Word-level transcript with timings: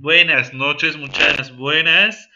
Buenas 0.00 0.54
noches, 0.54 0.96
muchachas 0.96 1.56
buenas. 1.56 2.30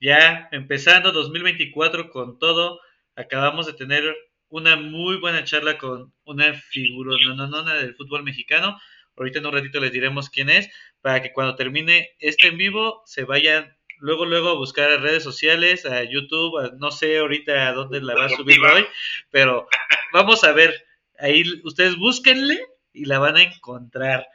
Ya 0.00 0.48
empezando 0.50 1.12
2024 1.12 2.10
con 2.10 2.40
todo, 2.40 2.80
acabamos 3.14 3.66
de 3.66 3.72
tener 3.74 4.16
una 4.48 4.74
muy 4.74 5.20
buena 5.20 5.44
charla 5.44 5.78
con 5.78 6.12
una 6.24 6.54
figura 6.54 7.16
nona 7.36 7.74
del 7.74 7.94
fútbol 7.94 8.24
mexicano. 8.24 8.80
Ahorita 9.16 9.38
en 9.38 9.46
un 9.46 9.52
ratito 9.52 9.78
les 9.78 9.92
diremos 9.92 10.28
quién 10.28 10.50
es, 10.50 10.68
para 11.02 11.22
que 11.22 11.32
cuando 11.32 11.54
termine 11.54 12.10
este 12.18 12.48
en 12.48 12.56
vivo 12.56 13.04
se 13.06 13.22
vayan 13.22 13.76
luego 13.98 14.26
luego 14.26 14.48
a 14.48 14.54
buscar 14.54 14.90
a 14.90 14.96
redes 14.96 15.22
sociales, 15.22 15.86
a 15.86 16.02
YouTube, 16.02 16.72
no 16.80 16.90
sé 16.90 17.18
ahorita 17.18 17.68
a 17.68 17.72
dónde 17.74 18.00
la 18.00 18.16
va 18.16 18.24
a 18.24 18.30
subir 18.30 18.58
hoy, 18.58 18.84
pero 19.30 19.68
vamos 20.12 20.42
a 20.42 20.50
ver, 20.50 20.84
ahí 21.20 21.44
ustedes 21.62 21.94
búsquenle 21.96 22.60
y 22.92 23.04
la 23.04 23.20
van 23.20 23.36
a 23.36 23.44
encontrar. 23.44 24.26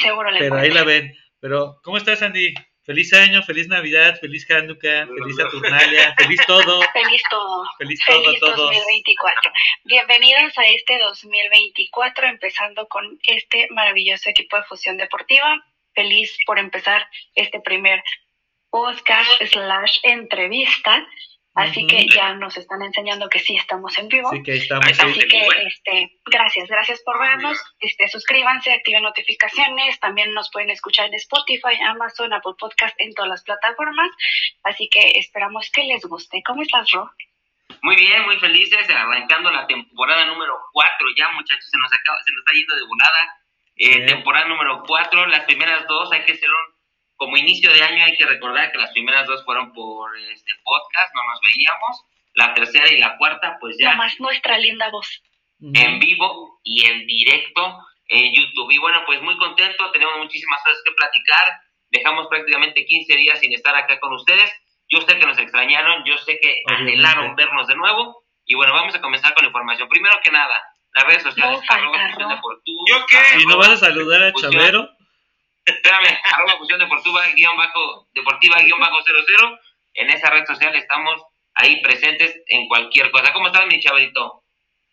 Seguro 0.00 0.30
la 0.30 0.38
Pero 0.38 0.56
ahí 0.58 0.70
la 0.70 0.84
ven. 0.84 1.12
Pero, 1.44 1.78
¿cómo 1.84 1.98
estás, 1.98 2.22
Andy? 2.22 2.54
Feliz 2.84 3.12
año, 3.12 3.42
feliz 3.42 3.68
Navidad, 3.68 4.18
feliz 4.18 4.50
Hanukkah, 4.50 5.06
feliz 5.06 5.36
Saturnalia, 5.36 6.14
feliz 6.18 6.40
todo. 6.46 6.80
Feliz 6.90 7.22
todo. 7.28 7.64
Feliz 7.76 8.00
todo 8.06 8.24
feliz 8.24 8.40
todos. 8.40 8.56
2024. 8.56 9.52
Bienvenidos 9.84 10.56
a 10.56 10.64
este 10.68 10.98
2024, 11.00 12.28
empezando 12.28 12.88
con 12.88 13.18
este 13.26 13.68
maravilloso 13.72 14.30
equipo 14.30 14.56
de 14.56 14.62
Fusión 14.62 14.96
Deportiva. 14.96 15.62
Feliz 15.94 16.34
por 16.46 16.58
empezar 16.58 17.06
este 17.34 17.60
primer 17.60 18.02
podcast 18.70 19.30
slash 19.44 19.98
entrevista. 20.02 21.06
Así 21.54 21.86
que 21.86 22.06
ya 22.08 22.34
nos 22.34 22.56
están 22.56 22.82
enseñando 22.82 23.28
que 23.28 23.38
sí 23.38 23.54
estamos 23.54 23.96
en 23.98 24.08
vivo. 24.08 24.28
Sí, 24.30 24.42
que 24.42 24.56
estamos. 24.56 24.86
Así 24.86 25.20
que, 25.20 25.46
este, 25.66 26.18
gracias, 26.26 26.68
gracias 26.68 27.00
por 27.04 27.20
vernos. 27.20 27.56
Este, 27.78 28.08
suscríbanse, 28.08 28.72
activen 28.72 29.04
notificaciones. 29.04 30.00
También 30.00 30.34
nos 30.34 30.50
pueden 30.50 30.70
escuchar 30.70 31.06
en 31.06 31.14
Spotify, 31.14 31.80
Amazon, 31.86 32.32
Apple 32.32 32.54
Podcast, 32.58 33.00
en 33.00 33.14
todas 33.14 33.28
las 33.28 33.44
plataformas. 33.44 34.10
Así 34.64 34.88
que 34.90 35.12
esperamos 35.16 35.70
que 35.70 35.84
les 35.84 36.04
guste. 36.04 36.42
¿Cómo 36.44 36.62
estás, 36.62 36.90
Ro? 36.90 37.12
Muy 37.82 37.96
bien, 37.96 38.24
muy 38.24 38.38
felices, 38.38 38.90
arrancando 38.90 39.50
la 39.50 39.66
temporada 39.66 40.26
número 40.26 40.58
4 40.72 41.06
ya, 41.16 41.30
muchachos, 41.32 41.70
se 41.70 41.78
nos 41.78 41.92
acaba, 41.92 42.18
se 42.24 42.32
nos 42.32 42.40
está 42.40 42.52
yendo 42.52 42.74
de 42.74 42.86
volada. 42.86 43.38
Eh, 43.76 44.06
temporada 44.06 44.48
número 44.48 44.82
4, 44.86 45.26
las 45.26 45.44
primeras 45.44 45.86
dos 45.86 46.10
hay 46.12 46.24
que 46.24 46.32
hacer 46.32 46.48
un, 46.48 46.73
como 47.16 47.36
inicio 47.36 47.72
de 47.72 47.82
año 47.82 48.04
hay 48.04 48.16
que 48.16 48.26
recordar 48.26 48.70
que 48.72 48.78
las 48.78 48.90
primeras 48.92 49.26
dos 49.26 49.44
fueron 49.44 49.72
por 49.72 50.10
este 50.18 50.52
podcast, 50.64 51.14
no 51.14 51.20
nos 51.24 51.40
veíamos. 51.40 52.04
La 52.34 52.52
tercera 52.54 52.92
y 52.92 52.98
la 52.98 53.16
cuarta, 53.16 53.56
pues 53.60 53.76
ya 53.78 53.92
Nomás 53.92 54.18
nuestra 54.18 54.58
linda 54.58 54.90
voz. 54.90 55.22
en 55.60 55.98
vivo 56.00 56.58
y 56.64 56.84
en 56.84 57.06
directo 57.06 57.78
en 58.08 58.32
YouTube. 58.34 58.70
Y 58.72 58.78
bueno, 58.78 59.02
pues 59.06 59.22
muy 59.22 59.36
contento, 59.38 59.90
tenemos 59.92 60.18
muchísimas 60.18 60.60
cosas 60.62 60.78
que 60.84 60.92
platicar. 60.92 61.44
Dejamos 61.90 62.26
prácticamente 62.28 62.84
15 62.84 63.16
días 63.16 63.38
sin 63.38 63.52
estar 63.52 63.74
acá 63.76 64.00
con 64.00 64.12
ustedes. 64.14 64.50
Yo 64.90 65.00
sé 65.02 65.16
que 65.18 65.26
nos 65.26 65.38
extrañaron, 65.38 66.02
yo 66.04 66.16
sé 66.18 66.38
que 66.42 66.62
Obviamente. 66.66 66.92
anhelaron 66.92 67.36
vernos 67.36 67.66
de 67.68 67.76
nuevo. 67.76 68.24
Y 68.44 68.54
bueno, 68.56 68.74
vamos 68.74 68.94
a 68.94 69.00
comenzar 69.00 69.32
con 69.34 69.44
la 69.44 69.48
información. 69.48 69.88
Primero 69.88 70.18
que 70.22 70.30
nada, 70.32 70.60
las 70.92 71.04
redes 71.04 71.22
sociales, 71.22 71.60
No, 71.60 71.74
arroba 71.76 71.98
¿Yo 72.90 73.06
qué? 73.08 73.16
arroba 73.16 73.40
¿Y 73.42 73.46
no 73.46 73.56
vas 73.58 73.68
a 73.70 73.76
saludar 73.76 74.22
a 74.24 74.32
Fusión- 74.32 74.52
Chavero? 74.52 74.90
Espérame, 75.64 76.18
arroba 76.24 76.58
Fusión 76.58 76.78
Deportiva, 76.78 77.26
guion 77.34 77.56
bajo, 77.56 78.08
deportiva, 78.12 78.60
guion 78.60 78.80
bajo 78.80 79.02
00. 79.02 79.58
En 79.94 80.10
esa 80.10 80.30
red 80.30 80.44
social 80.46 80.74
estamos 80.76 81.22
ahí 81.54 81.80
presentes 81.82 82.34
en 82.48 82.66
cualquier 82.68 83.10
cosa. 83.10 83.32
¿Cómo 83.32 83.46
estás, 83.46 83.66
mi 83.66 83.80
chavalito? 83.80 84.42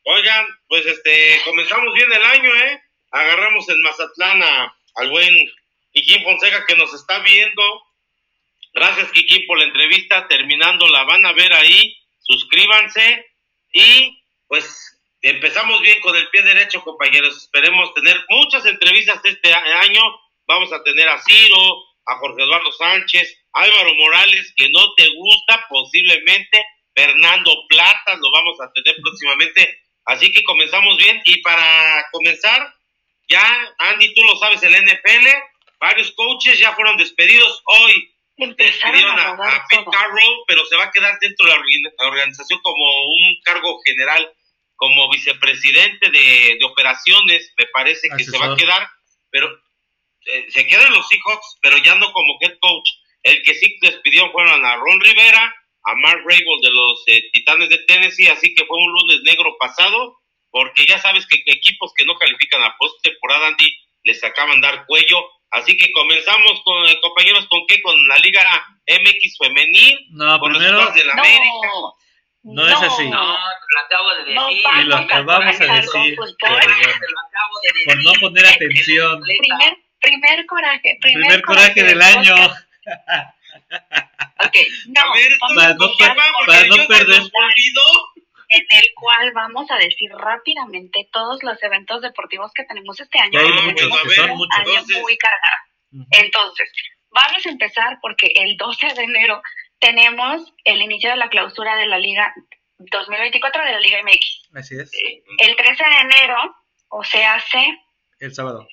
Oigan, 0.03 0.45
pues 0.67 0.85
este, 0.85 1.41
comenzamos 1.45 1.93
bien 1.93 2.11
el 2.11 2.23
año, 2.23 2.55
¿eh? 2.55 2.81
Agarramos 3.11 3.67
en 3.69 3.81
Mazatlán 3.81 4.41
a- 4.43 4.75
al 4.95 5.09
buen 5.09 5.35
Kikín 5.93 6.23
Fonseca 6.23 6.65
que 6.65 6.75
nos 6.75 6.93
está 6.93 7.19
viendo. 7.19 7.83
Gracias, 8.73 9.11
Kikín, 9.11 9.45
por 9.47 9.57
la 9.59 9.65
entrevista. 9.65 10.27
Terminando, 10.27 10.87
la 10.87 11.03
van 11.03 11.25
a 11.25 11.33
ver 11.33 11.53
ahí. 11.53 11.97
Suscríbanse. 12.21 13.25
Y 13.73 14.23
pues 14.47 14.97
empezamos 15.21 15.81
bien 15.81 15.99
con 16.01 16.15
el 16.15 16.29
pie 16.29 16.41
derecho, 16.43 16.81
compañeros. 16.83 17.35
Esperemos 17.37 17.93
tener 17.93 18.23
muchas 18.29 18.65
entrevistas 18.65 19.19
este 19.25 19.53
año. 19.53 20.01
Vamos 20.51 20.71
a 20.73 20.83
tener 20.83 21.07
a 21.07 21.21
Ciro, 21.21 21.57
a 22.07 22.17
Jorge 22.17 22.43
Eduardo 22.43 22.71
Sánchez, 22.73 23.37
Álvaro 23.53 23.93
Morales, 23.95 24.53
que 24.55 24.69
no 24.69 24.93
te 24.95 25.07
gusta 25.15 25.65
posiblemente. 25.69 26.63
Fernando 26.93 27.55
Plata, 27.69 28.17
lo 28.17 28.29
vamos 28.31 28.59
a 28.59 28.69
tener 28.73 28.95
próximamente. 29.01 29.79
Así 30.05 30.31
que 30.33 30.43
comenzamos 30.43 30.97
bien. 30.97 31.21
Y 31.25 31.41
para 31.41 32.05
comenzar, 32.11 32.75
ya, 33.29 33.73
Andy, 33.77 34.13
tú 34.13 34.21
lo 34.23 34.35
sabes, 34.35 34.61
el 34.63 34.73
NFL, 34.75 35.27
varios 35.79 36.11
coaches 36.11 36.59
ya 36.59 36.73
fueron 36.73 36.97
despedidos. 36.97 37.61
Hoy 37.65 38.13
despidieron 38.57 39.17
a 39.19 39.29
a, 39.55 39.65
Pete. 39.69 39.85
Carroll, 39.89 40.43
pero 40.47 40.65
se 40.65 40.75
va 40.75 40.83
a 40.85 40.91
quedar 40.91 41.17
dentro 41.21 41.45
de 41.47 41.53
la 41.53 41.59
orga- 41.59 41.93
la 41.99 42.07
organización 42.07 42.59
como 42.61 42.83
un 43.05 43.37
cargo 43.45 43.79
general, 43.85 44.33
como 44.75 45.09
vicepresidente 45.11 46.09
de, 46.11 46.57
de 46.59 46.65
operaciones, 46.65 47.53
me 47.57 47.67
parece 47.67 48.09
que 48.17 48.23
se 48.23 48.37
va 48.37 48.45
a 48.53 48.55
quedar, 48.57 48.89
pero 49.29 49.47
eh, 50.25 50.45
se 50.49 50.67
quedan 50.67 50.93
los 50.93 51.07
Seahawks, 51.07 51.57
pero 51.61 51.77
ya 51.77 51.95
no 51.95 52.11
como 52.11 52.37
head 52.41 52.57
coach. 52.59 52.89
El 53.23 53.41
que 53.43 53.53
sí 53.55 53.77
despidieron 53.81 54.31
fueron 54.31 54.65
a 54.65 54.75
Ron 54.77 54.99
Rivera, 54.99 55.53
a 55.83 55.95
Mark 55.95 56.19
Rabel 56.25 56.61
de 56.61 56.71
los 56.71 57.03
eh, 57.07 57.23
Titanes 57.33 57.69
de 57.69 57.77
Tennessee, 57.87 58.27
así 58.27 58.53
que 58.55 58.65
fue 58.65 58.77
un 58.77 58.91
lunes 58.93 59.21
negro 59.23 59.55
pasado, 59.59 60.17
porque 60.49 60.85
ya 60.87 60.99
sabes 60.99 61.25
que, 61.27 61.43
que 61.43 61.51
equipos 61.53 61.91
que 61.95 62.05
no 62.05 62.15
califican 62.17 62.61
a 62.63 62.75
postemporada, 62.77 63.47
Andy, 63.47 63.73
les 64.03 64.23
acaban 64.23 64.59
de 64.61 64.67
dar 64.67 64.85
cuello. 64.85 65.23
Así 65.51 65.75
que 65.77 65.91
comenzamos 65.91 66.61
con 66.63 66.87
eh, 66.87 66.97
compañeros 67.01 67.45
con 67.49 67.59
qué, 67.67 67.81
con 67.81 67.95
la 68.07 68.17
Liga 68.19 68.41
MX 68.87 69.37
femenil, 69.37 69.99
No, 70.11 70.39
con 70.39 70.53
los 70.53 70.59
primero, 70.59 70.79
Estados 70.79 70.95
de 70.95 71.05
la 71.05 71.13
No, 71.15 71.21
América. 71.21 71.67
No 72.43 72.67
es 72.67 72.73
así. 72.73 73.07
No, 73.09 73.35
te 73.35 73.75
lo 73.75 73.79
acabo 73.85 74.15
de 74.15 74.33
No 74.33 74.47
decir. 74.47 74.63
vamos 74.63 74.83
Y 74.83 74.87
lo 74.87 74.95
a 74.95 74.99
acabamos 74.99 75.45
de 75.59 75.67
comenzar 75.67 75.75
decir. 75.81 75.91
con 75.91 76.03
que- 76.03 76.15
fútbol. 76.15 76.37
Te 76.39 76.49
lo 76.49 76.57
acabo 76.57 76.69
de 76.71 77.67
decir. 77.67 77.85
por 77.85 78.03
no 78.03 78.11
poner 78.19 78.45
atención. 78.55 79.21
Primer, 79.21 79.77
primer 80.01 80.45
coraje. 80.45 80.97
Primer, 80.99 81.21
Primer 81.27 81.41
coraje 81.43 81.83
del 81.83 82.01
año. 82.01 82.35
Ok, 84.43 84.57
no, 84.87 85.01
a 85.01 85.15
ver, 85.15 85.31
vamos 85.39 85.55
Para 85.55 85.73
no 85.75 85.87
para 86.47 86.61
el 86.61 86.69
no 86.69 86.87
perder. 86.87 87.21
En 88.49 88.65
el 88.69 88.87
cual 88.95 89.31
vamos 89.33 89.69
a 89.71 89.75
decir 89.77 90.09
rápidamente 90.11 91.07
todos 91.13 91.41
los 91.43 91.61
eventos 91.63 92.01
deportivos 92.01 92.51
que 92.53 92.63
tenemos 92.65 92.99
este 92.99 93.19
año. 93.19 93.39
Hay 93.39 93.47
muchos, 93.47 93.75
tenemos 93.75 94.01
que 94.03 94.09
son 94.15 94.29
muchos. 94.31 94.59
año 94.59 94.69
Entonces- 94.71 95.01
muy 95.01 95.17
cargado. 95.17 96.07
Entonces, 96.11 96.71
vamos 97.11 97.45
a 97.45 97.49
empezar 97.49 97.97
porque 98.01 98.31
el 98.35 98.57
12 98.57 98.93
de 98.93 99.03
enero 99.03 99.41
tenemos 99.79 100.53
el 100.65 100.81
inicio 100.81 101.11
de 101.11 101.17
la 101.17 101.29
clausura 101.29 101.75
de 101.77 101.85
la 101.85 101.97
Liga 101.99 102.33
2024 102.79 103.63
de 103.63 103.71
la 103.71 103.79
Liga 103.79 103.99
MX. 104.03 104.49
Así 104.55 104.75
es, 104.75 104.91
El 105.37 105.55
13 105.55 105.83
de 105.83 105.99
enero, 106.01 106.55
o 106.89 107.03
sea, 107.03 107.35
hace 107.35 107.63
el 108.19 108.33
sábado. 108.33 108.67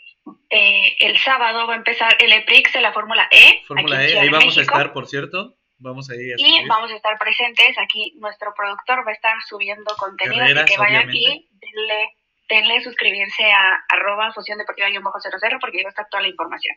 Eh, 0.51 0.97
el 1.01 1.19
sábado 1.19 1.67
va 1.67 1.75
a 1.75 1.77
empezar 1.77 2.17
el 2.19 2.33
EPRIX 2.33 2.73
de 2.73 2.81
la 2.81 2.93
Fórmula 2.93 3.29
E. 3.31 3.63
Fórmula 3.67 4.05
E, 4.07 4.19
ahí 4.19 4.29
vamos 4.29 4.45
a 4.45 4.61
México. 4.61 4.61
estar, 4.63 4.93
por 4.93 5.07
cierto. 5.07 5.55
Vamos 5.81 6.11
a 6.11 6.15
ir 6.17 6.33
a 6.33 6.37
Y 6.39 6.45
subir. 6.57 6.69
vamos 6.69 6.91
a 6.91 6.97
estar 6.97 7.17
presentes 7.19 7.79
aquí. 7.79 8.15
Nuestro 8.19 8.53
productor 8.55 9.07
va 9.07 9.11
a 9.11 9.15
estar 9.15 9.41
subiendo 9.43 9.95
contenido. 9.97 10.41
Carreras, 10.41 10.65
así 10.65 10.73
que 10.75 10.79
vayan 10.81 11.09
obviamente. 11.09 11.29
aquí, 11.29 11.49
denle, 11.53 12.15
denle 12.49 12.81
suscribirse 12.83 13.45
a 13.53 13.85
arroba 13.89 14.33
fusión 14.33 14.59
deportiva 14.59 14.89
00 14.91 15.59
porque 15.61 15.79
ahí 15.79 15.85
va 15.85 15.89
a 15.89 15.91
estar 15.91 16.09
toda 16.11 16.23
la 16.23 16.29
información. 16.29 16.75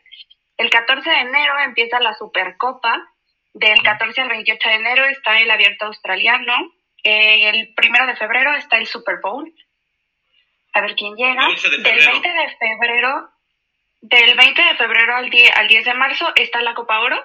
El 0.56 0.70
14 0.70 1.10
de 1.10 1.16
enero 1.18 1.58
empieza 1.64 1.98
la 2.00 2.14
Supercopa. 2.14 3.08
Del 3.54 3.82
14 3.82 4.20
al 4.20 4.28
28 4.28 4.68
de 4.68 4.74
enero 4.76 5.04
está 5.06 5.40
el 5.40 5.50
abierto 5.50 5.86
australiano. 5.86 6.54
Eh, 7.04 7.48
el 7.48 7.74
primero 7.74 8.06
de 8.06 8.14
febrero 8.16 8.54
está 8.54 8.76
el 8.78 8.86
Super 8.86 9.16
Bowl. 9.20 9.52
A 10.74 10.80
ver 10.80 10.94
quién 10.94 11.16
llega. 11.16 11.44
El 11.46 11.50
11 11.52 11.68
de 11.70 11.76
Del 11.78 11.84
febrero. 12.00 12.12
20 12.12 12.28
de 12.28 12.56
febrero, 12.56 13.30
del 14.02 14.34
20 14.36 14.62
de 14.62 14.74
febrero 14.76 15.16
al 15.16 15.30
10, 15.30 15.50
al 15.56 15.68
10 15.68 15.84
de 15.86 15.94
marzo 15.94 16.30
está 16.36 16.60
la 16.60 16.74
Copa 16.74 17.00
Oro. 17.00 17.24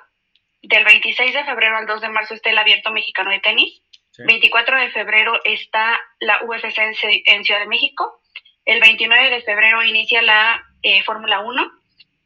Del 0.62 0.83
26 0.85 1.33
de 1.33 1.44
febrero 1.45 1.77
al 1.77 1.85
2 1.85 2.01
de 2.01 2.09
marzo 2.09 2.33
está 2.33 2.50
el 2.50 2.57
Abierto 2.57 2.91
Mexicano 2.91 3.31
de 3.31 3.39
Tenis. 3.39 3.81
Sí. 4.12 4.24
24 4.25 4.79
de 4.79 4.91
febrero 4.91 5.39
está 5.44 6.00
la 6.19 6.39
UFC 6.44 6.77
en, 6.79 6.94
Ci- 6.94 7.24
en 7.25 7.44
Ciudad 7.44 7.59
de 7.59 7.68
México. 7.68 8.21
El 8.65 8.79
29 8.79 9.29
de 9.29 9.41
febrero 9.44 9.83
inicia 9.83 10.21
la 10.21 10.63
eh, 10.81 11.03
Fórmula 11.03 11.39
1. 11.41 11.71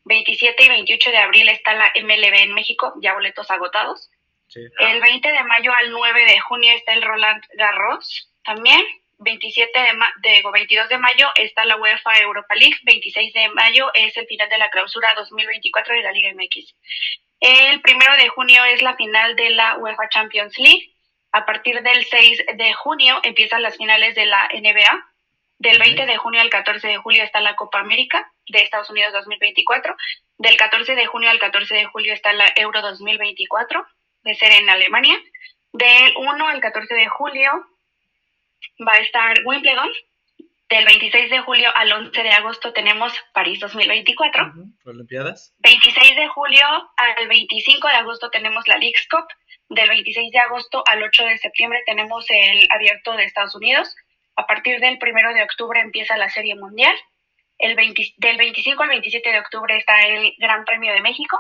27 0.05 0.63
y 0.65 0.69
28 0.69 1.11
de 1.11 1.17
abril 1.17 1.49
está 1.49 1.73
la 1.73 1.91
MLB 2.01 2.33
en 2.41 2.53
México, 2.53 2.93
ya 3.01 3.13
boletos 3.13 3.49
agotados. 3.51 4.09
Sí. 4.47 4.61
El 4.79 4.99
20 5.01 5.31
de 5.31 5.43
mayo 5.43 5.71
al 5.77 5.91
9 5.91 6.25
de 6.25 6.39
junio 6.39 6.73
está 6.73 6.93
el 6.93 7.03
Roland 7.03 7.43
Garros 7.53 8.31
también. 8.43 8.81
27 9.21 9.79
de, 9.79 9.93
ma- 9.93 10.13
de 10.21 10.41
22 10.51 10.89
de 10.89 10.97
mayo 10.97 11.29
está 11.35 11.63
la 11.65 11.77
UEFA 11.77 12.19
Europa 12.19 12.55
League. 12.55 12.77
26 12.83 13.33
de 13.33 13.49
mayo 13.49 13.91
es 13.93 14.15
el 14.17 14.25
final 14.27 14.49
de 14.49 14.57
la 14.57 14.69
clausura 14.69 15.13
2024 15.15 15.95
de 15.95 16.01
la 16.03 16.11
Liga 16.11 16.31
MX. 16.33 16.75
El 17.39 17.81
primero 17.81 18.15
de 18.17 18.29
junio 18.29 18.63
es 18.65 18.81
la 18.81 18.95
final 18.95 19.35
de 19.35 19.49
la 19.51 19.77
UEFA 19.77 20.09
Champions 20.09 20.57
League. 20.57 20.93
A 21.31 21.45
partir 21.45 21.81
del 21.81 22.03
6 22.05 22.43
de 22.55 22.73
junio 22.73 23.19
empiezan 23.23 23.61
las 23.61 23.77
finales 23.77 24.15
de 24.15 24.25
la 24.25 24.49
NBA. 24.53 25.07
Del 25.59 25.77
20 25.79 26.05
de 26.07 26.17
junio 26.17 26.41
al 26.41 26.49
14 26.49 26.87
de 26.87 26.97
julio 26.97 27.23
está 27.23 27.39
la 27.39 27.55
Copa 27.55 27.79
América. 27.79 28.31
de 28.47 28.59
Estados 28.63 28.89
Unidos 28.89 29.13
2024. 29.13 29.95
Del 30.39 30.57
14 30.57 30.95
de 30.95 31.05
junio 31.05 31.29
al 31.29 31.39
14 31.39 31.73
de 31.75 31.85
julio 31.85 32.13
está 32.13 32.33
la 32.33 32.51
Euro 32.55 32.81
2024, 32.81 33.85
de 34.23 34.35
ser 34.35 34.51
en 34.53 34.69
Alemania. 34.69 35.17
Del 35.71 36.13
1 36.17 36.47
al 36.47 36.59
14 36.59 36.93
de 36.95 37.07
julio 37.07 37.51
va 38.87 38.93
a 38.93 38.99
estar 38.99 39.37
Wimbledon. 39.45 39.89
Del 40.69 40.85
26 40.85 41.29
de 41.29 41.39
julio 41.41 41.69
al 41.75 41.91
11 41.91 42.23
de 42.23 42.29
agosto 42.29 42.71
tenemos 42.71 43.13
París 43.33 43.59
2024. 43.59 44.53
Olimpiadas. 44.85 45.53
26 45.59 46.15
de 46.15 46.27
julio 46.29 46.65
al 46.95 47.27
25 47.27 47.87
de 47.89 47.93
agosto 47.93 48.29
tenemos 48.29 48.65
la 48.67 48.77
Leagues 48.77 49.05
Cup. 49.09 49.25
Del 49.67 49.89
26 49.89 50.31
de 50.31 50.39
agosto 50.39 50.81
al 50.87 51.03
8 51.03 51.25
de 51.25 51.37
septiembre 51.39 51.81
tenemos 51.85 52.25
el 52.29 52.67
Abierto 52.71 53.17
de 53.17 53.25
Estados 53.25 53.53
Unidos. 53.55 53.93
A 54.37 54.47
partir 54.47 54.79
del 54.79 54.97
1 55.01 55.33
de 55.33 55.43
octubre 55.43 55.79
empieza 55.81 56.15
la 56.15 56.29
Serie 56.29 56.55
Mundial. 56.55 56.95
El 57.57 57.75
del 57.75 58.37
25 58.37 58.83
al 58.83 58.89
27 58.89 59.29
de 59.29 59.39
octubre 59.39 59.77
está 59.77 60.07
el 60.07 60.33
Gran 60.37 60.63
Premio 60.63 60.93
de 60.93 61.01
México. 61.01 61.37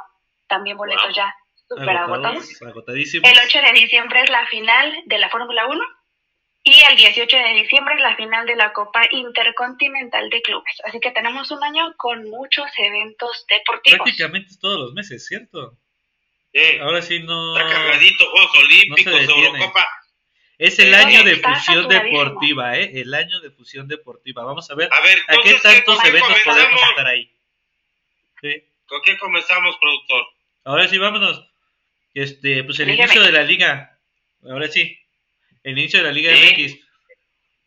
También 0.47 0.75
boletos 0.75 1.15
ya 1.15 1.33
super 1.69 1.95
agotados. 1.95 2.61
El 2.61 2.73
8 2.73 3.61
de 3.61 3.71
diciembre 3.71 4.23
es 4.23 4.29
la 4.29 4.45
final 4.47 4.93
de 5.05 5.17
la 5.17 5.29
Fórmula 5.29 5.67
1 5.67 6.00
y 6.63 6.79
el 6.89 6.95
18 6.95 7.37
de 7.37 7.53
diciembre 7.61 7.95
es 7.95 8.01
la 8.01 8.15
final 8.15 8.45
de 8.45 8.55
la 8.55 8.71
Copa 8.71 9.01
Intercontinental 9.09 10.29
de 10.29 10.41
Clubes. 10.43 10.81
Así 10.85 10.99
que 10.99 11.11
tenemos 11.11 11.49
un 11.49 11.63
año 11.63 11.93
con 11.97 12.29
muchos 12.29 12.67
eventos 12.77 13.45
deportivos. 13.49 13.99
Prácticamente 14.03 14.55
todos 14.59 14.79
los 14.79 14.93
meses, 14.93 15.25
¿cierto? 15.25 15.77
Ahora 16.81 17.01
sí 17.01 17.19
no. 17.19 17.57
Está 17.57 17.71
cargadito, 17.71 18.29
Juegos 18.29 18.57
Olímpicos, 18.57 19.13
Eurocopa. 19.13 19.87
Es 20.57 20.77
el 20.77 20.93
año 20.93 21.23
de 21.23 21.37
fusión 21.37 21.87
deportiva, 21.87 22.77
¿eh? 22.77 22.91
El 23.01 23.11
año 23.15 23.39
de 23.39 23.49
fusión 23.49 23.87
deportiva. 23.87 24.43
Vamos 24.43 24.69
a 24.69 24.75
ver 24.75 24.89
a, 24.91 25.01
ver, 25.01 25.17
¿a 25.27 25.41
qué 25.41 25.55
tantos 25.55 26.05
eventos 26.05 26.37
podemos 26.45 26.81
estar 26.89 27.07
ahí. 27.07 27.31
¿Con 28.85 29.01
qué 29.01 29.17
comenzamos, 29.17 29.75
productor? 29.77 30.25
Ahora 30.65 30.87
sí, 30.87 30.99
vámonos. 30.99 31.43
Este, 32.13 32.63
pues 32.63 32.79
el 32.81 32.89
inicio 32.89 33.23
de 33.23 33.31
la 33.31 33.41
liga. 33.41 33.97
Ahora 34.43 34.67
sí. 34.67 35.00
El 35.63 35.77
inicio 35.77 35.99
de 35.99 36.05
la 36.05 36.11
Liga 36.11 36.31
MX. 36.31 36.75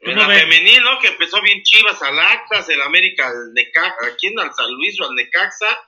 En 0.00 0.19
la 0.19 0.26
femenil, 0.26 0.82
¿no? 0.82 0.99
Que 0.99 1.08
empezó 1.08 1.41
bien 1.41 1.62
Chivas 1.62 2.02
al 2.02 2.19
Atlas, 2.19 2.69
el 2.69 2.82
América 2.82 3.26
al 3.26 3.55
Necaxa, 3.55 4.06
aquí 4.12 4.26
en 4.26 4.38
al 4.38 4.52
San 4.52 4.70
Luis 4.70 5.00
o 5.00 5.05
al 5.05 5.14
Necaxa. 5.14 5.81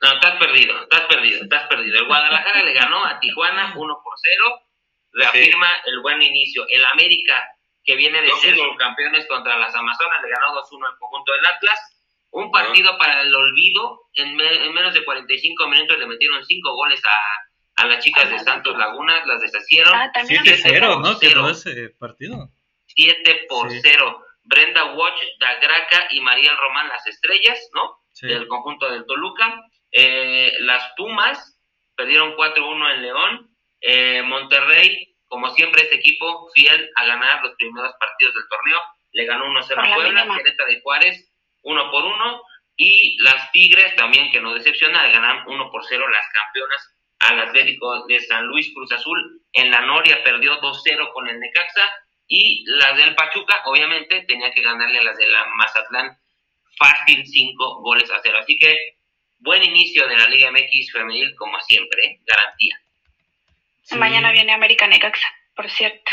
No, 0.00 0.12
estás 0.14 0.38
perdido, 0.38 0.82
estás 0.82 1.02
perdido, 1.02 1.42
estás 1.42 1.68
perdido. 1.68 1.98
El 1.98 2.06
Guadalajara 2.06 2.62
le 2.62 2.72
ganó 2.72 3.04
a 3.04 3.18
Tijuana 3.20 3.74
1 3.76 4.00
por 4.02 4.14
0, 4.22 4.60
reafirma 5.12 5.70
el 5.84 6.00
buen 6.00 6.22
inicio. 6.22 6.64
El 6.68 6.84
América, 6.84 7.46
que 7.84 7.96
viene 7.96 8.22
de 8.22 8.30
ser 8.40 8.56
campeones 8.78 9.26
contra 9.26 9.58
las 9.58 9.74
Amazonas, 9.74 10.22
le 10.22 10.30
ganó 10.30 10.54
2-1 10.54 10.86
al 10.86 10.98
conjunto 10.98 11.32
del 11.32 11.46
Atlas. 11.46 11.80
Un 12.30 12.50
partido 12.50 12.96
para 12.98 13.20
el 13.20 13.34
olvido, 13.34 14.00
en, 14.14 14.40
en, 14.40 14.72
menos 14.72 14.92
de 14.94 15.04
45 15.04 15.68
minutos 15.68 15.98
le 15.98 16.06
metieron 16.06 16.44
5 16.44 16.74
goles 16.74 17.00
a, 17.04 17.53
a 17.76 17.86
las 17.86 18.04
chicas 18.04 18.30
de 18.30 18.38
Santos 18.38 18.76
Laguna, 18.76 19.24
las 19.26 19.40
deshacieron. 19.40 19.92
7-0, 19.92 20.82
ah, 20.82 21.00
¿no? 21.02 21.18
Quedó 21.18 21.50
ese 21.50 21.90
partido. 21.90 22.50
7 22.86 23.46
por 23.48 23.68
0. 23.70 24.24
Brenda 24.44 24.94
Watch, 24.94 25.20
Dagraca 25.40 26.08
y 26.10 26.20
María 26.20 26.54
Román, 26.54 26.88
las 26.88 27.06
estrellas, 27.06 27.58
¿no? 27.74 27.98
Del 28.20 28.46
conjunto 28.46 28.90
del 28.90 29.06
Toluca. 29.06 29.64
Eh, 29.90 30.52
las 30.60 30.92
Pumas 30.96 31.58
perdieron 31.96 32.36
4-1 32.36 32.94
en 32.94 33.02
León. 33.02 33.56
Eh, 33.80 34.22
Monterrey, 34.22 35.16
como 35.26 35.50
siempre, 35.50 35.82
este 35.82 35.96
equipo 35.96 36.50
fiel 36.54 36.90
a 36.94 37.06
ganar 37.06 37.42
los 37.42 37.54
primeros 37.56 37.92
partidos 37.98 38.34
del 38.34 38.48
torneo. 38.48 38.78
Le 39.12 39.24
ganó 39.24 39.46
1-0 39.46 39.78
a 39.78 39.94
Puebla, 39.94 40.28
Querétaro 40.36 40.70
de 40.70 40.80
Juárez, 40.80 41.32
1 41.62 41.90
por 41.90 42.04
1. 42.04 42.42
Y 42.76 43.16
las 43.22 43.50
Tigres 43.52 43.94
también, 43.96 44.30
que 44.30 44.40
no 44.40 44.54
decepciona, 44.54 45.06
le 45.06 45.12
ganan 45.12 45.48
1 45.48 45.70
por 45.70 45.84
0 45.84 46.08
las 46.08 46.28
campeonas 46.32 46.93
al 47.24 47.40
Atlético 47.40 48.06
de 48.06 48.20
San 48.20 48.46
Luis 48.46 48.72
Cruz 48.74 48.92
Azul. 48.92 49.42
En 49.52 49.70
la 49.70 49.80
Noria 49.80 50.22
perdió 50.22 50.60
2-0 50.60 51.12
con 51.12 51.28
el 51.28 51.38
Necaxa 51.40 51.92
y 52.26 52.64
las 52.66 52.96
del 52.96 53.14
Pachuca, 53.14 53.62
obviamente, 53.66 54.24
tenía 54.26 54.52
que 54.52 54.62
ganarle 54.62 54.98
a 54.98 55.04
las 55.04 55.16
de 55.16 55.26
la 55.28 55.44
Mazatlán 55.56 56.18
fácil 56.76 57.26
5 57.26 57.82
goles 57.82 58.10
a 58.10 58.20
0. 58.22 58.38
Así 58.40 58.58
que 58.58 58.96
buen 59.38 59.62
inicio 59.62 60.06
de 60.08 60.16
la 60.16 60.28
Liga 60.28 60.50
MX 60.50 60.92
femenil, 60.92 61.34
como 61.36 61.58
siempre, 61.60 62.04
¿eh? 62.04 62.20
garantía. 62.26 62.80
Mañana 63.92 64.32
viene 64.32 64.52
América 64.52 64.86
Necaxa, 64.86 65.28
por 65.54 65.70
cierto. 65.70 66.10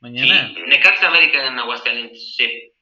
Mañana. 0.00 0.52
Necaxa 0.66 1.08
América 1.08 1.46
en 1.46 1.58
Aguascalientes, 1.58 2.34
sí. 2.36 2.72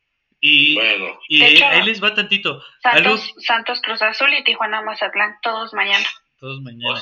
Y, 0.41 0.75
bueno. 0.75 1.21
y 1.29 1.43
ahí 1.43 1.83
les 1.83 2.03
va 2.03 2.15
tantito. 2.15 2.63
Santos, 2.83 3.35
Santos 3.39 3.81
Cruz 3.83 4.01
Azul 4.03 4.33
y 4.33 4.43
Tijuana 4.43 4.81
Mazatlán, 4.83 5.37
todos 5.43 5.75
mañana. 5.75 6.07
Todos 6.41 6.61
mañana. 6.63 6.95
Oh, 6.95 7.01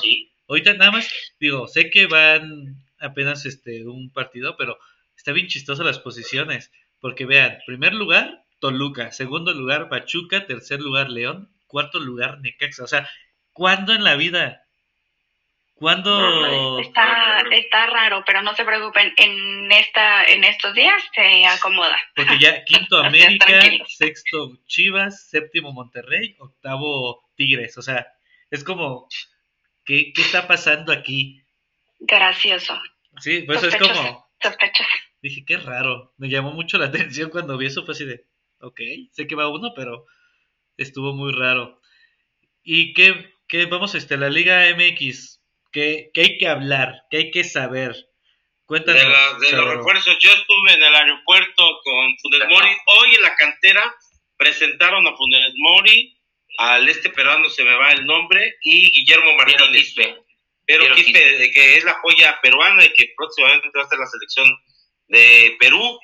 Ahorita 0.49 0.73
nada 0.73 0.91
más, 0.91 1.07
digo, 1.39 1.67
sé 1.67 1.91
que 1.91 2.07
van 2.07 2.75
apenas 2.99 3.45
este 3.45 3.85
un 3.85 4.11
partido, 4.11 4.57
pero 4.57 4.77
está 5.15 5.31
bien 5.31 5.47
chistoso 5.47 5.83
las 5.83 5.99
posiciones. 5.99 6.71
Porque 6.99 7.25
vean, 7.25 7.59
primer 7.65 7.93
lugar, 7.93 8.43
Toluca, 8.59 9.11
segundo 9.11 9.53
lugar, 9.53 9.89
Pachuca, 9.89 10.47
tercer 10.47 10.81
lugar, 10.81 11.09
León, 11.09 11.49
cuarto 11.67 11.99
lugar, 11.99 12.39
Necaxa. 12.41 12.83
O 12.83 12.87
sea, 12.87 13.07
¿cuándo 13.53 13.93
en 13.93 14.03
la 14.03 14.15
vida? 14.15 14.63
¿Cuándo? 15.75 16.79
Está, 16.79 17.41
está 17.51 17.85
raro, 17.85 18.23
pero 18.25 18.41
no 18.41 18.53
se 18.53 18.65
preocupen, 18.65 19.13
en 19.15 19.71
esta, 19.71 20.25
en 20.25 20.43
estos 20.43 20.73
días 20.73 21.01
se 21.15 21.45
acomoda. 21.45 21.97
Porque 22.15 22.37
ya 22.37 22.63
quinto 22.65 22.97
América, 22.97 23.61
sexto 23.87 24.57
Chivas, 24.65 25.29
séptimo 25.29 25.71
Monterrey, 25.71 26.35
octavo 26.39 27.23
Tigres. 27.35 27.77
O 27.77 27.81
sea, 27.81 28.07
es 28.51 28.65
como, 28.65 29.07
¿qué, 29.89 30.13
qué 30.13 30.21
está 30.21 30.47
pasando 30.47 30.93
aquí? 30.93 31.41
Gracioso. 31.99 32.79
Sí, 33.19 33.41
pues 33.41 33.63
es 33.63 33.75
como... 33.75 34.29
Sospechoso. 34.39 34.89
Dije, 35.21 35.43
qué 35.45 35.57
raro. 35.57 36.13
Me 36.17 36.29
llamó 36.29 36.53
mucho 36.53 36.77
la 36.77 36.85
atención 36.93 37.31
cuando 37.31 37.57
vi 37.57 37.65
eso, 37.65 37.83
fue 37.83 37.93
así 37.93 38.05
de, 38.05 38.25
ok, 38.61 38.79
sé 39.11 39.25
que 39.25 39.35
va 39.35 39.49
uno, 39.49 39.73
pero 39.75 40.05
estuvo 40.77 41.13
muy 41.13 41.33
raro. 41.33 41.81
¿Y 42.63 42.93
qué, 42.93 43.33
qué 43.47 43.65
vamos, 43.65 43.95
este, 43.95 44.15
la 44.15 44.29
Liga 44.29 44.63
MX? 44.75 45.41
¿Qué, 45.71 46.11
qué 46.13 46.21
hay 46.21 46.37
que 46.37 46.47
hablar? 46.47 47.03
¿Qué 47.09 47.17
hay 47.17 47.31
que 47.31 47.43
saber? 47.43 47.95
Cuéntanos. 48.65 49.01
De, 49.01 49.51
los 49.57 49.75
refuerzos, 49.75 50.17
yo 50.19 50.31
estuve 50.31 50.73
en 50.73 50.83
el 50.83 50.95
aeropuerto 50.95 51.63
con 51.83 52.15
Funes 52.19 52.47
Mori. 52.47 52.69
Hoy 52.85 53.15
en 53.15 53.21
la 53.23 53.35
cantera 53.35 53.95
presentaron 54.37 55.07
a 55.07 55.15
Funes 55.15 55.53
Mori, 55.57 56.18
al 56.59 56.89
este 56.89 57.09
peruano 57.09 57.49
se 57.49 57.63
me 57.63 57.73
va 57.73 57.91
el 57.91 58.05
nombre, 58.05 58.57
y 58.61 58.91
Guillermo 58.91 59.33
Martínez. 59.37 59.95
Pero 60.65 60.93
Quispe, 60.93 61.51
que 61.51 61.77
es 61.77 61.85
la 61.85 61.93
joya 61.93 62.37
peruana 62.41 62.83
y 62.83 62.93
que 62.93 63.13
próximamente 63.15 63.69
va 63.75 63.85
a 63.85 63.87
ser 63.87 63.97
la 63.97 64.05
selección 64.05 64.45
de 65.07 65.55
Perú. 65.57 65.97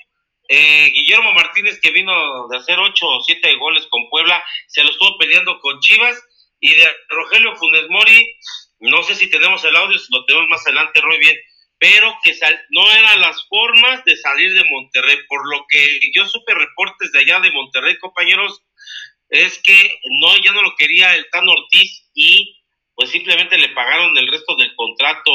Eh, 0.47 0.91
Guillermo 0.93 1.33
Martínez, 1.33 1.79
que 1.81 1.91
vino 1.91 2.47
de 2.47 2.57
hacer 2.57 2.79
8 2.79 3.05
o 3.05 3.21
7 3.21 3.55
goles 3.57 3.85
con 3.89 4.09
Puebla, 4.09 4.41
se 4.67 4.81
lo 4.81 4.91
estuvo 4.91 5.17
peleando 5.17 5.59
con 5.59 5.77
Chivas. 5.81 6.23
Y 6.61 6.73
de 6.73 6.89
Rogelio 7.09 7.53
Funes 7.57 7.89
Mori, 7.89 8.33
no 8.79 9.03
sé 9.03 9.13
si 9.15 9.29
tenemos 9.29 9.61
el 9.65 9.75
audio, 9.75 9.99
si 9.99 10.07
lo 10.09 10.23
tenemos 10.23 10.47
más 10.47 10.65
adelante, 10.65 11.01
Roy, 11.01 11.19
bien, 11.19 11.35
pero 11.77 12.17
que 12.23 12.33
no 12.69 12.91
eran 12.93 13.19
las 13.19 13.45
formas 13.49 14.05
de 14.05 14.15
salir 14.15 14.53
de 14.53 14.63
Monterrey. 14.63 15.17
Por 15.27 15.47
lo 15.49 15.65
que 15.67 15.99
yo 16.15 16.25
supe 16.25 16.55
reportes 16.55 17.11
de 17.11 17.19
allá 17.19 17.41
de 17.41 17.51
Monterrey, 17.51 17.97
compañeros, 17.99 18.63
es 19.29 19.59
que 19.63 19.99
no 20.19 20.37
ya 20.37 20.51
no 20.51 20.61
lo 20.61 20.75
quería 20.75 21.15
el 21.15 21.27
Tan 21.29 21.47
Ortiz 21.47 22.09
y 22.13 22.55
pues 22.95 23.09
simplemente 23.09 23.57
le 23.57 23.69
pagaron 23.69 24.17
el 24.17 24.27
resto 24.27 24.55
del 24.55 24.73
contrato 24.75 25.31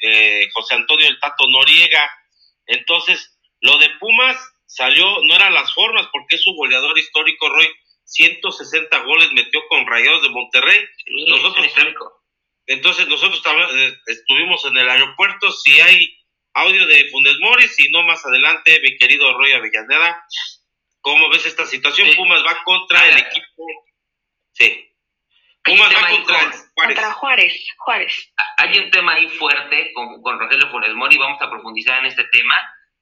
eh, 0.00 0.48
José 0.52 0.76
Antonio 0.76 1.08
el 1.08 1.18
Tato 1.18 1.48
Noriega. 1.48 2.08
Entonces, 2.66 3.36
lo 3.60 3.78
de 3.78 3.90
Pumas 3.98 4.38
salió, 4.66 5.22
no 5.24 5.34
eran 5.34 5.52
las 5.52 5.74
formas, 5.74 6.06
porque 6.12 6.36
es 6.36 6.42
su 6.42 6.52
goleador 6.54 6.96
histórico, 6.98 7.48
Roy. 7.48 7.68
160 8.04 8.98
goles 9.00 9.32
metió 9.32 9.60
con 9.68 9.86
Rayados 9.86 10.22
de 10.22 10.30
Monterrey. 10.30 10.84
nosotros, 11.28 11.66
entonces, 12.66 13.08
nosotros 13.08 13.42
eh, 13.74 13.96
estuvimos 14.06 14.64
en 14.64 14.76
el 14.76 14.88
aeropuerto. 14.88 15.50
Si 15.50 15.80
hay 15.80 16.16
audio 16.54 16.86
de 16.86 17.08
Fundes 17.10 17.38
Mori, 17.40 17.66
si 17.68 17.90
no, 17.90 18.02
más 18.04 18.24
adelante, 18.24 18.80
mi 18.82 18.96
querido 18.96 19.32
Roy 19.36 19.52
Avellaneda, 19.52 20.24
¿cómo 21.00 21.28
ves 21.30 21.46
esta 21.46 21.66
situación? 21.66 22.08
Pumas 22.16 22.42
va 22.44 22.62
contra 22.64 23.06
el 23.08 23.18
equipo. 23.18 23.64
Sí. 24.52 24.86
Pumas 25.64 25.94
va 25.94 26.08
contra, 26.08 27.12
Juárez. 27.12 27.66
Juárez. 27.78 28.32
Hay 28.56 28.78
un 28.78 28.90
tema 28.90 29.14
ahí 29.14 29.28
fuerte 29.28 29.92
con, 29.92 30.22
con 30.22 30.38
Rogelio 30.38 30.70
Funes 30.70 30.94
Mori, 30.94 31.18
vamos 31.18 31.40
a 31.42 31.50
profundizar 31.50 31.98
en 32.00 32.06
este 32.06 32.24
tema. 32.32 32.56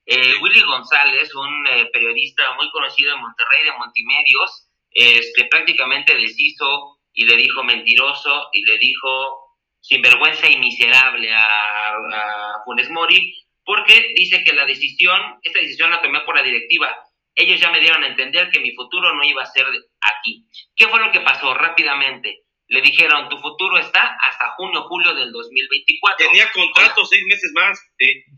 Eh, 0.06 0.34
Willy 0.40 0.62
González, 0.62 1.34
un 1.34 1.66
eh, 1.66 1.86
periodista 1.92 2.42
muy 2.54 2.70
conocido 2.70 3.14
en 3.14 3.20
Monterrey 3.20 3.64
de 3.64 3.72
Multimedios, 3.72 4.68
este, 4.90 5.44
prácticamente 5.44 6.16
deshizo 6.16 6.98
y 7.12 7.26
le 7.26 7.36
dijo 7.36 7.62
mentiroso 7.62 8.48
y 8.52 8.64
le 8.64 8.78
dijo 8.78 9.56
sinvergüenza 9.80 10.48
y 10.48 10.56
miserable 10.58 11.32
a, 11.32 11.90
a 11.90 12.62
Funes 12.64 12.90
Mori, 12.90 13.34
porque 13.64 14.14
dice 14.16 14.42
que 14.44 14.54
la 14.54 14.64
decisión, 14.64 15.38
esta 15.42 15.60
decisión 15.60 15.90
la 15.90 16.00
tomé 16.00 16.20
por 16.20 16.34
la 16.34 16.42
directiva. 16.42 16.96
Ellos 17.38 17.60
ya 17.60 17.70
me 17.70 17.78
dieron 17.78 18.02
a 18.02 18.08
entender 18.08 18.50
que 18.50 18.58
mi 18.58 18.74
futuro 18.74 19.14
no 19.14 19.22
iba 19.22 19.44
a 19.44 19.46
ser 19.46 19.64
aquí. 20.00 20.44
¿Qué 20.74 20.88
fue 20.88 20.98
lo 20.98 21.12
que 21.12 21.20
pasó 21.20 21.54
rápidamente? 21.54 22.42
Le 22.66 22.80
dijeron, 22.80 23.28
tu 23.28 23.38
futuro 23.38 23.78
está 23.78 24.18
hasta 24.20 24.50
junio, 24.56 24.82
julio 24.88 25.14
del 25.14 25.30
2024. 25.30 26.26
Tenía 26.26 26.50
contrato 26.50 27.06
seis 27.06 27.22
meses 27.28 27.52
más. 27.54 27.80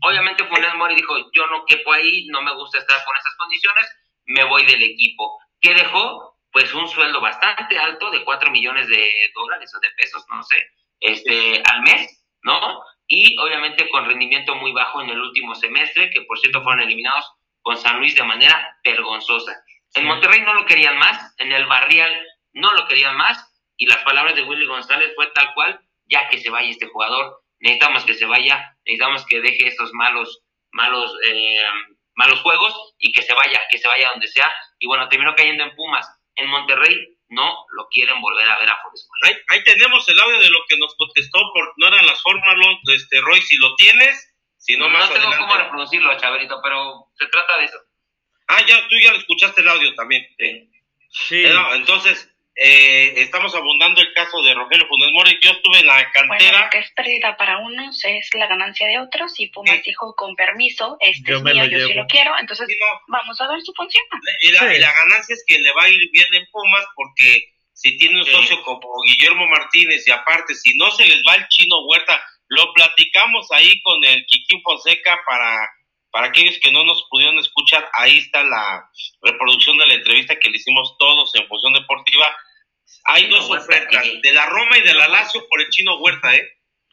Obviamente 0.03 0.45
Funes 0.45 0.75
Mori 0.75 0.93
dijo, 0.93 1.15
yo 1.33 1.47
no 1.47 1.65
quepo 1.65 1.91
ahí, 1.93 2.27
no 2.27 2.43
me 2.43 2.53
gusta 2.53 2.77
estar 2.77 3.03
con 3.03 3.17
esas 3.17 3.35
condiciones, 3.37 3.89
me 4.25 4.43
voy 4.43 4.67
del 4.67 4.83
equipo. 4.83 5.35
¿Qué 5.59 5.73
dejó? 5.73 6.37
Pues 6.51 6.71
un 6.75 6.87
sueldo 6.87 7.19
bastante 7.21 7.79
alto 7.79 8.11
de 8.11 8.23
4 8.23 8.51
millones 8.51 8.87
de 8.87 9.11
dólares 9.33 9.73
o 9.75 9.79
de 9.79 9.89
pesos, 9.97 10.23
no 10.29 10.43
sé, 10.43 10.63
este, 10.99 11.63
al 11.65 11.81
mes, 11.81 12.23
¿no? 12.43 12.83
Y 13.07 13.35
obviamente 13.39 13.89
con 13.89 14.05
rendimiento 14.05 14.53
muy 14.53 14.71
bajo 14.73 15.01
en 15.01 15.09
el 15.09 15.19
último 15.19 15.55
semestre, 15.55 16.11
que 16.11 16.21
por 16.21 16.37
cierto 16.37 16.61
fueron 16.61 16.83
eliminados 16.83 17.25
con 17.61 17.77
San 17.77 17.99
Luis 17.99 18.15
de 18.15 18.23
manera 18.23 18.77
vergonzosa. 18.83 19.63
En 19.93 20.05
Monterrey 20.05 20.41
no 20.41 20.53
lo 20.53 20.65
querían 20.65 20.97
más, 20.97 21.33
en 21.37 21.51
el 21.51 21.65
Barrial 21.65 22.27
no 22.53 22.73
lo 22.73 22.87
querían 22.87 23.15
más, 23.17 23.51
y 23.77 23.87
las 23.87 23.99
palabras 24.03 24.35
de 24.35 24.43
Willy 24.43 24.65
González 24.65 25.11
fue 25.15 25.27
tal 25.27 25.53
cual, 25.53 25.79
ya 26.05 26.29
que 26.29 26.39
se 26.39 26.49
vaya 26.49 26.69
este 26.69 26.87
jugador, 26.87 27.41
necesitamos 27.59 28.05
que 28.05 28.13
se 28.13 28.25
vaya, 28.25 28.75
necesitamos 28.85 29.25
que 29.25 29.41
deje 29.41 29.67
estos 29.67 29.91
malos, 29.93 30.43
malos, 30.71 31.11
eh, 31.25 31.65
malos 32.15 32.41
juegos 32.41 32.93
y 32.99 33.11
que 33.11 33.21
se 33.21 33.33
vaya, 33.33 33.61
que 33.69 33.77
se 33.77 33.87
vaya 33.87 34.09
donde 34.11 34.27
sea. 34.27 34.51
Y 34.79 34.87
bueno, 34.87 35.07
terminó 35.09 35.33
cayendo 35.35 35.63
en 35.63 35.75
Pumas. 35.75 36.07
En 36.35 36.47
Monterrey 36.47 37.17
no 37.29 37.65
lo 37.75 37.87
quieren 37.89 38.19
volver 38.21 38.49
a 38.49 38.59
ver 38.59 38.69
a 38.69 38.77
Forest 38.83 39.07
ahí, 39.23 39.33
ahí, 39.49 39.63
tenemos 39.63 40.07
el 40.09 40.19
audio 40.19 40.39
de 40.39 40.49
lo 40.49 40.59
que 40.67 40.77
nos 40.77 40.93
contestó, 40.95 41.39
por, 41.53 41.73
no 41.77 41.87
eran 41.87 42.05
las 42.05 42.21
formas, 42.21 42.55
este, 42.93 43.21
Roy, 43.21 43.41
si 43.41 43.55
lo 43.57 43.75
tienes, 43.75 44.30
si 44.61 44.77
no, 44.77 44.89
más 44.89 45.09
No 45.09 45.15
tengo 45.15 45.31
cómo 45.39 45.57
reproducirlo, 45.57 46.15
Chaverito, 46.17 46.61
pero 46.61 47.07
se 47.17 47.25
trata 47.27 47.57
de 47.57 47.65
eso. 47.65 47.77
Ah, 48.47 48.61
ya, 48.67 48.87
tú 48.87 48.95
ya 49.03 49.11
lo 49.11 49.17
escuchaste 49.17 49.61
el 49.61 49.67
audio 49.67 49.95
también. 49.95 50.23
Sí. 50.37 50.69
sí. 51.09 51.45
Eh, 51.45 51.55
entonces, 51.73 52.29
eh, 52.55 53.13
estamos 53.17 53.55
abundando 53.55 54.01
el 54.01 54.13
caso 54.13 54.39
de 54.43 54.53
Rogelio 54.53 54.85
Funes 54.87 55.11
Mori. 55.13 55.39
Yo 55.41 55.49
estuve 55.49 55.79
en 55.79 55.87
la 55.87 56.11
cantera. 56.11 56.51
Bueno, 56.51 56.69
que 56.69 56.77
es 56.77 56.91
pérdida 56.91 57.35
para 57.37 57.57
unos 57.57 58.05
es 58.05 58.29
la 58.35 58.45
ganancia 58.45 58.87
de 58.87 58.99
otros. 58.99 59.39
Y 59.39 59.47
Pumas 59.47 59.81
dijo 59.83 60.13
con 60.15 60.35
permiso, 60.35 60.95
este 60.99 61.33
es 61.33 61.41
mío, 61.41 61.65
yo 61.65 61.87
sí 61.87 61.93
lo 61.95 62.05
quiero. 62.05 62.37
Entonces, 62.39 62.67
vamos 63.07 63.41
a 63.41 63.47
ver 63.47 63.61
si 63.61 63.73
funciona. 63.75 64.07
Y 64.41 64.51
la, 64.51 64.75
y 64.75 64.79
la, 64.79 64.93
ganancia 64.93 65.33
es 65.33 65.43
que 65.47 65.57
le 65.57 65.71
va 65.71 65.85
a 65.85 65.89
ir 65.89 66.11
bien 66.11 66.31
en 66.33 66.45
Pumas 66.51 66.85
porque 66.95 67.51
si 67.73 67.97
tiene 67.97 68.19
un 68.19 68.25
socio 68.25 68.61
como 68.61 68.87
Guillermo 69.07 69.47
Martínez 69.47 70.07
y 70.07 70.11
aparte, 70.11 70.53
si 70.53 70.77
no 70.77 70.91
se 70.91 71.07
les 71.07 71.23
va 71.27 71.33
el 71.33 71.47
chino 71.47 71.87
Huerta, 71.87 72.21
lo 72.51 72.73
platicamos 72.73 73.49
ahí 73.51 73.81
con 73.81 74.03
el 74.03 74.25
Quiquín 74.25 74.61
Fonseca 74.61 75.17
para 75.25 75.69
para 76.11 76.27
aquellos 76.27 76.59
que 76.61 76.71
no 76.71 76.83
nos 76.83 77.07
pudieron 77.09 77.39
escuchar, 77.39 77.89
ahí 77.93 78.17
está 78.17 78.43
la 78.43 78.85
reproducción 79.21 79.77
de 79.77 79.87
la 79.87 79.93
entrevista 79.93 80.35
que 80.35 80.49
le 80.49 80.57
hicimos 80.57 80.97
todos 80.99 81.33
en 81.35 81.47
Función 81.47 81.71
Deportiva. 81.71 82.35
Hay 83.05 83.27
dos 83.27 83.49
ofertas, 83.49 84.05
de 84.21 84.33
la 84.33 84.45
Roma 84.47 84.77
y 84.77 84.81
de 84.81 84.93
la 84.93 85.07
Lazio 85.07 85.47
por 85.47 85.61
el 85.61 85.69
Chino 85.69 85.97
Huerta, 85.99 86.35
¿eh? 86.35 86.45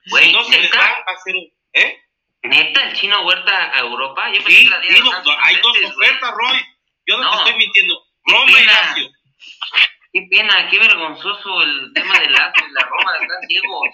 si 0.05 0.33
no 0.33 0.45
se 0.45 0.61
les 0.61 0.71
va 0.71 0.85
a 0.85 1.12
hacer 1.12 1.35
un... 1.35 1.53
¿Eh? 1.73 1.99
¿Neta 2.43 2.83
el 2.85 2.97
Chino 2.97 3.27
Huerta 3.27 3.77
a 3.77 3.81
Europa? 3.81 4.33
Yo 4.33 4.41
sí, 4.47 4.67
la 4.67 4.79
hay 4.79 5.57
dos 5.57 5.77
ofertas, 5.93 6.31
Roy. 6.31 6.61
Yo 7.05 7.19
no, 7.19 7.31
te 7.31 7.37
estoy 7.38 7.55
mintiendo. 7.57 8.00
Roma 8.25 8.61
y 8.61 8.65
Lazio. 8.65 9.11
Qué 10.12 10.29
pena, 10.31 10.69
qué 10.71 10.79
vergonzoso 10.79 11.62
el 11.62 11.93
tema 11.93 12.21
de 12.21 12.31
Lazio 12.31 12.67
y 12.69 12.73
la 12.73 12.87
Roma, 12.87 13.12
están 13.21 13.49
ciegos. 13.49 13.88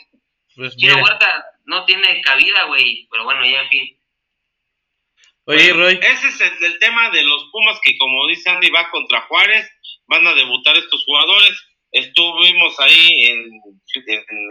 Pues 0.55 0.77
Chino 0.77 1.03
Huerta 1.03 1.54
no 1.65 1.85
tiene 1.85 2.21
cabida, 2.23 2.65
güey. 2.67 3.07
Pero 3.11 3.25
bueno, 3.25 3.45
ya 3.45 3.63
en 3.63 3.69
fin. 3.69 4.01
Oye, 5.47 5.73
Roy. 5.73 5.99
Ese 6.01 6.29
es 6.29 6.41
el, 6.41 6.79
tema 6.79 7.11
de 7.11 7.23
los 7.23 7.51
Pumas 7.53 7.79
que, 7.83 7.97
como 7.99 8.27
dice 8.29 8.49
Andy, 8.49 8.71
va 8.71 8.91
contra 8.91 9.23
Juárez. 9.23 9.71
Van 10.07 10.27
a 10.27 10.35
debutar 10.35 10.77
estos 10.77 11.05
jugadores. 11.05 11.63
Estuvimos 11.93 12.79
ahí 12.81 13.27
en, 13.27 13.51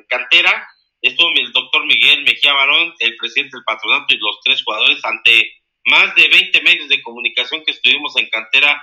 cantera. 0.08 0.68
Estuvo 1.02 1.30
el 1.36 1.52
doctor 1.52 1.86
Miguel 1.86 2.24
Mejía 2.24 2.54
Barón, 2.54 2.94
el 3.00 3.16
presidente 3.18 3.58
del 3.58 3.66
patronato 3.66 4.14
y 4.14 4.18
los 4.18 4.40
tres 4.44 4.64
jugadores 4.64 5.04
ante 5.04 5.52
más 5.86 6.16
de 6.16 6.30
20 6.30 6.62
medios 6.62 6.88
de 6.88 7.02
comunicación 7.02 7.64
que 7.66 7.72
estuvimos 7.72 8.16
en 8.16 8.30
cantera, 8.30 8.82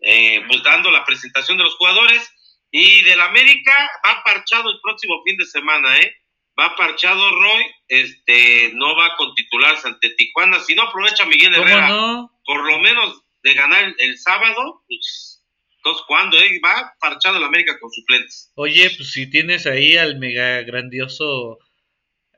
eh, 0.00 0.44
pues 0.46 0.62
dando 0.62 0.92
la 0.92 1.04
presentación 1.04 1.58
de 1.58 1.64
los 1.64 1.74
jugadores. 1.74 2.30
Y 2.70 3.02
del 3.02 3.20
América 3.20 3.90
va 4.04 4.22
parchado 4.22 4.70
el 4.70 4.80
próximo 4.80 5.22
fin 5.24 5.36
de 5.36 5.46
semana, 5.46 5.98
¿eh? 5.98 6.14
Va 6.58 6.74
parchado 6.76 7.30
Roy, 7.38 7.66
este, 7.88 8.72
no 8.74 8.96
va 8.96 9.14
con 9.16 9.34
titularse 9.34 9.88
ante 9.88 10.10
Tijuana, 10.10 10.60
si 10.60 10.74
no 10.74 10.82
aprovecha 10.82 11.26
Miguel 11.26 11.54
Herrera, 11.54 12.28
por 12.44 12.70
lo 12.70 12.78
menos 12.78 13.22
de 13.42 13.54
ganar 13.54 13.94
el, 13.98 14.18
sábado, 14.18 14.82
pues, 14.88 15.44
entonces 15.76 16.04
cuando 16.08 16.38
eh? 16.38 16.60
va 16.64 16.94
parchado 16.98 17.36
el 17.36 17.44
América 17.44 17.78
con 17.78 17.90
suplentes. 17.90 18.50
Oye, 18.56 18.90
pues 18.96 19.12
si 19.12 19.30
tienes 19.30 19.66
ahí 19.66 19.96
al 19.96 20.18
mega 20.18 20.62
grandioso 20.62 21.58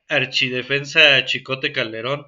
archidefensa 0.09 1.25
Chicote 1.25 1.73
Calderón, 1.73 2.27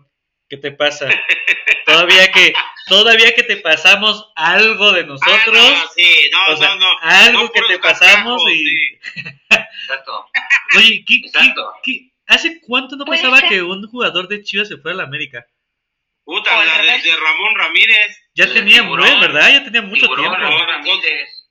¿qué 0.49 0.57
te 0.57 0.73
pasa? 0.73 1.09
todavía 1.87 2.31
que 2.31 2.53
todavía 2.91 3.33
que 3.33 3.45
te 3.45 3.57
pasamos 3.57 4.31
algo 4.35 4.93
de 4.93 5.05
nosotros, 5.05 5.73
ah, 5.75 5.89
sí, 5.95 6.31
no, 6.31 6.57
no, 6.57 6.77
no, 6.77 6.99
algo 7.01 7.51
que 7.51 7.63
te 7.63 7.79
pasamos 7.79 8.43
y 8.51 8.99
Exacto. 9.49 10.27
Oye, 10.77 11.05
¿qué, 11.07 12.11
hace 12.27 12.61
cuánto 12.61 12.97
no 12.97 13.05
pasaba 13.05 13.41
que 13.43 13.63
un 13.63 13.87
jugador 13.89 14.29
de 14.29 14.43
Chivas 14.43 14.69
se 14.69 14.77
fuera 14.77 14.95
a 14.95 14.99
la 14.99 15.05
América? 15.05 15.47
Puta, 16.25 16.65
la 16.65 16.83
de, 16.83 17.17
Ramón 17.17 17.55
Ramírez. 17.57 18.17
Ya 18.35 18.53
tenía, 18.53 18.83
¿verdad? 18.83 19.53
Ya 19.53 19.65
tenía 19.65 19.83
mucho 19.83 20.07
tiempo. 20.07 20.37
Ramón 20.37 20.69
Ramírez, 20.69 21.49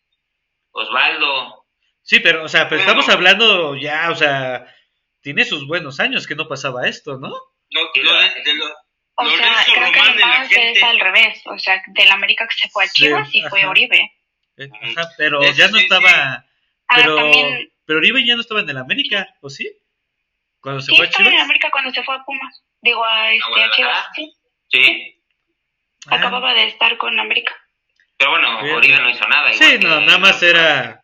Osvaldo. 0.72 1.66
Sí, 2.02 2.20
pero, 2.20 2.44
o 2.44 2.50
sea, 2.50 2.70
pero 2.70 2.82
estamos 2.82 3.10
hablando 3.10 3.76
ya, 3.76 4.10
o 4.12 4.16
sea, 4.16 4.74
tiene 5.22 5.46
sus 5.46 5.68
buenos 5.68 6.00
años 6.00 6.28
que 6.28 6.36
no 6.36 6.48
pasaba 6.48 6.88
esto, 6.88 7.18
¿no? 7.18 7.30
No, 7.72 7.82
o 9.20 9.30
sea, 9.30 9.66
creo 9.66 9.92
que 9.92 10.62
el 10.62 10.76
es 10.76 10.84
al 10.84 11.00
revés, 11.00 11.42
o 11.46 11.60
sea, 11.60 11.84
del 11.88 12.12
América 12.12 12.48
que 12.48 12.56
se 12.56 12.70
fue 12.70 12.86
a 12.86 12.88
Chivas 12.88 13.30
y 13.34 13.42
fue 13.44 13.66
Oribe. 13.66 14.14
Ajá, 14.58 15.10
pero 15.18 15.42
ya 15.54 15.68
no 15.70 15.78
estaba, 15.78 16.46
pero, 16.96 17.32
pero 17.86 18.00
Oribe 18.00 18.26
ya 18.26 18.36
no 18.36 18.42
estaba 18.42 18.62
en 18.62 18.70
el 18.70 18.78
América, 18.78 19.28
¿o 19.42 19.50
sí? 19.50 19.72
Cuando 20.62 20.82
se 20.82 20.96
fue 20.96 21.06
a 21.06 21.10
Chivas. 21.10 21.12
estaba 21.12 21.30
en 21.30 21.36
el 21.36 21.42
América 21.42 21.70
cuando 21.72 21.92
se 21.92 22.04
fue 22.04 22.16
a 22.16 22.24
Pumas. 22.24 22.64
Digo, 22.82 23.04
a, 23.04 23.34
este, 23.34 23.64
a 23.64 23.70
Chivas, 23.72 24.08
sí. 24.16 24.34
Sí. 24.70 25.24
Acababa 26.08 26.54
de 26.54 26.68
estar 26.68 26.98
con 26.98 27.20
América. 27.20 27.54
Pero 28.18 28.32
bueno, 28.32 28.60
Oribe 28.76 28.98
no 29.00 29.10
hizo 29.10 29.28
nada. 29.28 29.54
Sí, 29.54 29.78
no, 29.80 30.02
nada 30.02 30.18
más 30.18 30.42
era... 30.44 30.99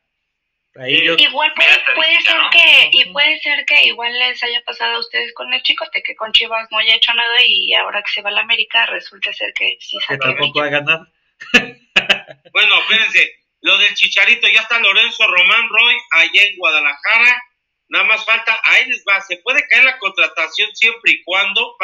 Ahí 0.78 1.06
yo... 1.06 1.16
Igual 1.18 1.54
puede, 1.56 1.80
puede 1.96 2.22
ser 2.22 2.38
que 2.52 2.90
y 2.92 3.12
puede 3.12 3.40
ser 3.40 3.66
que 3.66 3.86
igual 3.86 4.12
les 4.20 4.44
haya 4.44 4.62
pasado 4.66 4.96
a 4.96 5.00
ustedes 5.00 5.34
con 5.34 5.54
el 5.54 5.62
de 5.62 6.04
que 6.04 6.16
con 6.16 6.32
Chivas 6.34 6.68
no 6.72 6.80
haya 6.80 6.96
hecho 6.96 7.14
nada 7.14 7.36
y 7.46 7.74
ahora 7.74 8.02
que 8.04 8.12
se 8.12 8.22
va 8.22 8.30
a 8.30 8.34
la 8.34 8.42
América 8.42 8.86
resulta 8.88 9.32
ser 9.34 9.54
que 9.54 9.78
sí 9.80 9.98
Que 10.08 10.18
tampoco 10.18 10.62
ha 10.62 10.70
ganado. 10.70 11.08
bueno, 12.52 12.82
espérense, 12.82 13.32
lo 13.62 13.78
del 13.78 13.96
Chicharito, 13.96 14.48
ya 14.48 14.62
está 14.62 14.80
Lorenzo 14.80 15.26
Román 15.26 15.68
Roy 15.70 15.96
allá 16.12 16.44
en 16.44 16.58
Guadalajara. 16.58 17.44
Nada 17.88 18.06
más 18.06 18.26
falta, 18.26 18.60
ahí 18.64 18.86
les 18.88 19.04
va, 19.08 19.22
se 19.22 19.38
puede 19.38 19.66
caer 19.68 19.86
la 19.86 19.98
contratación 19.98 20.76
siempre 20.76 21.14
y 21.14 21.24
cuando 21.24 21.76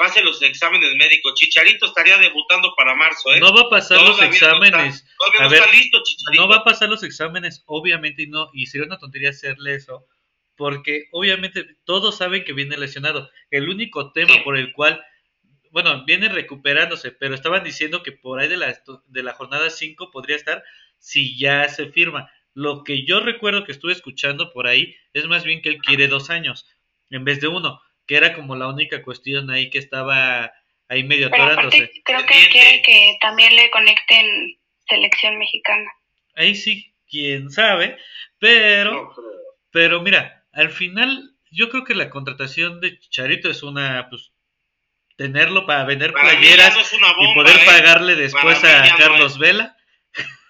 pase 0.00 0.22
los 0.22 0.40
exámenes 0.40 0.94
médicos. 0.96 1.34
Chicharito 1.34 1.84
estaría 1.84 2.16
debutando 2.16 2.72
para 2.74 2.94
marzo, 2.94 3.34
¿eh? 3.34 3.38
No 3.38 3.52
va 3.52 3.62
a 3.62 3.68
pasar 3.68 4.00
los 4.00 4.20
exámenes. 4.22 5.04
no, 6.34 6.48
va 6.48 6.56
a 6.56 6.64
pasar 6.64 6.88
los 6.88 7.02
exámenes, 7.02 7.62
obviamente, 7.66 8.22
y 8.22 8.26
no, 8.26 8.48
y 8.54 8.64
sería 8.64 8.86
una 8.86 8.96
tontería 8.96 9.28
hacerle 9.28 9.74
eso, 9.74 10.06
porque 10.56 11.08
obviamente 11.12 11.76
todos 11.84 12.16
saben 12.16 12.44
que 12.44 12.54
viene 12.54 12.78
lesionado. 12.78 13.30
El 13.50 13.68
único 13.68 14.10
tema 14.12 14.42
por 14.42 14.56
el 14.56 14.72
cual 14.72 15.04
bueno, 15.70 16.04
viene 16.06 16.30
recuperándose, 16.30 17.12
pero 17.12 17.34
estaban 17.34 17.62
diciendo 17.62 18.02
que 18.02 18.10
por 18.10 18.40
ahí 18.40 18.48
de 18.48 18.56
la, 18.56 18.82
de 19.06 19.22
la 19.22 19.34
jornada 19.34 19.68
5 19.68 20.10
podría 20.10 20.36
estar 20.36 20.64
si 20.98 21.38
ya 21.38 21.68
se 21.68 21.92
firma. 21.92 22.32
Lo 22.54 22.84
que 22.84 23.04
yo 23.04 23.20
recuerdo 23.20 23.64
que 23.64 23.72
estuve 23.72 23.92
escuchando 23.92 24.50
por 24.50 24.66
ahí 24.66 24.96
es 25.12 25.26
más 25.26 25.44
bien 25.44 25.60
que 25.60 25.68
él 25.68 25.78
quiere 25.78 26.08
dos 26.08 26.30
años 26.30 26.66
en 27.10 27.24
vez 27.24 27.40
de 27.40 27.48
uno, 27.48 27.80
que 28.10 28.16
era 28.16 28.34
como 28.34 28.56
la 28.56 28.66
única 28.66 29.04
cuestión 29.04 29.52
ahí 29.52 29.70
que 29.70 29.78
estaba 29.78 30.52
ahí 30.88 31.04
medio 31.04 31.28
atorándose. 31.28 31.92
Creo 32.04 32.26
que 32.26 32.48
quiere 32.48 32.82
que 32.82 33.16
también 33.20 33.54
le 33.54 33.70
conecten 33.70 34.58
selección 34.88 35.38
mexicana. 35.38 35.88
Ahí 36.34 36.56
sí, 36.56 36.92
quién 37.08 37.52
sabe, 37.52 37.96
pero, 38.40 39.14
pero 39.70 40.02
mira, 40.02 40.44
al 40.52 40.70
final 40.70 41.36
yo 41.52 41.70
creo 41.70 41.84
que 41.84 41.94
la 41.94 42.10
contratación 42.10 42.80
de 42.80 42.98
Charito 42.98 43.48
es 43.48 43.62
una, 43.62 44.08
pues, 44.10 44.32
tenerlo 45.16 45.64
para 45.64 45.84
vender 45.84 46.12
playeras 46.12 46.92
y 46.92 47.34
poder 47.34 47.58
¿eh? 47.58 47.64
pagarle 47.64 48.16
después 48.16 48.64
a 48.64 48.96
Carlos 48.98 49.38
Vela 49.38 49.76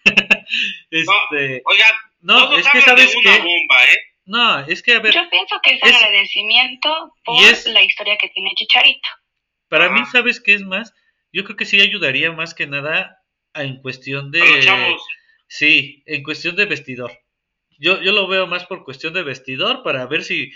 este, 0.91 1.63
no, 2.23 2.57
es 2.57 2.67
que 2.71 2.81
sabes 2.81 3.15
que 3.23 3.35
¿eh? 3.35 4.10
No, 4.25 4.61
es 4.61 4.83
que 4.83 4.95
a 4.95 5.01
ver, 5.01 5.13
yo 5.13 5.29
pienso 5.31 5.57
que 5.63 5.75
es, 5.75 5.83
agradecimiento 5.83 7.15
por 7.25 7.37
la 7.69 7.83
historia 7.83 8.17
que 8.17 8.29
tiene 8.29 8.53
Chicharito. 8.55 9.09
Para 9.69 9.89
mí, 9.89 10.01
¿sabes 10.11 10.41
qué 10.41 10.55
es 10.55 10.63
más? 10.63 10.93
Yo 11.33 11.45
creo 11.45 11.57
que 11.57 11.65
sí 11.65 11.81
ayudaría 11.81 12.33
más 12.33 12.55
que 12.55 12.67
nada 12.67 13.23
en 13.55 13.81
cuestión 13.81 14.31
de 14.31 14.41
Sí, 15.47 16.05
en 16.07 16.23
cuestión 16.23 16.55
de 16.55 16.67
vestidor. 16.67 17.13
Yo, 17.79 18.01
yo 18.01 18.13
lo 18.13 18.29
veo 18.29 18.47
más 18.47 18.67
por 18.67 18.85
cuestión 18.85 19.15
de 19.15 19.25
vestidor 19.25 19.83
para 19.83 20.07
ver 20.07 20.23
si 20.23 20.53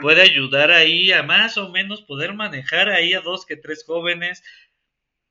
puede 0.00 0.22
ayudar 0.22 0.70
ahí 0.70 1.10
a 1.10 1.22
más 1.22 1.58
o 1.58 1.70
menos 1.70 2.02
poder 2.02 2.34
manejar 2.34 2.88
ahí 2.88 3.14
a 3.14 3.20
dos 3.20 3.44
que 3.44 3.56
tres 3.56 3.84
jóvenes. 3.84 4.44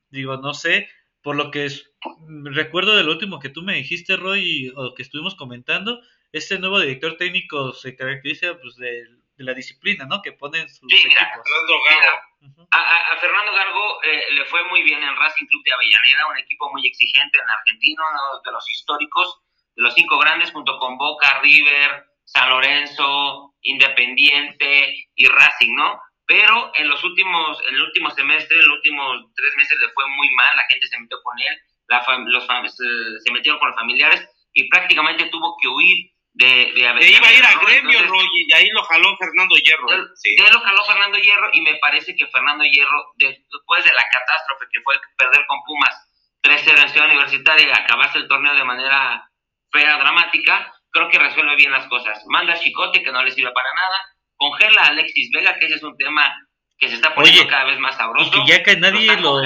Digo, 0.10 0.38
no 0.38 0.54
sé, 0.54 0.90
por 1.22 1.36
lo 1.36 1.50
que 1.50 1.66
es, 1.66 1.92
recuerdo 2.44 2.96
del 2.96 3.10
último 3.10 3.40
que 3.40 3.50
tú 3.50 3.62
me 3.62 3.76
dijiste, 3.76 4.18
Roy, 4.18 4.72
o 4.76 4.94
que 4.94 5.04
estuvimos 5.04 5.36
comentando, 5.36 6.02
este 6.38 6.60
nuevo 6.60 6.80
director 6.80 7.16
técnico 7.18 7.74
se 7.74 7.96
caracteriza 7.96 8.58
pues 8.62 8.76
de, 8.78 9.04
la 9.38 9.54
disciplina, 9.54 10.06
¿no? 10.06 10.22
Que 10.22 10.32
ponen 10.34 10.68
sus 10.70 10.90
Sí, 10.92 11.08
mira, 11.08 11.22
equipos. 11.24 11.44
Fernando. 11.90 12.20
Ujú. 12.42 12.68
A, 12.72 12.78
a- 12.78 13.14
a 13.14 13.18
Fernando 13.18 13.52
Gargo 13.54 14.04
eh, 14.04 14.24
le 14.34 14.46
fue 14.46 14.64
muy 14.70 14.82
bien 14.84 15.02
en 15.04 15.16
Racing 15.16 15.46
Club 15.48 15.64
de 15.66 15.74
Avellaneda, 15.74 16.28
un 16.28 16.38
equipo 16.38 16.72
muy 16.72 16.86
exigente 16.88 17.40
en 17.40 17.50
Argentina, 17.50 18.02
uno 18.12 18.42
de 18.46 18.52
los 18.52 18.70
históricos, 18.70 19.42
de 19.76 19.84
los 19.84 19.94
cinco 19.94 20.18
grandes, 20.20 20.52
junto 20.52 20.78
con 20.80 20.98
Boca, 20.98 21.40
River, 21.42 22.06
San 22.24 22.50
Lorenzo, 22.50 23.54
Independiente 23.62 25.10
y 25.16 25.26
Racing, 25.28 25.76
¿no? 25.76 26.00
Pero 26.28 26.72
en 26.76 26.90
los 26.90 27.04
últimos, 27.04 27.60
en 27.68 27.76
el 27.76 27.82
último 27.82 28.10
semestre, 28.12 28.58
en 28.58 28.66
los 28.68 28.76
últimos 28.78 29.26
tres 29.36 29.52
meses 29.58 29.78
le 29.80 29.90
fue 29.90 30.08
muy 30.08 30.30
mal, 30.36 30.56
la 30.56 30.64
gente 30.70 30.88
se 30.88 31.00
metió 31.00 31.18
con 31.24 31.38
él, 31.40 31.58
la 31.88 32.04
fam- 32.06 32.26
los 32.28 32.48
fam- 32.48 32.68
se, 32.68 33.20
se 33.24 33.32
metieron 33.32 33.60
con 33.60 33.70
los 33.70 33.78
familiares 33.78 34.28
y 34.54 34.68
prácticamente 34.70 35.26
tuvo 35.30 35.56
que 35.62 35.68
huir 35.68 36.12
de, 36.38 36.72
iba 36.76 37.28
a 37.28 37.34
ir 37.34 37.46
a 37.46 37.54
gremio, 37.60 38.00
Entonces, 38.00 38.08
Roy, 38.10 38.28
y 38.34 38.54
ahí 38.54 38.70
lo 38.70 38.84
jaló 38.84 39.16
Fernando 39.18 39.56
Hierro. 39.56 39.88
Sí. 40.16 40.36
de 40.36 40.44
él 40.48 40.54
lo 40.54 40.60
jaló 40.60 40.84
Fernando 40.86 41.18
Hierro 41.18 41.50
y 41.54 41.62
me 41.62 41.76
parece 41.76 42.16
que 42.16 42.28
Fernando 42.28 42.64
Hierro, 42.66 43.14
de- 43.16 43.40
después 43.52 43.84
de 43.86 43.94
la 43.94 44.04
catástrofe 44.12 44.66
que 44.72 44.82
fue 44.82 45.00
perder 45.18 45.46
con 45.48 45.64
Pumas 45.64 45.96
3-0 46.42 46.82
en 46.82 46.90
Ciudad 46.90 47.08
Universitaria 47.08 47.68
y 47.68 47.72
acabarse 47.72 48.18
el 48.20 48.28
torneo 48.28 48.54
de 48.54 48.64
manera 48.66 49.30
fea, 49.72 49.98
dramática, 49.98 50.74
creo 50.92 51.10
que 51.10 51.20
resuelve 51.20 51.56
bien 51.56 51.72
las 51.72 51.88
cosas. 51.88 52.22
Manda 52.28 52.54
a 52.54 52.60
Chicote, 52.60 53.02
que 53.02 53.12
no 53.12 53.24
le 53.24 53.32
sirve 53.32 53.52
para 53.52 53.74
nada, 53.74 53.98
congela 54.36 54.82
a 54.82 54.88
Alexis 54.88 55.32
Vega, 55.34 55.58
que 55.58 55.66
ese 55.68 55.76
es 55.76 55.84
un 55.84 55.98
tema 55.98 56.34
que 56.78 56.90
se 56.90 56.96
está 56.96 57.16
poniendo 57.16 57.42
Oye, 57.42 57.50
cada 57.50 57.64
vez 57.66 57.80
más 57.80 57.96
Y 57.96 57.98
sabroso. 57.98 58.32
que 58.32 58.52
ya 58.52 58.62
que 58.64 58.76
nadie 58.78 59.16
lo... 59.18 59.40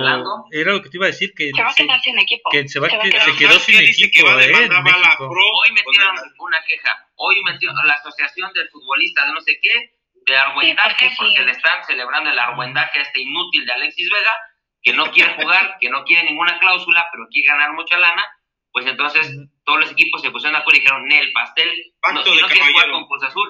Era 0.51 0.71
lo 0.73 0.81
que 0.81 0.89
te 0.89 0.97
iba 0.97 1.05
a 1.05 1.09
decir, 1.13 1.31
que 1.35 1.51
Se 1.51 1.61
va 1.61 1.69
a 1.69 1.75
quedar 1.75 1.99
sin 2.01 2.17
equipo. 2.17 2.49
que 2.49 2.67
se 2.67 2.79
va 2.79 2.87
que- 2.89 3.11
se 3.11 3.21
sin 3.21 3.37
quedó 3.37 3.49
¿Sabes 3.51 3.63
sin 3.65 3.77
que 3.77 4.05
equipo, 4.05 4.29
¿eh? 4.39 4.51
En 4.65 4.83
México. 4.83 5.29
Hoy 5.29 5.71
metieron 5.71 6.15
una 6.39 6.63
queja, 6.65 7.07
hoy 7.15 7.43
metió 7.43 7.71
la 7.85 7.93
Asociación 7.93 8.51
del 8.53 8.67
Futbolista 8.69 9.25
de 9.27 9.33
no 9.33 9.41
sé 9.41 9.59
qué, 9.61 9.91
de 10.25 10.37
argüendaje, 10.37 10.89
porque 10.89 11.09
sí. 11.09 11.15
porque 11.19 11.41
le 11.45 11.51
están 11.51 11.83
celebrando 11.85 12.29
el 12.31 12.39
argüendaje 12.39 12.99
a 12.99 13.01
este 13.03 13.21
inútil 13.21 13.65
de 13.65 13.73
Alexis 13.73 14.09
Vega, 14.09 14.33
que 14.81 14.93
no 14.93 15.11
quiere 15.11 15.33
jugar, 15.35 15.77
que 15.79 15.89
no 15.89 16.03
quiere 16.05 16.23
ninguna 16.23 16.57
cláusula, 16.59 17.07
pero 17.11 17.27
quiere 17.31 17.47
ganar 17.47 17.73
mucha 17.73 17.97
lana, 17.97 18.25
pues 18.71 18.85
entonces 18.87 19.35
todos 19.65 19.79
los 19.81 19.91
equipos 19.91 20.21
se 20.21 20.31
pusieron 20.31 20.53
de 20.53 20.59
acuerdo 20.61 20.77
y 20.77 20.81
dijeron, 20.81 21.05
Nel, 21.07 21.31
pastel, 21.33 21.69
Pacto 22.01 22.19
no, 22.19 22.25
si 22.35 22.41
no 22.41 22.47
quieres 22.47 22.71
jugar 22.71 22.91
con 22.91 23.05
Cruz 23.07 23.23
Azul, 23.23 23.49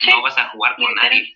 Sí. 0.00 0.10
no 0.10 0.20
vas 0.22 0.36
a 0.36 0.48
jugar 0.50 0.74
con 0.76 0.92
nadie. 0.94 1.34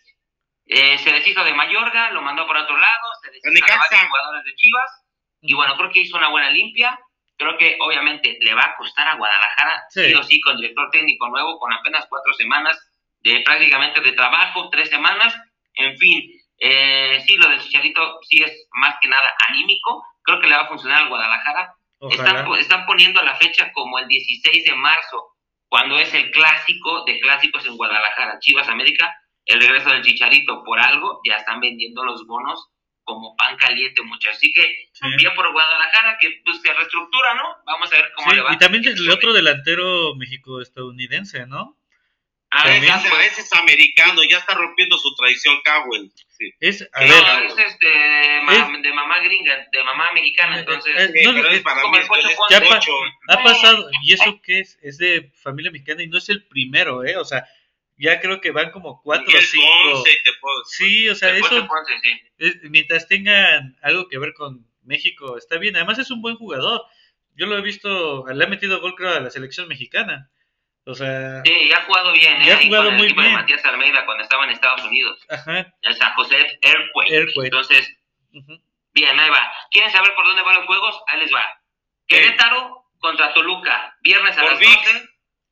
Eh, 0.68 0.98
se 0.98 1.12
deshizo 1.12 1.42
de 1.44 1.54
Mayorga, 1.54 2.10
lo 2.10 2.20
mandó 2.22 2.46
por 2.46 2.56
otro 2.56 2.76
lado, 2.78 3.08
se 3.22 3.30
deshizo 3.30 3.50
de 3.50 3.60
varios 3.60 4.08
jugadores 4.08 4.44
de 4.44 4.54
Chivas, 4.54 5.04
y 5.40 5.54
bueno, 5.54 5.76
creo 5.76 5.90
que 5.90 6.00
hizo 6.00 6.16
una 6.16 6.28
buena 6.28 6.50
limpia. 6.50 6.98
Creo 7.36 7.56
que 7.56 7.76
obviamente 7.80 8.36
le 8.40 8.52
va 8.54 8.62
a 8.64 8.76
costar 8.76 9.06
a 9.08 9.14
Guadalajara, 9.14 9.84
sí, 9.90 10.06
Sí. 10.08 10.14
o 10.14 10.22
sí, 10.24 10.40
con 10.40 10.56
director 10.56 10.90
técnico 10.90 11.28
nuevo, 11.28 11.58
con 11.58 11.72
apenas 11.72 12.04
cuatro 12.08 12.32
semanas 12.34 12.76
de 13.20 13.40
prácticamente 13.44 14.00
de 14.00 14.12
trabajo, 14.12 14.68
tres 14.70 14.88
semanas. 14.88 15.36
En 15.74 15.96
fin, 15.98 16.22
eh, 16.58 17.22
sí, 17.24 17.36
lo 17.36 17.48
del 17.48 17.60
Chicharito 17.60 18.18
sí 18.28 18.42
es 18.42 18.66
más 18.72 18.96
que 19.00 19.06
nada 19.08 19.32
anímico. 19.48 20.04
Creo 20.24 20.40
que 20.40 20.48
le 20.48 20.56
va 20.56 20.62
a 20.62 20.68
funcionar 20.68 21.02
al 21.04 21.08
Guadalajara. 21.08 21.74
Están, 22.10 22.52
están 22.58 22.86
poniendo 22.86 23.22
la 23.22 23.36
fecha 23.36 23.72
como 23.72 23.98
el 24.00 24.08
16 24.08 24.64
de 24.64 24.74
marzo, 24.74 25.34
cuando 25.68 25.96
es 25.98 26.12
el 26.14 26.30
clásico 26.32 27.04
de 27.04 27.20
clásicos 27.20 27.64
en 27.66 27.76
Guadalajara, 27.76 28.38
Chivas 28.40 28.68
América, 28.68 29.14
el 29.48 29.60
regreso 29.60 29.90
del 29.90 30.02
Chicharito 30.02 30.62
por 30.64 30.78
algo, 30.78 31.20
ya 31.28 31.36
están 31.36 31.60
vendiendo 31.60 32.04
los 32.04 32.24
bonos 32.26 32.68
como 33.02 33.34
pan 33.36 33.56
caliente, 33.56 34.02
muchachos. 34.02 34.36
Así 34.36 34.52
que 34.52 34.62
Sí. 34.92 35.06
bien 35.16 35.34
por 35.34 35.50
Guadalajara, 35.52 36.18
que 36.20 36.40
pues, 36.44 36.60
se 36.60 36.72
reestructura, 36.72 37.34
¿no? 37.34 37.44
Vamos 37.66 37.90
a 37.92 37.96
ver 37.96 38.12
cómo 38.14 38.30
Sí, 38.30 38.36
le 38.36 38.42
va. 38.42 38.52
y 38.52 38.58
también 38.58 38.84
el 38.84 39.10
otro 39.10 39.32
delantero 39.32 40.14
México-estadounidense, 40.16 41.46
¿no? 41.46 41.74
Ah, 42.50 42.62
también 42.64 42.84
esa, 42.84 42.96
Ese, 42.98 43.08
pues, 43.10 43.32
ese 43.32 43.40
es 43.42 43.52
americano, 43.54 44.22
ya 44.24 44.38
está 44.38 44.54
rompiendo 44.54 44.96
su 44.96 45.14
tradición 45.14 45.56
Cowell. 45.64 46.10
Sí. 46.28 46.50
Es, 46.60 46.88
a 46.94 47.04
no, 47.04 47.08
ver, 47.14 47.44
es 47.46 47.58
este, 47.58 47.86
de, 47.88 48.40
ma- 48.42 48.78
de 48.80 48.92
mamá 48.94 49.18
gringa, 49.20 49.66
de 49.70 49.84
mamá 49.84 50.12
mexicana, 50.12 50.58
entonces... 50.58 50.94
Eh, 51.14 51.22
no, 51.24 51.32
pero 51.34 51.50
eh, 51.50 51.56
es 51.56 51.62
para 51.62 51.82
como 51.82 51.96
mí 51.96 52.02
el. 52.02 52.36
Ya 52.50 52.60
pa- 52.60 52.80
ha 53.34 53.42
pasado, 53.42 53.90
y 54.02 54.12
eso 54.14 54.40
que 54.42 54.60
es, 54.60 54.78
es 54.82 54.96
de 54.98 55.30
familia 55.34 55.70
mexicana 55.70 56.02
y 56.02 56.06
no 56.06 56.16
es 56.18 56.28
el 56.30 56.46
primero, 56.46 57.04
¿eh? 57.04 57.16
O 57.18 57.24
sea, 57.24 57.46
ya 57.98 58.20
creo 58.20 58.40
que 58.40 58.50
van 58.52 58.70
como 58.70 59.02
cuatro 59.02 59.26
o 59.36 59.40
cinco. 59.40 60.04
Te 60.24 60.30
puedo- 60.40 60.64
Sí, 60.66 61.08
o 61.08 61.14
sea, 61.14 61.30
eso, 61.36 61.66
Ponce, 61.66 61.98
sí. 62.02 62.20
es- 62.38 62.58
mientras 62.70 63.06
tengan 63.08 63.76
algo 63.82 64.08
que 64.08 64.18
ver 64.18 64.32
con 64.34 64.66
México, 64.84 65.36
está 65.36 65.58
bien. 65.58 65.76
Además 65.76 65.98
es 65.98 66.10
un 66.10 66.22
buen 66.22 66.36
jugador. 66.36 66.82
Yo 67.34 67.46
lo 67.46 67.56
he 67.58 67.62
visto, 67.62 68.24
le 68.26 68.44
ha 68.44 68.48
metido 68.48 68.80
gol 68.80 68.94
creo 68.96 69.10
a 69.14 69.20
la 69.20 69.30
selección 69.30 69.68
mexicana. 69.68 70.30
O 70.84 70.94
sea, 70.94 71.42
Sí, 71.44 71.52
y 71.52 71.72
ha 71.72 71.82
jugado 71.82 72.12
bien, 72.12 72.40
¿eh? 72.40 72.46
Y 72.46 72.50
ha 72.50 72.56
jugado 72.66 72.90
muy 72.92 73.06
equipo 73.06 73.20
de 73.20 73.26
bien. 73.28 73.38
Matías 73.38 73.64
Almeida 73.66 74.06
cuando 74.06 74.22
estaba 74.22 74.44
en 74.44 74.50
Estados 74.50 74.82
Unidos. 74.84 75.20
ajá, 75.28 75.74
El 75.82 75.94
San 75.96 76.14
José 76.14 76.58
Airquake. 76.62 77.10
Airquake. 77.12 77.44
Entonces, 77.44 77.94
bien, 78.94 79.20
ahí 79.20 79.30
va. 79.30 79.52
¿Quieren 79.70 79.90
saber 79.92 80.14
por 80.14 80.24
dónde 80.26 80.42
van 80.42 80.56
los 80.56 80.66
juegos? 80.66 80.98
Ahí 81.08 81.20
les 81.20 81.32
va. 81.32 81.60
Querétaro 82.06 82.86
contra 82.98 83.32
Toluca, 83.34 83.96
viernes 84.00 84.36
a 84.38 84.40
Por 84.40 84.50
las 84.52 84.60
ViX. 84.60 84.74
12. 84.76 85.08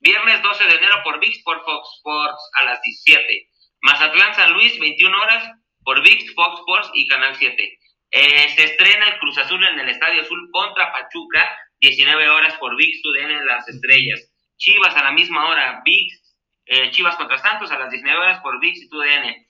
Viernes 0.06 0.40
12 0.40 0.64
de 0.66 0.74
enero 0.76 1.02
por 1.02 1.18
VIX, 1.18 1.42
por 1.42 1.64
Fox 1.64 1.88
Sports 1.96 2.50
a 2.60 2.64
las 2.66 2.80
17. 2.80 3.48
Mazatlán 3.80 4.36
San 4.36 4.52
Luis, 4.52 4.78
21 4.78 5.20
horas, 5.20 5.50
por 5.82 6.00
VIX, 6.00 6.32
Fox 6.32 6.60
Sports 6.60 6.90
y 6.94 7.08
Canal 7.08 7.34
7. 7.34 7.78
Eh, 8.12 8.48
se 8.50 8.64
estrena 8.66 9.08
el 9.08 9.18
Cruz 9.18 9.36
Azul 9.36 9.64
en 9.66 9.80
el 9.80 9.88
Estadio 9.88 10.22
Azul 10.22 10.48
contra 10.52 10.92
Pachuca, 10.92 11.58
19 11.80 12.28
horas 12.28 12.54
por 12.58 12.76
VIX, 12.76 13.02
TUDN 13.02 13.46
Las 13.46 13.68
Estrellas. 13.68 14.32
Chivas 14.56 14.94
a 14.94 15.02
la 15.02 15.10
misma 15.10 15.48
hora, 15.48 15.82
VIX, 15.84 16.36
eh, 16.66 16.90
Chivas 16.92 17.16
contra 17.16 17.38
Santos 17.38 17.72
a 17.72 17.78
las 17.80 17.90
19 17.90 18.16
horas 18.16 18.38
por 18.42 18.60
VIX 18.60 18.82
y 18.82 18.88
TUDN. 18.88 19.48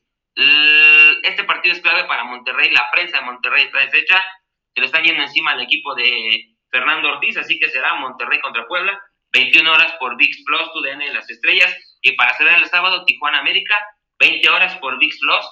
Este 1.22 1.44
partido 1.44 1.74
es 1.74 1.82
clave 1.82 2.04
para 2.04 2.24
Monterrey, 2.24 2.70
la 2.70 2.90
prensa 2.92 3.18
de 3.18 3.26
Monterrey 3.26 3.64
está 3.64 3.80
deshecha, 3.80 4.24
se 4.72 4.80
le 4.80 4.86
están 4.86 5.04
yendo 5.04 5.22
encima 5.22 5.50
al 5.50 5.60
equipo 5.60 5.94
de 5.94 6.56
Fernando 6.70 7.08
Ortiz, 7.08 7.36
así 7.36 7.58
que 7.58 7.68
será 7.68 7.96
Monterrey 7.96 8.40
contra 8.40 8.66
Puebla, 8.66 8.98
21 9.36 9.70
horas 9.72 9.92
por 10.00 10.16
VIX 10.16 10.44
Plus, 10.44 10.72
TUDN 10.72 11.12
Las 11.12 11.28
Estrellas, 11.28 11.74
y 12.00 12.12
para 12.12 12.34
cerrar 12.36 12.58
el 12.62 12.68
sábado, 12.68 13.04
Tijuana 13.04 13.40
América, 13.40 13.76
20 14.18 14.48
horas 14.48 14.76
por 14.78 14.98
VIX 14.98 15.18
Plus 15.20 15.46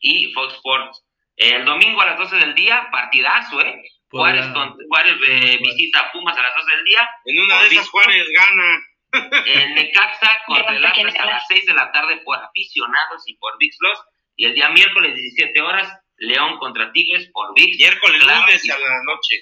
y 0.00 0.32
Fox 0.32 0.54
Sports. 0.54 1.04
El 1.36 1.64
domingo 1.64 2.00
a 2.02 2.06
las 2.06 2.18
12 2.18 2.36
del 2.36 2.54
día, 2.54 2.88
partidazo, 2.92 3.60
¿eh? 3.62 3.82
Por 4.10 4.20
Juárez, 4.20 4.46
con- 4.52 4.76
Juárez 4.88 5.14
eh, 5.28 5.58
visita 5.62 6.00
a 6.00 6.12
Pumas 6.12 6.36
a 6.36 6.42
las 6.42 6.54
12 6.54 6.76
del 6.76 6.84
día, 6.84 7.08
En 7.24 7.40
una 7.40 7.62
de 7.62 7.68
esas. 7.68 7.88
Juárez 7.88 8.26
gana. 8.34 8.78
el 9.46 9.74
Necaxa 9.74 10.38
contra 10.46 10.76
el 10.76 10.84
Atlas 10.84 11.14
a 11.18 11.24
las 11.26 11.46
6 11.48 11.66
de 11.66 11.74
la 11.74 11.90
tarde 11.92 12.18
por 12.24 12.36
aficionados 12.36 13.22
y 13.26 13.36
por 13.36 13.56
VIX 13.58 13.76
Plus, 13.78 13.98
y 14.36 14.44
el 14.46 14.54
día 14.54 14.68
miércoles 14.70 15.14
17 15.14 15.60
horas, 15.62 15.88
León 16.18 16.58
contra 16.58 16.92
Tigres 16.92 17.30
por 17.32 17.54
VIX. 17.54 17.76
Miércoles, 17.78 18.22
Claro, 18.22 18.40
lunes 18.42 18.64
y- 18.66 18.70
a 18.70 18.78
la 18.78 19.02
noche. 19.04 19.36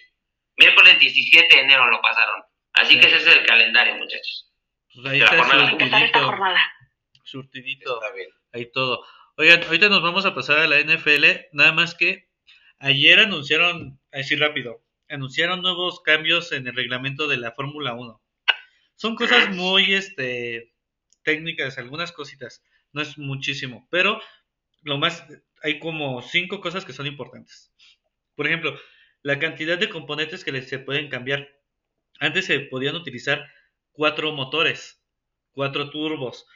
Miércoles 0.57 0.99
17 1.01 1.55
de 1.57 1.63
enero 1.63 1.87
lo 1.89 2.01
pasaron. 2.01 2.43
Así 2.81 2.95
Sí. 2.95 3.01
que 3.01 3.07
ese 3.09 3.17
es 3.17 3.27
el 3.37 3.47
calendario, 3.47 3.97
muchachos. 3.97 4.53
Pues 4.95 5.07
ahí 5.07 5.19
De 5.21 5.25
la 5.27 5.31
está 5.31 5.69
surtidito, 5.71 6.35
surtidito, 7.25 8.03
Está 8.03 8.15
bien. 8.15 8.29
ahí 8.53 8.71
todo. 8.73 9.05
Oigan, 9.37 9.63
ahorita 9.65 9.89
nos 9.89 10.03
vamos 10.03 10.25
a 10.27 10.35
pasar 10.35 10.59
a 10.59 10.67
la 10.67 10.79
NFL, 10.81 11.49
nada 11.53 11.73
más 11.73 11.95
que 11.95 12.29
ayer 12.79 13.21
anunciaron, 13.21 14.01
así 14.13 14.35
rápido, 14.37 14.83
anunciaron 15.09 15.63
nuevos 15.63 16.01
cambios 16.03 16.53
en 16.53 16.67
el 16.67 16.75
reglamento 16.75 17.29
de 17.29 17.37
la 17.37 17.53
Fórmula 17.53 17.95
1. 17.95 18.21
Son 18.97 19.15
cosas 19.15 19.55
muy 19.55 19.95
este 19.95 20.73
técnicas, 21.23 21.79
algunas 21.79 22.11
cositas, 22.13 22.65
no 22.93 23.03
es 23.03 23.19
muchísimo, 23.19 23.87
pero 23.91 24.21
lo 24.83 24.99
más 24.99 25.25
hay 25.63 25.79
como 25.79 26.23
cinco 26.23 26.61
cosas 26.61 26.85
que 26.85 26.93
son 26.93 27.07
importantes. 27.07 27.73
Por 28.35 28.47
ejemplo, 28.47 28.79
la 29.23 29.39
cantidad 29.39 29.77
de 29.79 29.89
componentes 29.89 30.45
que 30.45 30.53
les- 30.53 30.69
se 30.69 30.79
pueden 30.79 31.09
cambiar. 31.09 31.49
Antes 32.19 32.47
se 32.47 32.61
podían 32.61 32.97
utilizar 32.97 33.51
cuatro 33.93 34.33
motores, 34.33 35.03
cuatro 35.53 35.91
turbos, 35.91 36.47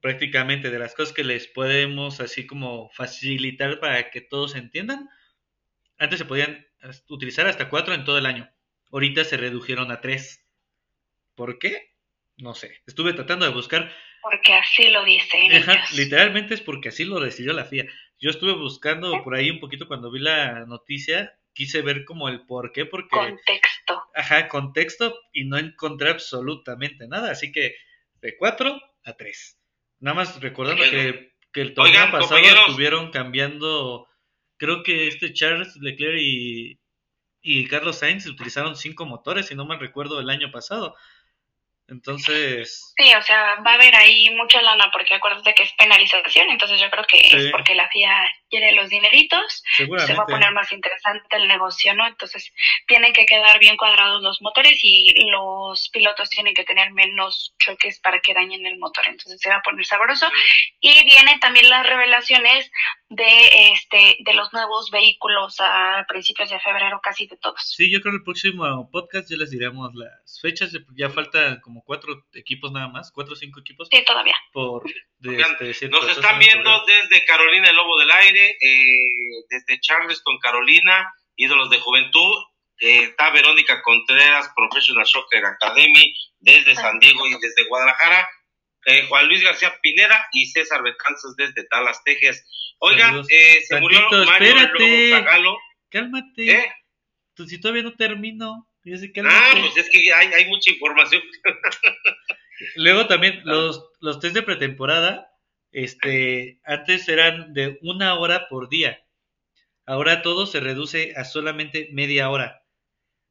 prácticamente 0.00 0.70
de 0.70 0.78
las 0.78 0.94
cosas 0.94 1.14
que 1.14 1.24
les 1.24 1.46
podemos 1.46 2.20
así 2.20 2.46
como 2.46 2.90
facilitar 2.90 3.80
para 3.80 4.10
que 4.10 4.20
todos 4.20 4.54
entiendan. 4.54 5.08
Antes 5.98 6.18
se 6.18 6.24
podían 6.24 6.66
utilizar 7.08 7.46
hasta 7.46 7.68
cuatro 7.68 7.94
en 7.94 8.04
todo 8.04 8.18
el 8.18 8.26
año. 8.26 8.50
Ahorita 8.92 9.24
se 9.24 9.36
redujeron 9.36 9.90
a 9.90 10.00
tres. 10.00 10.44
¿Por 11.34 11.58
qué? 11.58 11.94
No 12.36 12.54
sé. 12.54 12.82
Estuve 12.86 13.14
tratando 13.14 13.46
de 13.46 13.52
buscar 13.52 13.92
Porque 14.22 14.54
así 14.54 14.88
lo 14.90 15.04
dicen 15.04 15.52
Ajá, 15.52 15.84
literalmente 15.94 16.54
es 16.54 16.60
porque 16.60 16.90
así 16.90 17.04
lo 17.04 17.20
decidió 17.20 17.52
la 17.52 17.64
FIA. 17.64 17.86
Yo 18.18 18.30
estuve 18.30 18.52
buscando 18.52 19.22
por 19.22 19.34
ahí 19.34 19.50
un 19.50 19.60
poquito 19.60 19.88
cuando 19.88 20.10
vi 20.10 20.20
la 20.20 20.66
noticia 20.66 21.38
quise 21.56 21.80
ver 21.80 22.04
como 22.04 22.28
el 22.28 22.44
por 22.44 22.70
qué, 22.70 22.84
porque... 22.84 23.08
Contexto. 23.08 24.02
Ajá, 24.14 24.46
contexto 24.46 25.18
y 25.32 25.46
no 25.46 25.56
encontré 25.56 26.10
absolutamente 26.10 27.08
nada, 27.08 27.30
así 27.30 27.50
que 27.50 27.74
de 28.20 28.36
4 28.36 28.78
a 29.04 29.12
3. 29.14 29.58
Nada 30.00 30.14
más 30.14 30.40
recordando 30.40 30.84
que, 30.84 31.32
que 31.52 31.62
el 31.62 31.74
torneo 31.74 31.94
Oigan, 31.94 32.10
pasado 32.12 32.28
compañeros. 32.28 32.64
estuvieron 32.68 33.10
cambiando, 33.10 34.06
creo 34.58 34.82
que 34.82 35.08
este 35.08 35.32
Charles 35.32 35.74
Leclerc 35.76 36.18
y, 36.20 36.78
y 37.40 37.66
Carlos 37.68 38.00
Sainz 38.00 38.26
utilizaron 38.26 38.76
cinco 38.76 39.06
motores, 39.06 39.46
si 39.46 39.54
no 39.54 39.64
mal 39.64 39.80
recuerdo, 39.80 40.20
el 40.20 40.28
año 40.28 40.50
pasado. 40.50 40.94
Entonces, 41.88 42.94
Sí, 42.96 43.12
o 43.14 43.22
sea, 43.22 43.56
va 43.66 43.72
a 43.72 43.74
haber 43.74 43.94
ahí 43.94 44.30
mucha 44.30 44.60
lana 44.62 44.90
porque 44.92 45.14
acuérdate 45.14 45.54
que 45.54 45.62
es 45.64 45.72
penalización, 45.74 46.50
entonces 46.50 46.80
yo 46.80 46.90
creo 46.90 47.04
que 47.04 47.18
Sí. 47.18 47.36
es 47.36 47.50
porque 47.52 47.74
la 47.74 47.88
FIA 47.88 48.10
quiere 48.48 48.72
los 48.72 48.88
dineritos, 48.88 49.62
se 49.76 49.86
va 50.14 50.22
a 50.22 50.26
poner 50.26 50.52
más 50.52 50.72
interesante 50.72 51.36
el 51.36 51.46
negocio, 51.48 51.94
¿no? 51.94 52.06
Entonces 52.06 52.52
tienen 52.86 53.12
que 53.12 53.26
quedar 53.26 53.58
bien 53.58 53.76
cuadrados 53.76 54.22
los 54.22 54.40
motores 54.40 54.78
y 54.82 55.14
los 55.30 55.88
pilotos 55.90 56.30
tienen 56.30 56.54
que 56.54 56.64
tener 56.64 56.92
menos 56.92 57.54
choques 57.58 58.00
para 58.00 58.20
que 58.20 58.34
dañen 58.34 58.64
el 58.66 58.78
motor, 58.78 59.06
entonces 59.08 59.40
se 59.40 59.48
va 59.48 59.56
a 59.56 59.62
poner 59.62 59.84
sabroso. 59.84 60.28
Y 60.80 61.04
vienen 61.04 61.38
también 61.40 61.68
las 61.68 61.86
revelaciones 61.86 62.70
de 63.08 63.72
este 63.72 64.16
de 64.20 64.34
los 64.34 64.52
nuevos 64.52 64.90
vehículos 64.90 65.56
a 65.60 66.04
principios 66.08 66.50
de 66.50 66.60
febrero, 66.60 67.00
casi 67.02 67.26
de 67.26 67.36
todos. 67.36 67.60
Sí, 67.76 67.90
yo 67.90 68.00
creo 68.00 68.12
que 68.12 68.18
el 68.18 68.24
próximo 68.24 68.90
podcast 68.90 69.30
ya 69.30 69.36
les 69.36 69.50
diremos 69.50 69.94
las 69.94 70.40
fechas. 70.40 70.72
Ya 70.96 71.10
faltan 71.10 71.60
como 71.60 71.75
cuatro 71.84 72.24
equipos 72.34 72.72
nada 72.72 72.88
más, 72.88 73.10
cuatro 73.12 73.34
o 73.34 73.36
cinco 73.36 73.60
equipos 73.60 73.88
Sí, 73.90 74.04
todavía. 74.04 74.36
por 74.52 74.82
de, 75.18 75.28
Oigan, 75.30 75.52
este, 75.52 75.74
cierto 75.74 75.98
Nos 76.00 76.10
están 76.10 76.34
en 76.34 76.38
viendo 76.40 76.84
desde 76.86 77.24
Carolina, 77.24 77.68
el 77.70 77.76
Lobo 77.76 77.98
del 77.98 78.10
Aire, 78.10 78.56
eh, 78.60 79.08
desde 79.50 79.80
Charleston, 79.80 80.38
Carolina, 80.38 81.12
ídolos 81.36 81.70
de 81.70 81.78
juventud. 81.78 82.34
eh, 82.78 83.04
está 83.04 83.30
Verónica 83.30 83.80
Contreras, 83.82 84.50
Professional 84.54 85.06
Soccer 85.06 85.44
Academy, 85.44 86.14
desde 86.40 86.74
San 86.74 86.98
Diego 86.98 87.26
y 87.26 87.32
desde 87.40 87.66
Guadalajara. 87.68 88.28
eh, 88.86 89.06
Juan 89.08 89.26
Luis 89.28 89.42
García 89.42 89.74
Pineda 89.82 90.28
y 90.32 90.46
César 90.46 90.82
Betanzos 90.82 91.34
desde 91.36 91.66
Dallas, 91.70 92.02
Texas. 92.04 92.44
Oigan, 92.78 93.22
eh, 93.30 93.60
se 93.66 93.80
murió 93.80 93.98
Tantito, 94.10 94.30
Mario 94.30 94.50
el 94.52 94.56
espérate. 94.58 95.08
Lobo 95.10 95.16
Zagalo. 95.24 95.58
Cálmate. 95.90 96.50
¿Eh? 96.52 96.72
Tú, 97.34 97.46
si 97.46 97.58
todavía 97.60 97.82
no 97.82 97.94
termino. 97.96 98.68
Yo 98.86 98.96
sé, 98.96 99.12
Ah, 99.24 99.50
pues 99.60 99.76
es 99.84 99.90
que 99.90 100.12
hay, 100.14 100.28
hay 100.28 100.44
mucha 100.44 100.70
información. 100.70 101.20
Luego 102.76 103.08
también 103.08 103.40
los, 103.44 103.84
los 104.00 104.20
test 104.20 104.36
de 104.36 104.44
pretemporada, 104.44 105.28
este, 105.72 106.60
antes 106.64 107.08
eran 107.08 107.52
de 107.52 107.80
una 107.82 108.14
hora 108.14 108.46
por 108.48 108.68
día. 108.68 109.04
Ahora 109.86 110.22
todo 110.22 110.46
se 110.46 110.60
reduce 110.60 111.14
a 111.16 111.24
solamente 111.24 111.88
media 111.90 112.30
hora. 112.30 112.62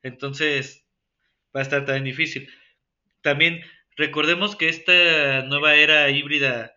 Entonces, 0.03 0.85
va 1.55 1.61
a 1.61 1.63
estar 1.63 1.85
tan 1.85 2.03
difícil. 2.03 2.49
También 3.21 3.61
recordemos 3.95 4.57
que 4.57 4.67
esta 4.67 5.43
nueva 5.43 5.75
era 5.75 6.09
híbrida 6.09 6.73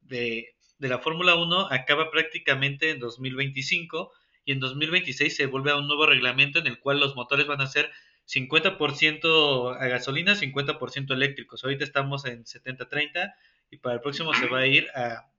de, 0.00 0.54
de 0.78 0.88
la 0.88 1.00
Fórmula 1.00 1.34
1 1.34 1.68
acaba 1.70 2.10
prácticamente 2.10 2.88
en 2.88 2.98
2025 2.98 4.10
y 4.46 4.52
en 4.52 4.60
2026 4.60 5.36
se 5.36 5.44
vuelve 5.44 5.70
a 5.70 5.76
un 5.76 5.86
nuevo 5.86 6.06
reglamento 6.06 6.60
en 6.60 6.66
el 6.66 6.78
cual 6.78 6.98
los 6.98 7.14
motores 7.14 7.46
van 7.46 7.60
a 7.60 7.66
ser 7.66 7.92
50% 8.32 9.76
a 9.78 9.86
gasolina, 9.88 10.34
50% 10.34 11.12
eléctricos. 11.12 11.62
Ahorita 11.62 11.84
estamos 11.84 12.24
en 12.24 12.44
70-30 12.44 13.34
y 13.70 13.78
para 13.78 13.96
el 13.96 14.00
próximo 14.00 14.32
se 14.34 14.46
va 14.46 14.60
a 14.60 14.66
ir 14.66 14.88
a 14.94 15.30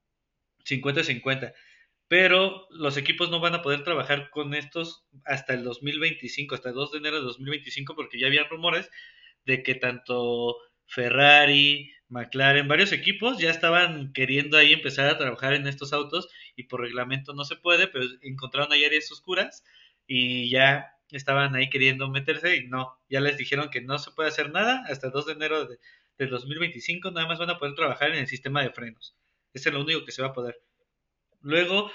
50-50. 0.65 1.53
Pero 2.08 2.67
los 2.69 2.97
equipos 2.97 3.32
no 3.32 3.39
van 3.39 3.56
a 3.56 3.62
poder 3.62 3.84
trabajar 3.84 4.29
con 4.29 4.53
estos 4.53 5.06
hasta 5.25 5.53
el 5.53 5.63
2025, 5.63 6.53
hasta 6.53 6.69
el 6.69 6.75
2 6.75 6.91
de 6.91 6.97
enero 6.99 7.15
de 7.17 7.23
2025, 7.23 7.95
porque 7.95 8.19
ya 8.19 8.27
habían 8.27 8.49
rumores 8.49 8.91
de 9.45 9.63
que 9.63 9.75
tanto 9.75 10.58
Ferrari, 10.86 11.91
McLaren, 12.10 12.67
varios 12.67 12.91
equipos 12.91 13.39
ya 13.39 13.49
estaban 13.49 14.13
queriendo 14.13 14.58
ahí 14.58 14.73
empezar 14.73 15.10
a 15.10 15.17
trabajar 15.17 15.53
en 15.53 15.65
estos 15.65 15.93
autos 15.93 16.29
y 16.56 16.63
por 16.63 16.82
reglamento 16.82 17.34
no 17.34 17.45
se 17.45 17.56
puede, 17.56 17.88
pero 17.88 18.06
encontraron 18.21 18.71
ahí 18.71 18.86
áreas 18.86 19.12
oscuras 19.12 19.63
y 20.06 20.49
ya 20.51 20.93
estaban 21.12 21.56
ahí 21.56 21.70
queriendo 21.70 22.10
meterse 22.10 22.56
y 22.56 22.68
no, 22.68 22.98
ya 23.10 23.22
les 23.22 23.38
dijeron 23.38 23.70
que 23.70 23.82
no 23.82 24.00
se 24.00 24.12
puede 24.12 24.30
hacer 24.30 24.52
nada 24.52 24.84
hasta 24.89 25.08
el 25.08 25.13
2 25.13 25.26
de 25.28 25.34
enero 25.34 25.66
de, 25.66 25.80
del 26.18 26.30
2025, 26.30 27.12
nada 27.12 27.28
más 27.28 27.39
van 27.39 27.50
a 27.50 27.58
poder 27.58 27.76
trabajar 27.76 28.12
en 28.12 28.20
el 28.20 28.28
sistema 28.28 28.62
de 28.62 28.72
frenos. 28.72 29.16
Ese 29.54 29.70
es 29.70 29.76
lo 29.76 29.82
único 29.82 30.06
que 30.06 30.12
se 30.12 30.22
va 30.22 30.30
a 30.30 30.34
poder. 30.34 30.62
Luego, 31.42 31.92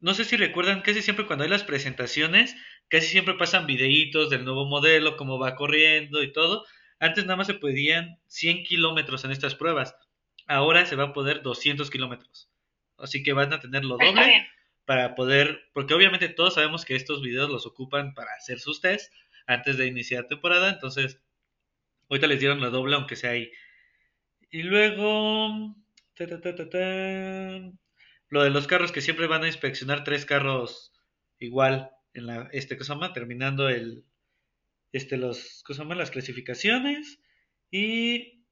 no 0.00 0.14
sé 0.14 0.24
si 0.24 0.36
recuerdan, 0.36 0.82
casi 0.82 1.02
siempre 1.02 1.26
cuando 1.26 1.44
hay 1.44 1.50
las 1.50 1.64
presentaciones, 1.64 2.56
casi 2.88 3.06
siempre 3.08 3.34
pasan 3.34 3.66
videitos 3.66 4.30
del 4.30 4.44
nuevo 4.44 4.64
modelo, 4.66 5.16
cómo 5.16 5.38
va 5.38 5.56
corriendo 5.56 6.22
y 6.22 6.32
todo. 6.32 6.64
Antes 7.00 7.24
nada 7.24 7.36
más 7.36 7.46
se 7.46 7.54
podían 7.54 8.18
100 8.28 8.64
kilómetros 8.64 9.24
en 9.24 9.30
estas 9.30 9.54
pruebas. 9.54 9.94
Ahora 10.46 10.86
se 10.86 10.96
va 10.96 11.04
a 11.04 11.12
poder 11.12 11.42
200 11.42 11.90
kilómetros. 11.90 12.48
Así 12.96 13.22
que 13.22 13.32
van 13.32 13.52
a 13.52 13.60
tener 13.60 13.84
lo 13.84 13.96
doble. 13.98 14.48
Para 14.88 15.14
poder, 15.14 15.68
porque 15.74 15.92
obviamente 15.92 16.30
todos 16.30 16.54
sabemos 16.54 16.86
que 16.86 16.96
estos 16.96 17.20
videos 17.20 17.50
los 17.50 17.66
ocupan 17.66 18.14
para 18.14 18.32
hacer 18.32 18.58
sus 18.58 18.80
tests 18.80 19.14
antes 19.46 19.76
de 19.76 19.86
iniciar 19.86 20.28
temporada, 20.28 20.70
entonces 20.70 21.20
ahorita 22.08 22.26
les 22.26 22.40
dieron 22.40 22.62
la 22.62 22.70
doble 22.70 22.94
aunque 22.96 23.14
sea 23.14 23.32
ahí. 23.32 23.52
Y 24.50 24.62
luego, 24.62 25.76
lo 28.30 28.42
de 28.42 28.48
los 28.48 28.66
carros 28.66 28.90
que 28.90 29.02
siempre 29.02 29.26
van 29.26 29.44
a 29.44 29.48
inspeccionar 29.48 30.04
tres 30.04 30.24
carros 30.24 30.94
igual 31.38 31.90
en 32.14 32.26
la, 32.26 32.48
este, 32.52 32.78
¿qué 32.78 32.84
se 32.84 32.94
llama? 32.94 33.12
Terminando 33.12 33.68
el, 33.68 34.06
este, 34.92 35.18
los, 35.18 35.62
¿qué 35.66 35.74
se 35.74 35.80
llama? 35.80 35.96
Las 35.96 36.10
clasificaciones 36.10 37.20
y, 37.70 38.42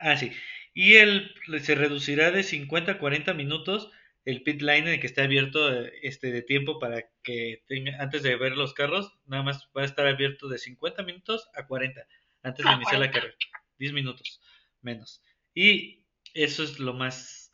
ah, 0.00 0.18
sí, 0.18 0.32
y 0.74 0.96
el, 0.96 1.34
se 1.62 1.76
reducirá 1.76 2.30
de 2.30 2.42
50 2.42 2.92
a 2.92 2.98
40 2.98 3.32
minutos 3.32 3.90
el 4.26 4.42
pit 4.42 4.60
line 4.60 4.78
en 4.80 4.88
el 4.88 5.00
que 5.00 5.06
esté 5.06 5.22
abierto 5.22 5.72
este 6.02 6.30
de 6.32 6.42
tiempo 6.42 6.78
para 6.78 7.04
que 7.22 7.62
tenga, 7.68 7.96
antes 8.00 8.22
de 8.22 8.36
ver 8.36 8.56
los 8.56 8.74
carros, 8.74 9.12
nada 9.24 9.42
más 9.42 9.68
va 9.74 9.82
a 9.82 9.86
estar 9.86 10.06
abierto 10.06 10.48
de 10.48 10.58
50 10.58 11.02
minutos 11.04 11.48
a 11.54 11.66
40 11.66 12.06
antes 12.42 12.64
de 12.66 12.72
iniciar 12.72 12.98
la 12.98 13.10
40. 13.10 13.12
carrera. 13.20 13.36
10 13.78 13.92
minutos 13.92 14.40
menos. 14.82 15.22
Y 15.54 16.04
eso 16.34 16.62
es 16.64 16.78
lo 16.78 16.92
más 16.92 17.50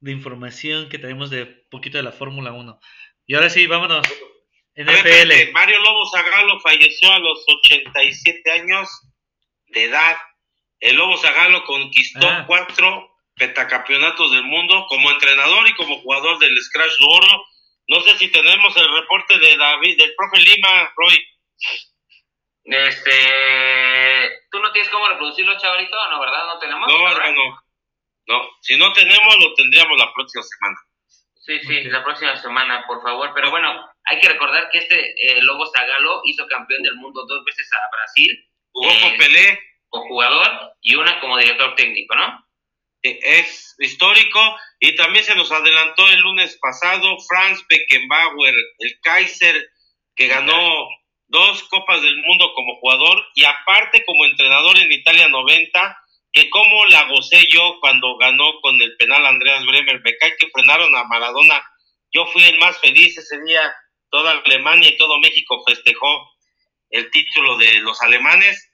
de 0.00 0.12
información 0.12 0.88
que 0.88 0.98
tenemos 0.98 1.30
de 1.30 1.46
poquito 1.46 1.98
de 1.98 2.04
la 2.04 2.12
Fórmula 2.12 2.52
1. 2.52 2.80
Y 3.26 3.34
ahora 3.34 3.50
sí, 3.50 3.66
vámonos. 3.66 4.06
A 4.06 4.10
ver, 4.76 4.86
NFL. 4.86 5.52
Mario 5.52 5.80
Lobo 5.80 6.06
Zagalo 6.10 6.60
falleció 6.60 7.10
a 7.12 7.18
los 7.18 7.44
87 7.48 8.50
años 8.50 8.88
de 9.68 9.84
edad. 9.84 10.16
El 10.80 10.96
Lobo 10.96 11.16
Zagalo 11.16 11.64
conquistó 11.64 12.28
Ah. 12.28 12.44
cuatro 12.46 13.13
petacampeonatos 13.36 14.32
del 14.32 14.44
mundo 14.44 14.86
como 14.88 15.10
entrenador 15.10 15.68
y 15.68 15.74
como 15.74 16.00
jugador 16.00 16.38
del 16.38 16.56
Scratch 16.62 16.98
de 16.98 17.06
Oro. 17.08 17.46
No 17.88 18.00
sé 18.00 18.16
si 18.16 18.30
tenemos 18.30 18.76
el 18.76 18.92
reporte 18.94 19.38
de 19.38 19.56
David, 19.56 19.98
del 19.98 20.14
profe 20.14 20.40
Lima, 20.40 20.92
Roy. 20.96 21.26
Este, 22.64 24.40
¿tú 24.50 24.58
no 24.60 24.72
tienes 24.72 24.90
cómo 24.90 25.08
reproducirlo, 25.08 25.58
chavalito? 25.58 25.96
No, 26.08 26.20
¿verdad? 26.20 26.46
No 26.46 26.58
tenemos. 26.58 26.88
No, 26.88 27.10
hermano. 27.10 27.62
No, 28.26 28.48
si 28.62 28.78
no 28.78 28.92
tenemos, 28.92 29.36
lo 29.38 29.52
tendríamos 29.54 29.98
la 29.98 30.12
próxima 30.14 30.42
semana. 30.42 30.76
Sí, 31.44 31.60
sí, 31.60 31.84
la 31.84 32.02
próxima 32.02 32.34
semana, 32.36 32.84
por 32.86 33.02
favor. 33.02 33.32
Pero 33.34 33.50
bueno, 33.50 33.86
hay 34.04 34.18
que 34.18 34.30
recordar 34.30 34.70
que 34.70 34.78
este 34.78 34.96
eh, 34.98 35.42
Lobo 35.42 35.66
Zagalo 35.66 36.22
hizo 36.24 36.46
campeón 36.46 36.82
del 36.82 36.94
mundo 36.94 37.26
dos 37.26 37.44
veces 37.44 37.70
a 37.70 37.94
Brasil, 37.94 38.48
Jugó 38.72 38.90
Eh, 38.90 39.00
con 39.02 39.16
Pelé, 39.18 39.60
como 39.88 40.06
jugador, 40.08 40.74
y 40.80 40.94
una 40.96 41.20
como 41.20 41.36
director 41.36 41.74
técnico, 41.76 42.14
¿no? 42.16 42.43
Es 43.04 43.74
histórico 43.78 44.40
y 44.80 44.94
también 44.96 45.24
se 45.24 45.34
nos 45.34 45.52
adelantó 45.52 46.08
el 46.08 46.20
lunes 46.20 46.58
pasado 46.60 47.16
Franz 47.28 47.64
Beckenbauer, 47.68 48.54
el 48.78 49.00
Kaiser, 49.02 49.70
que 50.16 50.26
ganó 50.26 50.88
dos 51.26 51.62
Copas 51.64 52.00
del 52.02 52.16
Mundo 52.18 52.52
como 52.54 52.76
jugador 52.76 53.24
y 53.34 53.44
aparte 53.44 54.04
como 54.04 54.24
entrenador 54.24 54.78
en 54.78 54.90
Italia 54.90 55.28
90, 55.28 55.98
que 56.32 56.48
como 56.50 56.86
la 56.86 57.04
gocé 57.08 57.46
yo 57.48 57.78
cuando 57.80 58.16
ganó 58.16 58.60
con 58.60 58.80
el 58.80 58.96
penal 58.96 59.26
Andreas 59.26 59.64
Bremer, 59.66 60.00
me 60.02 60.16
cae 60.16 60.36
que 60.38 60.48
frenaron 60.52 60.94
a 60.96 61.04
Maradona, 61.04 61.62
yo 62.12 62.26
fui 62.26 62.42
el 62.44 62.58
más 62.58 62.78
feliz 62.80 63.18
ese 63.18 63.40
día, 63.42 63.74
toda 64.10 64.32
Alemania 64.32 64.88
y 64.88 64.96
todo 64.96 65.18
México 65.20 65.62
festejó 65.66 66.30
el 66.90 67.10
título 67.10 67.58
de 67.58 67.80
los 67.80 68.00
alemanes. 68.02 68.70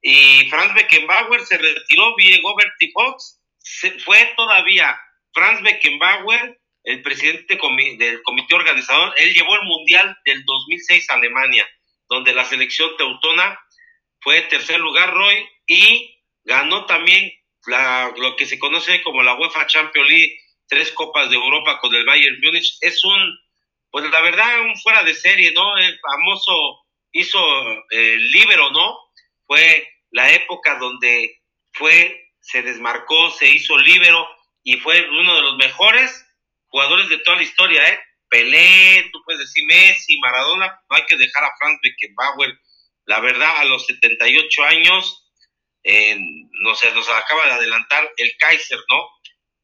Y 0.00 0.48
Franz 0.48 0.74
Beckenbauer 0.74 1.40
se 1.44 1.58
retiró, 1.58 2.14
llegó 2.16 2.54
Bertie 2.54 2.92
Fox, 2.92 3.40
se 3.64 3.98
fue 4.00 4.32
todavía 4.36 4.96
Franz 5.32 5.62
Beckenbauer, 5.62 6.60
el 6.84 7.02
presidente 7.02 7.58
del 7.98 8.22
comité 8.22 8.54
organizador, 8.54 9.14
él 9.16 9.32
llevó 9.32 9.54
el 9.56 9.62
Mundial 9.62 10.16
del 10.24 10.44
2006 10.44 11.10
a 11.10 11.14
Alemania, 11.14 11.68
donde 12.08 12.34
la 12.34 12.44
selección 12.44 12.96
teutona 12.96 13.58
fue 14.20 14.42
tercer 14.42 14.78
lugar, 14.78 15.12
Roy, 15.12 15.48
y 15.66 16.22
ganó 16.44 16.86
también 16.86 17.32
la- 17.66 18.12
lo 18.16 18.36
que 18.36 18.46
se 18.46 18.58
conoce 18.58 19.02
como 19.02 19.22
la 19.22 19.34
UEFA 19.34 19.66
Champions 19.66 20.08
League, 20.08 20.38
tres 20.68 20.92
copas 20.92 21.30
de 21.30 21.36
Europa 21.36 21.78
con 21.80 21.94
el 21.94 22.04
Bayern 22.04 22.38
Múnich. 22.42 22.76
Es 22.82 23.02
un 23.04 23.38
pues 23.94 24.10
la 24.10 24.20
verdad, 24.22 24.60
un 24.62 24.76
fuera 24.80 25.04
de 25.04 25.14
serie, 25.14 25.52
¿no? 25.52 25.78
El 25.78 25.96
famoso 26.00 26.84
hizo 27.12 27.38
el 27.70 27.80
eh, 27.90 28.16
libero, 28.18 28.68
¿no? 28.72 28.98
Fue 29.46 29.88
la 30.10 30.32
época 30.32 30.76
donde 30.80 31.42
fue, 31.72 32.23
se 32.44 32.62
desmarcó, 32.62 33.30
se 33.30 33.48
hizo 33.48 33.76
libero 33.78 34.28
y 34.62 34.76
fue 34.76 35.08
uno 35.08 35.34
de 35.34 35.42
los 35.42 35.56
mejores 35.56 36.26
jugadores 36.68 37.08
de 37.08 37.18
toda 37.18 37.38
la 37.38 37.42
historia, 37.42 37.88
¿eh? 37.88 38.00
Pelé, 38.28 39.08
tú 39.12 39.22
puedes 39.24 39.40
decir 39.40 39.64
Messi, 39.66 40.18
Maradona, 40.18 40.66
no 40.90 40.96
hay 40.96 41.04
que 41.06 41.16
dejar 41.16 41.44
a 41.44 41.56
Franz 41.58 41.80
Beckenbauer. 41.82 42.58
La 43.06 43.20
verdad, 43.20 43.58
a 43.58 43.64
los 43.64 43.86
78 43.86 44.64
años, 44.64 45.30
eh, 45.84 46.16
no 46.60 46.74
sé, 46.74 46.92
nos 46.92 47.08
acaba 47.08 47.46
de 47.46 47.52
adelantar 47.52 48.10
el 48.16 48.36
Kaiser, 48.38 48.78
¿no? 48.90 49.08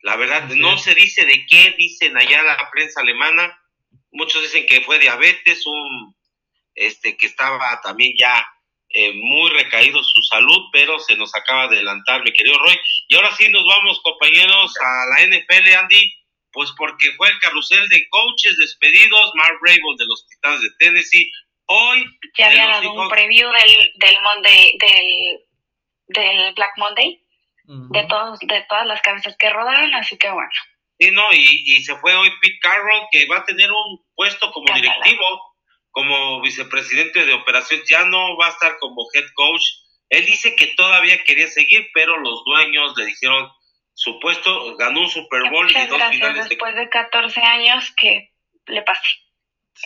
La 0.02 0.16
verdad, 0.16 0.44
no 0.48 0.78
se 0.78 0.94
dice 0.94 1.26
de 1.26 1.44
qué 1.46 1.74
dicen 1.76 2.16
allá 2.16 2.42
la 2.42 2.70
prensa 2.70 3.00
alemana. 3.00 3.60
Muchos 4.12 4.42
dicen 4.42 4.64
que 4.66 4.80
fue 4.82 4.98
diabetes, 4.98 5.66
un 5.66 6.16
este 6.74 7.16
que 7.16 7.26
estaba 7.26 7.80
también 7.82 8.14
ya 8.18 8.46
eh, 8.92 9.12
muy 9.14 9.50
recaído 9.50 10.02
su 10.02 10.22
salud, 10.22 10.68
pero 10.72 10.98
se 10.98 11.16
nos 11.16 11.32
acaba 11.34 11.68
de 11.68 11.76
adelantar, 11.76 12.24
mi 12.24 12.32
querido 12.32 12.58
Roy. 12.58 12.76
Y 13.08 13.14
ahora 13.14 13.30
sí 13.36 13.48
nos 13.48 13.64
vamos, 13.64 14.00
compañeros, 14.02 14.74
a 14.80 15.06
la 15.10 15.26
NFL, 15.26 15.74
Andy, 15.78 16.12
pues 16.52 16.72
porque 16.76 17.12
fue 17.12 17.28
el 17.28 17.38
carrusel 17.38 17.88
de 17.88 18.08
coaches 18.08 18.56
despedidos, 18.58 19.32
Mark 19.34 19.58
Rabel 19.62 19.96
de 19.96 20.06
los 20.06 20.26
Titanes 20.28 20.62
de 20.62 20.70
Tennessee. 20.78 21.30
Hoy 21.66 22.04
ya 22.36 22.48
había 22.48 22.66
dado 22.66 22.92
un 22.92 23.08
preview 23.08 23.48
del, 23.48 23.92
del 23.94 24.16
Monday, 24.22 24.76
del, 24.78 25.38
del 26.08 26.54
Black 26.54 26.72
Monday, 26.76 27.22
de 27.64 28.04
todos, 28.08 28.40
de 28.40 28.66
todas 28.68 28.86
las 28.86 29.00
cabezas 29.02 29.36
que 29.38 29.50
rodaron, 29.50 29.94
así 29.94 30.18
que 30.18 30.28
bueno. 30.30 30.50
Sí, 30.98 31.12
no, 31.12 31.32
y, 31.32 31.62
y 31.64 31.82
se 31.82 31.94
fue 31.96 32.12
hoy 32.14 32.28
Pete 32.42 32.58
Carroll, 32.60 33.06
que 33.12 33.26
va 33.26 33.38
a 33.38 33.44
tener 33.44 33.70
un 33.70 34.04
puesto 34.16 34.50
como 34.50 34.74
directivo 34.74 35.49
como 35.90 36.40
vicepresidente 36.40 37.24
de 37.26 37.32
operaciones, 37.34 37.86
ya 37.88 38.04
no 38.04 38.36
va 38.36 38.46
a 38.46 38.50
estar 38.50 38.76
como 38.78 39.08
head 39.14 39.26
coach. 39.34 39.62
Él 40.08 40.26
dice 40.26 40.54
que 40.56 40.68
todavía 40.76 41.22
quería 41.24 41.48
seguir, 41.48 41.88
pero 41.94 42.18
los 42.18 42.42
dueños 42.44 42.94
le 42.96 43.06
dijeron 43.06 43.48
su 43.94 44.18
puesto, 44.18 44.76
ganó 44.76 45.00
un 45.00 45.08
Super 45.08 45.50
Bowl 45.50 45.70
y 45.70 45.86
dos 45.86 46.02
finales. 46.10 46.48
Después 46.48 46.74
de... 46.74 46.88
14 46.88 47.40
años 47.42 47.92
que 47.96 48.30
le 48.66 48.82
pase. 48.82 49.08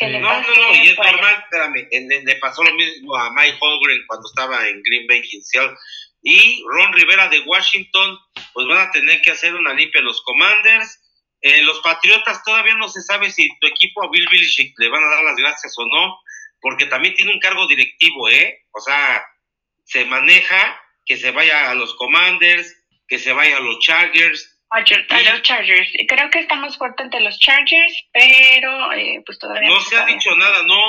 no, 0.01 0.21
no, 0.21 0.41
no, 0.41 0.75
y 0.75 0.89
es 0.89 0.99
normal, 0.99 1.45
espérame, 1.45 1.89
le, 2.25 2.37
pasó 2.37 2.63
lo 2.63 2.73
mismo 2.75 3.17
a 3.17 3.31
Mike 3.33 3.59
Holgren 3.61 4.05
cuando 4.07 4.29
estaba 4.29 4.69
en 4.69 4.83
Green 4.83 5.07
Bay 5.07 5.23
y 6.27 6.65
Ron 6.67 6.93
Rivera 6.95 7.29
de 7.29 7.41
Washington, 7.41 8.19
pues 8.55 8.67
van 8.67 8.89
a 8.89 8.91
tener 8.91 9.21
que 9.21 9.33
hacer 9.33 9.55
una 9.55 9.75
limpia 9.75 10.01
los 10.01 10.23
Commanders 10.23 11.04
eh, 11.45 11.61
los 11.61 11.79
Patriotas 11.81 12.43
todavía 12.43 12.73
no 12.77 12.89
se 12.89 13.03
sabe 13.03 13.31
si 13.31 13.47
tu 13.61 13.67
equipo 13.67 14.03
a 14.03 14.09
Bill 14.11 14.27
Belichick 14.31 14.73
le 14.79 14.89
van 14.89 15.05
a 15.05 15.15
dar 15.15 15.25
las 15.25 15.37
gracias 15.37 15.75
o 15.77 15.85
no, 15.85 16.19
porque 16.59 16.87
también 16.87 17.15
tiene 17.15 17.35
un 17.35 17.39
cargo 17.39 17.67
directivo, 17.67 18.31
¿eh? 18.31 18.63
O 18.73 18.81
sea, 18.81 19.23
se 19.85 20.07
maneja 20.07 20.81
que 21.05 21.19
se 21.19 21.33
vaya 21.33 21.71
a 21.71 21.75
los 21.75 21.97
Commanders, 21.97 22.75
que 23.07 23.19
se 23.19 23.35
vaya 23.35 23.59
a 23.59 23.61
los 23.61 23.79
Chargers. 23.81 24.59
A, 24.71 24.81
los 24.81 25.43
Chargers. 25.43 25.93
Creo 26.09 26.31
que 26.31 26.39
está 26.39 26.55
más 26.55 26.79
fuerte 26.79 27.03
entre 27.03 27.21
los 27.21 27.39
Chargers, 27.39 27.95
pero 28.11 28.93
eh, 28.95 29.23
pues 29.27 29.39
todavía 29.39 29.69
no, 29.69 29.79
se, 29.81 29.99
ha 29.99 30.07
dicho 30.07 30.35
nada, 30.37 30.63
¿no? 30.63 30.81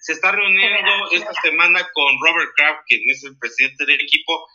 Se 0.00 0.12
está 0.12 0.30
reuniendo 0.30 1.10
esta 1.10 1.32
semana 1.42 1.80
con 1.92 2.14
Robert 2.24 2.52
Kraft, 2.56 2.82
quien 2.86 3.02
es 3.06 3.24
el 3.24 3.36
presidente 3.36 3.84
del 3.84 4.00
equipo, 4.00 4.46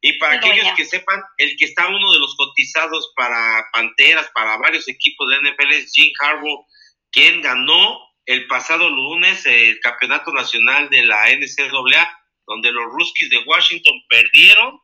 y 0.00 0.12
para 0.18 0.36
aquellos 0.36 0.70
que 0.76 0.84
sepan, 0.84 1.20
el 1.38 1.56
que 1.56 1.64
está 1.64 1.88
uno 1.88 2.12
de 2.12 2.18
los 2.20 2.36
cotizados 2.36 3.12
para 3.16 3.66
Panteras, 3.72 4.30
para 4.32 4.56
varios 4.58 4.86
equipos 4.88 5.28
de 5.28 5.50
NFL 5.50 5.72
es 5.72 5.92
Jim 5.92 6.12
Harbaugh, 6.20 6.66
quien 7.10 7.42
ganó 7.42 7.98
el 8.26 8.46
pasado 8.46 8.88
lunes 8.88 9.44
el 9.46 9.80
campeonato 9.80 10.32
nacional 10.32 10.88
de 10.90 11.04
la 11.04 11.30
NCAA, 11.30 12.18
donde 12.46 12.70
los 12.70 12.84
Ruskies 12.92 13.30
de 13.30 13.38
Washington 13.44 13.94
perdieron 14.08 14.80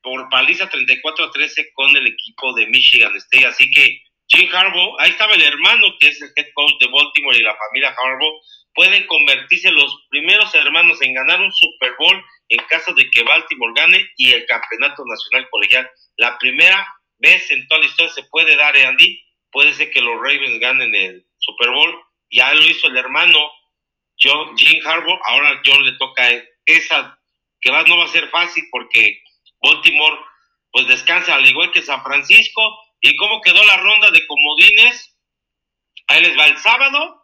por 0.00 0.28
paliza 0.30 0.68
34 0.70 1.24
a 1.24 1.30
13 1.32 1.72
con 1.74 1.94
el 1.94 2.06
equipo 2.06 2.54
de 2.54 2.66
Michigan 2.68 3.14
State. 3.16 3.46
Así 3.46 3.70
que 3.70 4.00
Jim 4.28 4.48
Harbaugh, 4.54 4.98
ahí 5.00 5.10
estaba 5.10 5.34
el 5.34 5.42
hermano 5.42 5.86
que 6.00 6.08
es 6.08 6.22
el 6.22 6.30
head 6.34 6.46
coach 6.54 6.74
de 6.80 6.86
Baltimore 6.86 7.36
y 7.36 7.42
la 7.42 7.56
familia 7.56 7.90
Harbaugh, 7.90 8.40
pueden 8.76 9.06
convertirse 9.06 9.70
los 9.72 10.06
primeros 10.10 10.54
hermanos 10.54 11.00
en 11.00 11.14
ganar 11.14 11.40
un 11.40 11.52
Super 11.52 11.94
Bowl 11.98 12.24
en 12.50 12.58
caso 12.68 12.92
de 12.92 13.10
que 13.10 13.22
Baltimore 13.22 13.72
gane 13.74 14.06
y 14.18 14.32
el 14.32 14.46
campeonato 14.46 15.02
nacional 15.04 15.48
colegial. 15.50 15.90
La 16.18 16.38
primera 16.38 16.86
vez 17.18 17.50
en 17.50 17.66
toda 17.66 17.80
la 17.80 17.86
historia 17.86 18.12
se 18.12 18.22
puede 18.24 18.54
dar, 18.54 18.76
¿eh, 18.76 18.84
Andy. 18.84 19.20
Puede 19.50 19.72
ser 19.72 19.90
que 19.90 20.02
los 20.02 20.16
Ravens 20.16 20.60
ganen 20.60 20.94
el 20.94 21.26
Super 21.38 21.70
Bowl. 21.70 22.02
Ya 22.30 22.52
lo 22.52 22.62
hizo 22.62 22.88
el 22.88 22.98
hermano 22.98 23.38
John, 24.20 24.56
Jim 24.56 24.86
Harbaugh. 24.86 25.20
Ahora 25.24 25.60
John 25.64 25.82
le 25.82 25.92
toca 25.92 26.30
esa, 26.66 27.18
que 27.60 27.70
va, 27.70 27.82
no 27.84 27.96
va 27.96 28.04
a 28.04 28.08
ser 28.08 28.28
fácil 28.28 28.64
porque 28.70 29.22
Baltimore 29.62 30.18
pues 30.70 30.86
descansa 30.86 31.34
al 31.34 31.48
igual 31.48 31.72
que 31.72 31.80
San 31.80 32.02
Francisco. 32.02 32.60
¿Y 33.00 33.16
cómo 33.16 33.40
quedó 33.40 33.64
la 33.64 33.78
ronda 33.78 34.10
de 34.10 34.26
comodines? 34.26 35.16
Ahí 36.08 36.22
les 36.22 36.38
va 36.38 36.46
el 36.46 36.58
sábado 36.58 37.15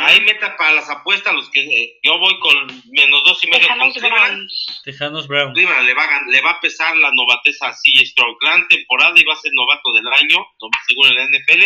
Ahí 0.00 0.20
meta 0.20 0.56
para 0.56 0.74
las 0.74 0.88
apuestas 0.88 1.34
los 1.34 1.50
que 1.50 1.60
eh, 1.60 1.98
yo 2.02 2.18
voy 2.18 2.38
con 2.40 2.66
menos 2.90 3.22
dos 3.24 3.42
y 3.42 3.48
medio 3.48 3.66
Tejanos 3.66 3.94
con 3.94 4.02
Brown. 4.02 4.48
Tejanos 4.84 5.28
Brown. 5.28 5.54
le 5.54 5.64
va, 5.66 6.04
a, 6.04 6.22
le 6.28 6.40
va 6.40 6.50
a 6.50 6.60
pesar 6.60 6.96
la 6.96 7.10
novateza 7.12 7.68
así, 7.68 7.92
Stroke. 8.06 8.38
Gran 8.40 8.66
temporada 8.68 9.14
y 9.16 9.24
va 9.24 9.34
a 9.34 9.36
ser 9.36 9.50
novato 9.54 9.92
del 9.94 10.06
año, 10.08 10.46
en 11.08 11.14
la 11.14 11.24
NFL. 11.24 11.64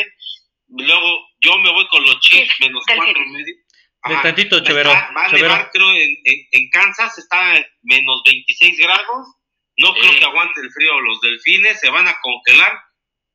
Luego 0.69 1.29
yo 1.41 1.59
me 1.59 1.73
voy 1.73 1.87
con 1.89 2.05
los 2.05 2.19
Chiefs 2.21 2.55
menos 2.61 2.85
cuatro 2.87 3.23
y 3.23 3.31
medio. 3.31 3.55
De 4.09 4.17
tantito, 4.17 4.61
Chévero. 4.61 4.91
Va, 4.91 5.11
a 5.15 5.29
llevar, 5.29 5.71
creo, 5.71 5.93
en, 5.93 6.17
en, 6.25 6.71
Kansas 6.71 7.17
está 7.19 7.55
menos 7.83 8.23
26 8.25 8.79
grados. 8.79 9.29
No 9.77 9.95
creo 9.95 10.19
que 10.19 10.25
aguante 10.25 10.61
el 10.61 10.71
frío 10.73 11.01
los 11.01 11.21
delfines, 11.21 11.81
se 11.81 11.91
van 11.91 12.09
a 12.09 12.19
congelar. 12.21 12.79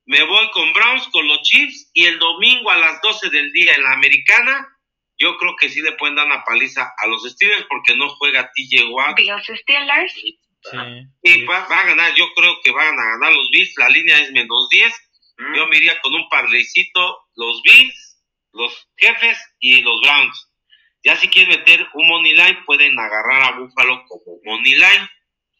Me 0.05 0.23
voy 0.23 0.49
con 0.51 0.73
Browns, 0.73 1.07
con 1.09 1.27
los 1.27 1.41
Chiefs 1.41 1.89
y 1.93 2.05
el 2.05 2.19
domingo 2.19 2.69
a 2.71 2.77
las 2.77 3.01
12 3.01 3.29
del 3.29 3.51
día 3.51 3.73
en 3.75 3.83
la 3.83 3.93
americana 3.93 4.76
yo 5.17 5.37
creo 5.37 5.55
que 5.55 5.69
sí 5.69 5.81
le 5.81 5.93
pueden 5.93 6.15
dar 6.15 6.27
una 6.27 6.43
paliza 6.43 6.93
a 6.97 7.07
los 7.07 7.23
Steelers 7.23 7.65
porque 7.67 7.95
no 7.95 8.09
juega 8.09 8.51
TJ 8.53 8.85
Watt. 8.89 9.19
Los 9.19 9.45
Steelers. 9.45 10.13
Sí, 10.13 11.45
va, 11.45 11.63
a 11.63 11.85
ganar, 11.85 12.13
yo 12.15 12.25
creo 12.35 12.59
que 12.63 12.71
van 12.71 12.99
a 12.99 13.11
ganar 13.11 13.33
los 13.33 13.49
Bills, 13.49 13.73
la 13.77 13.89
línea 13.89 14.19
es 14.19 14.31
menos 14.31 14.69
10. 14.69 14.93
Mm. 15.37 15.55
Yo 15.55 15.67
me 15.67 15.77
iría 15.77 15.99
con 16.01 16.13
un 16.13 16.27
parlecito, 16.29 17.19
los 17.35 17.61
Bills, 17.63 18.21
los 18.53 18.89
jefes 18.97 19.39
y 19.59 19.81
los 19.81 20.01
Browns. 20.01 20.51
Ya 21.03 21.15
si 21.15 21.29
quieren 21.29 21.57
meter 21.57 21.87
un 21.93 22.07
money 22.07 22.33
line, 22.33 22.63
pueden 22.65 22.99
agarrar 22.99 23.43
a 23.43 23.57
Buffalo 23.57 24.03
como 24.07 24.39
money 24.43 24.75
line. 24.75 25.09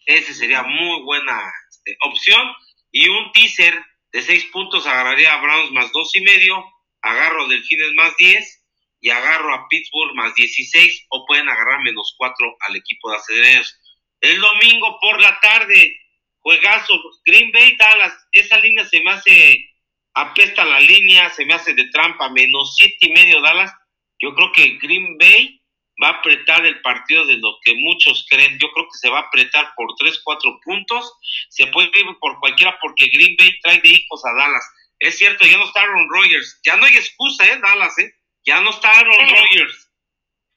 Ese 0.06 0.34
sería 0.34 0.64
muy 0.64 1.02
buena 1.04 1.42
este, 1.70 1.98
opción. 2.02 2.54
Y 2.92 3.08
un 3.08 3.32
teaser 3.32 3.82
de 4.12 4.22
6 4.22 4.46
puntos 4.52 4.86
agarraría 4.86 5.34
a 5.34 5.42
Browns 5.42 5.72
más 5.72 5.92
dos 5.92 6.16
y 6.16 6.22
medio, 6.22 6.64
agarro 7.02 7.48
Delfines 7.48 7.94
más 7.94 8.16
10 8.18 8.57
y 9.00 9.10
agarro 9.10 9.54
a 9.54 9.68
Pittsburgh 9.68 10.16
más 10.16 10.34
16 10.36 11.08
o 11.10 11.26
pueden 11.26 11.48
agarrar 11.48 11.82
menos 11.82 12.16
4 12.18 12.58
al 12.62 12.76
equipo 12.76 13.12
de 13.12 13.18
aceleros. 13.18 13.80
El 14.22 14.40
domingo 14.40 14.98
por 15.00 15.22
la 15.22 15.40
tarde, 15.40 15.96
juegazo, 16.40 17.00
Green 17.26 17.52
Bay, 17.52 17.76
Dallas, 17.78 18.14
esa 18.32 18.58
línea 18.60 18.86
se 18.86 19.02
me 19.02 19.12
hace, 19.12 19.70
apesta 20.14 20.66
la 20.66 20.80
línea, 20.80 21.30
se 21.30 21.46
me 21.46 21.54
hace 21.54 21.74
de 21.74 21.86
trampa, 21.92 22.30
menos 22.30 22.76
siete 22.76 22.98
y 23.02 23.12
medio 23.12 23.42
Dallas. 23.42 23.72
Yo 24.20 24.34
creo 24.34 24.52
que 24.52 24.78
Green 24.82 25.18
Bay 25.20 25.62
va 26.02 26.10
a 26.10 26.18
apretar 26.20 26.66
el 26.66 26.82
partido 26.82 27.26
de 27.26 27.38
lo 27.38 27.58
que 27.64 27.76
muchos 27.76 28.26
creen. 28.30 28.58
Yo 28.60 28.72
creo 28.72 28.86
que 28.86 28.98
se 29.00 29.10
va 29.10 29.20
a 29.20 29.28
apretar 29.28 29.74
por 29.76 29.88
3, 29.98 30.22
4 30.24 30.60
puntos. 30.64 31.14
Se 31.50 31.68
puede 31.68 31.88
ir 31.88 32.06
por 32.20 32.40
cualquiera 32.40 32.78
porque 32.82 33.08
Green 33.08 33.36
Bay 33.38 33.60
trae 33.62 33.80
de 33.82 33.90
hijos 33.90 34.24
a 34.26 34.34
Dallas. 34.34 34.64
Es 35.00 35.18
cierto, 35.18 35.46
ya 35.46 35.58
no 35.58 35.66
está 35.66 35.82
Aaron 35.82 36.08
Rodgers. 36.10 36.60
Ya 36.64 36.76
no 36.78 36.86
hay 36.86 36.96
excusa, 36.96 37.46
¿eh? 37.46 37.60
Dallas, 37.62 37.98
¿eh? 38.00 38.12
Ya 38.48 38.62
no 38.62 38.70
está 38.70 38.90
Aaron 38.90 39.14
Rodgers. 39.14 39.92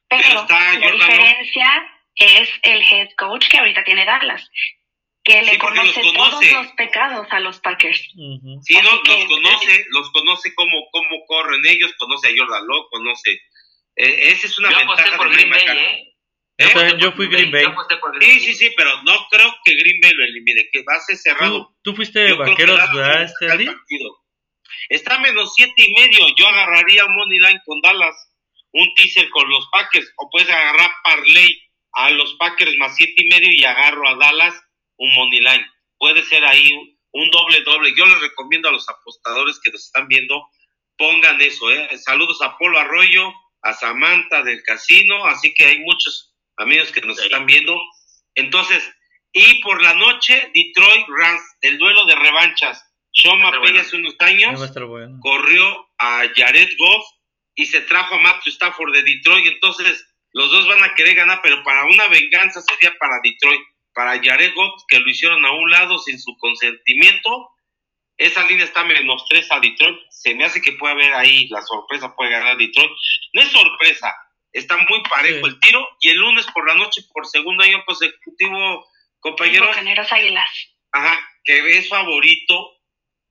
Pero, 0.09 0.47
la 0.49 0.91
diferencia 0.93 1.67
es 2.15 2.49
el 2.63 2.83
head 2.83 3.09
coach 3.19 3.49
que 3.49 3.59
ahorita 3.59 3.83
tiene 3.83 4.05
Dallas, 4.05 4.49
que 5.25 5.43
le 5.43 5.59
conoce, 5.59 6.01
todos 6.01 6.53
los 6.53 6.67
pecados 6.73 7.27
a 7.31 7.41
los 7.41 7.59
Packers. 7.59 7.99
Sí, 7.99 8.75
los, 8.83 9.01
conoce, 9.01 9.87
los 9.91 10.11
conoce 10.13 10.55
cómo, 10.55 10.89
cómo 10.93 11.27
corren 11.27 11.67
ellos, 11.67 11.93
conoce 11.99 12.29
a 12.29 12.33
Jordan 12.37 12.67
Love, 12.67 12.87
conoce. 12.91 13.33
Eh, 13.97 14.31
esa 14.31 14.47
es 14.47 14.59
una 14.59 14.69
ventaja 14.69 15.17
por 15.17 15.31
Green 15.33 15.51
Bay, 15.51 15.65
¿eh? 15.67 16.15
¿Eh? 16.59 16.97
Yo, 16.99 17.11
fui 17.13 17.27
Green 17.29 17.51
Bay. 17.51 17.65
Sí, 18.21 18.41
sí, 18.41 18.55
sí, 18.55 18.73
pero 18.77 19.03
no 19.03 19.27
creo 19.31 19.53
que 19.65 19.75
Green 19.75 20.01
Bay 20.01 20.13
lo 20.15 20.25
elimine, 20.25 20.69
que 20.73 20.83
va 20.83 20.95
a 20.95 21.01
ser 21.01 21.17
cerrado. 21.17 21.75
¿Tú, 21.83 21.97
fuiste 21.97 22.35
vaqueros, 22.35 22.79
¿verdad, 22.93 23.23
este 23.25 23.47
Está 24.89 25.19
menos 25.19 25.55
siete 25.55 25.85
y 25.85 25.93
medio. 25.93 26.27
Yo 26.37 26.49
agarraría 26.49 27.05
un 27.05 27.15
money 27.15 27.39
line 27.39 27.61
con 27.65 27.81
Dallas, 27.81 28.15
un 28.73 28.93
teaser 28.95 29.29
con 29.31 29.49
los 29.49 29.69
Packers, 29.71 30.13
o 30.17 30.29
puedes 30.31 30.51
agarrar 30.51 30.91
parlay 31.03 31.63
a 31.93 32.11
los 32.11 32.35
Packers 32.35 32.77
más 32.79 32.95
siete 32.97 33.15
y 33.17 33.29
medio 33.29 33.49
y 33.51 33.65
agarro 33.65 34.09
a 34.09 34.17
Dallas 34.17 34.55
un 34.97 35.13
money 35.15 35.41
line. 35.41 35.67
Puede 35.99 36.23
ser 36.23 36.45
ahí 36.45 36.73
un, 37.13 37.31
doble 37.31 37.63
doble. 37.63 37.95
Yo 37.97 38.07
les 38.07 38.21
recomiendo 38.21 38.69
a 38.69 38.73
los 38.73 38.89
apostadores 38.89 39.59
que 39.63 39.71
nos 39.71 39.85
están 39.85 40.09
viendo, 40.09 40.47
pongan 40.97 41.41
eso, 41.41 41.71
¿eh? 41.71 41.89
Saludos 41.99 42.41
a 42.43 42.57
Polo 42.59 42.79
Arroyo, 42.79 43.33
a 43.63 43.73
Samantha 43.73 44.43
del 44.43 44.63
casino, 44.63 45.27
así 45.27 45.53
que 45.55 45.65
hay 45.65 45.79
muchos 45.81 46.35
amigos 46.57 46.93
que 46.93 47.01
nos 47.01 47.19
están 47.19 47.47
viendo. 47.47 47.79
Entonces, 48.35 48.89
y 49.33 49.63
por 49.63 49.83
la 49.83 49.95
noche, 49.95 50.51
Detroit 50.55 51.07
Rams, 51.09 51.43
el 51.61 51.79
duelo 51.79 52.05
de 52.07 52.17
revanchas. 52.17 52.85
Sean 53.13 53.41
McVay 53.41 53.77
hace 53.79 53.97
unos 53.97 54.15
años 54.21 54.73
corrió 55.21 55.89
a 55.99 56.23
Jared 56.35 56.71
Goff 56.79 57.05
y 57.55 57.67
se 57.67 57.81
trajo 57.83 58.15
a 58.15 58.19
Matthew 58.19 58.53
Stafford 58.53 58.93
de 58.93 59.03
Detroit. 59.03 59.47
Entonces, 59.47 60.07
los 60.33 60.51
dos 60.51 60.69
van 60.69 60.83
a 60.85 60.95
querer 60.95 61.17
ganar, 61.17 61.41
pero 61.43 61.63
para 61.65 61.85
una 61.87 62.07
venganza 62.09 62.61
sería 62.63 62.97
para 62.99 63.21
Detroit. 63.23 63.61
Para 63.93 64.23
Jared 64.23 64.55
Goff, 64.55 64.83
que 64.89 65.01
lo 65.01 65.11
hicieron 65.11 65.45
a 65.45 65.51
un 65.51 65.71
lado 65.71 65.99
sin 65.99 66.19
su 66.21 66.37
consentimiento. 66.39 67.51
Esa 68.17 68.47
línea 68.47 68.65
está 68.65 68.85
menos 68.85 69.27
tres 69.29 69.51
a 69.51 69.59
Detroit. 69.59 69.99
Se 70.11 70.35
me 70.35 70.45
hace 70.45 70.63
que 70.63 70.73
puede 70.73 70.95
haber 70.95 71.13
ahí 71.15 71.49
la 71.49 71.63
sorpresa, 71.63 72.15
puede 72.15 72.31
ganar 72.31 72.57
Detroit. 72.57 72.91
No 73.33 73.43
es 73.43 73.49
sorpresa, 73.49 74.15
está 74.53 74.77
muy 74.77 75.03
parejo 75.09 75.47
el 75.47 75.59
tiro. 75.59 75.87
Y 75.99 76.11
el 76.11 76.19
lunes 76.19 76.47
por 76.55 76.67
la 76.69 76.75
noche, 76.75 77.03
por 77.13 77.27
segundo 77.27 77.65
año 77.65 77.85
consecutivo, 77.85 78.87
compañero. 79.19 79.69
Águilas. 80.13 80.69
Ajá, 80.93 81.19
que 81.45 81.79
es 81.79 81.89
favorito 81.89 82.80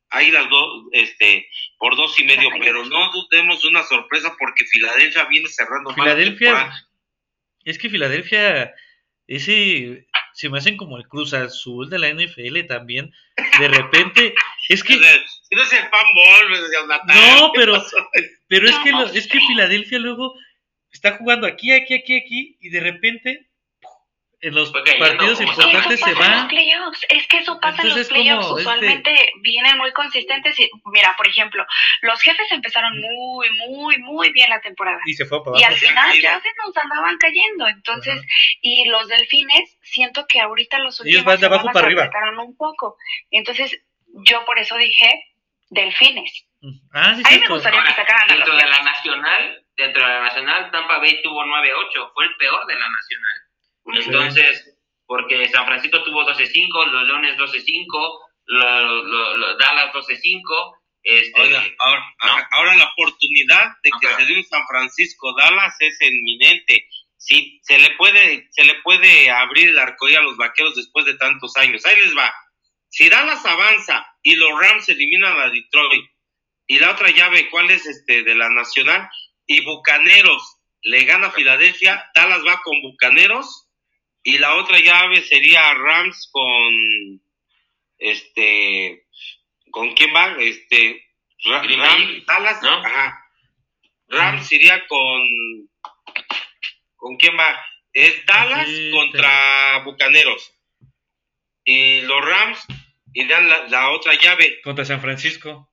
ahí 0.10 0.32
las 0.32 0.50
dos, 0.50 0.84
este, 0.92 1.48
por 1.78 1.96
dos 1.96 2.20
y 2.20 2.24
medio, 2.24 2.50
pero 2.60 2.86
no. 2.86 3.12
dudemos 3.12 3.62
de 3.62 3.70
una 3.70 3.84
sorpresa 3.84 4.36
porque 4.38 4.66
Filadelfia 4.66 5.26
viene 5.26 5.48
cerrando 5.48 5.94
Filadelfia, 5.94 6.72
es 7.64 7.78
que 7.78 7.90
Filadelfia, 7.90 8.74
ese, 9.28 10.08
se 10.34 10.50
me 10.50 10.58
hacen 10.58 10.78
como 10.78 10.98
el 10.98 11.08
Cruz 11.08 11.34
Azul 11.34 11.90
de 11.90 12.00
la 12.00 12.10
NFL 12.10 12.66
también, 12.68 13.12
de 13.60 13.68
repente, 13.68 14.34
es 14.70 14.84
que... 14.84 14.96
no 14.96 15.06
es 15.64 15.74
el 15.74 15.90
No, 17.16 17.52
pero, 17.54 17.84
pero 18.48 18.70
es 18.70 18.76
que, 18.80 19.18
es 19.18 19.28
que 19.28 19.40
Filadelfia 19.40 20.00
luego 20.00 20.34
está 20.92 21.18
jugando 21.18 21.46
aquí, 21.46 21.72
aquí, 21.72 21.94
aquí, 21.94 22.18
aquí, 22.18 22.58
y 22.60 22.70
de 22.70 22.80
repente 22.80 23.49
en 24.42 24.56
los 24.56 24.72
partidos 24.72 25.42
importantes 25.42 26.00
se 26.00 26.14
va. 26.14 26.48
Es 27.10 27.28
que 27.28 27.40
eso 27.40 27.60
pasa 27.60 27.82
en 27.82 27.90
los 27.90 28.08
playoffs. 28.08 28.48
Este 28.48 28.62
Usualmente 28.62 29.34
vienen 29.42 29.78
muy 29.78 29.92
consistentes. 29.92 30.58
Y, 30.60 30.70
mira, 30.86 31.14
por 31.18 31.28
ejemplo, 31.28 31.66
los 32.02 32.22
jefes 32.22 32.50
empezaron 32.52 33.00
muy, 33.00 33.50
muy, 33.68 33.98
muy 33.98 34.32
bien 34.32 34.50
la 34.50 34.62
temporada. 34.62 35.00
Y 35.06 35.14
se 35.14 35.26
fue 35.26 35.40
Y 35.56 35.64
al 35.64 35.76
final 35.76 36.20
ya 36.22 36.40
se 36.40 36.50
nos 36.66 36.76
andaban 36.78 37.18
cayendo. 37.18 37.68
Entonces, 37.68 38.22
y 38.62 38.88
los 38.88 39.08
delfines, 39.08 39.78
siento 39.82 40.26
que 40.28 40.40
ahorita 40.40 40.80
los 40.80 41.00
últimos 41.02 41.16
Ellos 41.16 41.26
van 41.26 41.40
de 41.40 41.46
abajo 41.46 41.70
para 41.74 41.88
arriba. 41.88 42.10
un 42.42 42.56
poco. 42.56 42.98
Entonces, 43.32 43.78
yo 44.26 44.46
por 44.46 44.58
eso 44.58 44.78
dije 44.78 45.26
delfines. 45.70 46.46
Ah, 46.94 47.14
sí, 47.16 47.24
a 47.26 47.32
mí 47.32 47.40
me 47.40 47.48
gustaría 47.48 47.84
que 47.84 47.94
sacaran 47.94 48.28
dentro 48.28 48.56
de 48.56 48.68
la 48.68 48.84
nacional, 48.84 49.66
dentro 49.78 50.02
de 50.02 50.10
la 50.10 50.22
nacional, 50.22 50.72
Tampa 50.72 50.98
Bay 50.98 51.22
tuvo 51.22 51.44
9-8, 51.46 52.12
fue 52.14 52.26
el 52.26 52.36
peor 52.36 52.66
de 52.66 52.74
la 52.74 52.88
nacional. 52.90 53.49
Entonces, 53.94 54.78
porque 55.06 55.48
San 55.50 55.66
Francisco 55.66 56.04
tuvo 56.04 56.24
12-5, 56.24 56.92
los 56.92 57.08
Leones 57.08 57.38
12-5, 57.38 58.30
Dallas 59.60 59.94
12-5. 59.94 60.76
Este, 61.02 61.76
ahora, 62.52 62.76
la 62.76 62.92
oportunidad 62.92 63.72
de 63.82 63.90
que 64.00 64.08
se 64.08 64.26
dé 64.26 64.38
un 64.38 64.44
San 64.44 64.68
Francisco 64.68 65.34
Dallas 65.36 65.76
es 65.80 65.98
inminente. 66.02 66.88
Sí, 67.18 67.60
se 67.64 67.80
le 67.80 67.92
puede, 67.92 68.48
se 68.52 68.64
le 68.64 68.76
puede 68.82 69.30
abrir 69.30 69.70
el 69.70 69.80
arcoíris 69.80 70.20
a 70.20 70.24
los 70.24 70.38
vaqueros 70.38 70.76
después 70.76 71.06
de 71.06 71.16
tantos 71.16 71.56
años. 71.58 71.86
Ahí 71.86 72.00
les 72.02 72.16
va. 72.16 72.34
Si 72.90 73.10
Dallas 73.10 73.46
avanza 73.46 74.06
y 74.24 74.36
los 74.36 74.60
Rams 74.60 74.90
eliminan 74.90 75.38
a 75.38 75.50
Detroit, 75.50 76.06
y 76.68 76.78
la 76.78 76.92
otra 76.92 77.10
llave, 77.10 77.50
¿cuál 77.50 77.72
es 77.72 77.88
este 77.88 78.24
de 78.24 78.36
la 78.36 78.50
nacional? 78.50 79.10
Y 79.48 79.66
Bucaneros 79.66 80.58
le 80.84 81.04
gana 81.04 81.28
a 81.28 81.32
Filadelfia, 81.32 82.12
Dallas 82.14 82.46
va 82.46 82.62
con 82.64 82.80
Bucaneros 82.82 83.69
y 84.24 84.38
la 84.38 84.56
otra 84.56 84.80
llave 84.80 85.22
sería 85.22 85.74
Rams 85.74 86.30
con 86.32 87.22
este 87.98 89.06
con 89.72 89.94
quién 89.94 90.14
va 90.14 90.36
este 90.40 91.06
Rams 91.46 92.26
Dallas 92.26 92.64
ajá. 92.64 93.26
Rams 94.08 94.52
iría 94.52 94.86
con 94.88 95.22
con 96.96 97.18
quién 97.18 97.38
va 97.38 97.66
es 97.94 98.26
Dallas 98.26 98.70
contra 98.92 99.80
Bucaneros. 99.84 100.54
Y 101.64 102.02
los 102.02 102.24
Rams 102.24 102.66
irían 103.14 103.48
la, 103.50 103.68
la 103.68 103.92
otra 103.92 104.14
llave. 104.14 104.62
Contra 104.62 104.86
San 104.86 105.02
Francisco. 105.02 105.72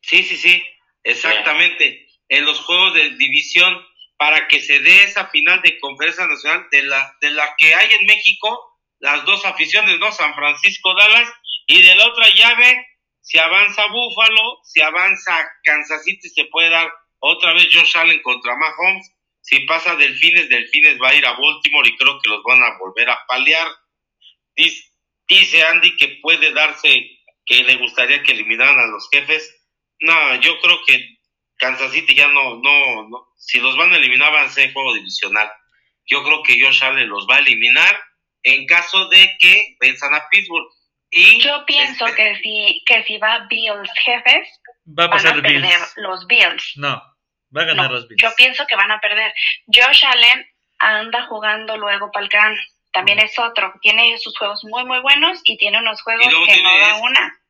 Sí 0.00 0.22
sí 0.22 0.36
sí 0.36 0.62
exactamente. 1.02 2.06
En 2.28 2.44
los 2.44 2.60
juegos 2.60 2.94
de 2.94 3.10
división 3.10 3.84
para 4.20 4.48
que 4.48 4.60
se 4.60 4.80
dé 4.80 5.04
esa 5.04 5.28
final 5.28 5.62
de 5.62 5.80
conferencia 5.80 6.26
nacional 6.26 6.66
de 6.70 6.82
la, 6.82 7.16
de 7.22 7.30
la 7.30 7.54
que 7.56 7.74
hay 7.74 7.90
en 7.94 8.04
México, 8.04 8.78
las 8.98 9.24
dos 9.24 9.46
aficiones, 9.46 9.98
¿no? 9.98 10.12
San 10.12 10.34
Francisco, 10.34 10.94
Dallas, 10.94 11.26
y 11.66 11.80
de 11.80 11.94
la 11.94 12.06
otra 12.06 12.28
llave, 12.34 12.86
si 13.22 13.38
avanza 13.38 13.86
Búfalo, 13.86 14.60
si 14.62 14.82
avanza 14.82 15.50
Kansas 15.64 16.04
City, 16.04 16.28
se 16.28 16.44
puede 16.44 16.68
dar 16.68 16.92
otra 17.20 17.54
vez 17.54 17.66
Josh 17.72 17.96
Allen 17.96 18.20
contra 18.20 18.54
Mahomes, 18.56 19.10
si 19.40 19.60
pasa 19.60 19.96
Delfines, 19.96 20.50
Delfines 20.50 21.00
va 21.00 21.08
a 21.08 21.14
ir 21.14 21.24
a 21.24 21.32
Baltimore 21.32 21.88
y 21.88 21.96
creo 21.96 22.20
que 22.20 22.28
los 22.28 22.42
van 22.42 22.62
a 22.62 22.76
volver 22.78 23.08
a 23.08 23.24
paliar. 23.26 23.68
Dice, 24.54 24.84
dice 25.28 25.62
Andy 25.64 25.96
que 25.96 26.18
puede 26.20 26.52
darse, 26.52 27.08
que 27.46 27.64
le 27.64 27.76
gustaría 27.76 28.22
que 28.22 28.32
eliminaran 28.32 28.80
a 28.80 28.86
los 28.86 29.08
jefes. 29.10 29.50
No, 30.00 30.36
yo 30.42 30.60
creo 30.60 30.78
que 30.86 31.19
Kansas 31.60 31.92
City 31.92 32.14
ya 32.14 32.26
no, 32.28 32.56
no, 32.56 33.08
no, 33.08 33.28
si 33.36 33.60
los 33.60 33.76
van 33.76 33.92
a 33.92 33.96
eliminar 33.96 34.32
van 34.32 34.46
a 34.46 34.48
ser 34.48 34.72
juego 34.72 34.94
divisional. 34.94 35.48
Yo 36.06 36.24
creo 36.24 36.42
que 36.42 36.60
Josh 36.60 36.82
Allen 36.82 37.08
los 37.08 37.26
va 37.30 37.36
a 37.36 37.40
eliminar 37.40 38.00
en 38.42 38.66
caso 38.66 39.08
de 39.08 39.36
que 39.38 39.76
venzan 39.78 40.14
a 40.14 40.26
Pittsburgh. 40.30 40.68
Y 41.10 41.40
yo 41.40 41.64
pienso 41.66 42.06
este 42.06 42.16
que 42.16 42.36
si 42.40 42.82
que 42.86 43.04
si 43.04 43.18
va 43.18 43.46
Bills 43.50 43.90
jefes 44.04 44.48
va 44.98 45.04
a 45.04 45.10
pasar 45.10 45.32
van 45.32 45.40
a 45.40 45.42
perder 45.42 45.80
los 45.96 46.26
Bills. 46.26 46.72
No, 46.76 47.02
va 47.54 47.62
a 47.62 47.66
ganar 47.66 47.90
los 47.90 48.08
Bills. 48.08 48.22
Yo 48.22 48.30
pienso 48.36 48.66
que 48.66 48.76
van 48.76 48.90
a 48.90 49.00
perder. 49.00 49.32
Josh 49.66 50.04
Allen 50.06 50.46
anda 50.78 51.26
jugando 51.26 51.76
luego 51.76 52.10
para 52.10 52.24
el 52.24 52.30
gran. 52.30 52.56
También 52.92 53.18
es 53.18 53.38
otro. 53.38 53.74
Tiene 53.82 54.18
sus 54.18 54.36
juegos 54.38 54.64
muy 54.64 54.84
muy 54.84 55.00
buenos 55.00 55.40
y 55.44 55.56
tiene 55.58 55.78
unos 55.78 56.00
juegos 56.02 56.26
que 56.26 56.62
no 56.62 56.78
da 56.78 56.96
una. 56.96 57.40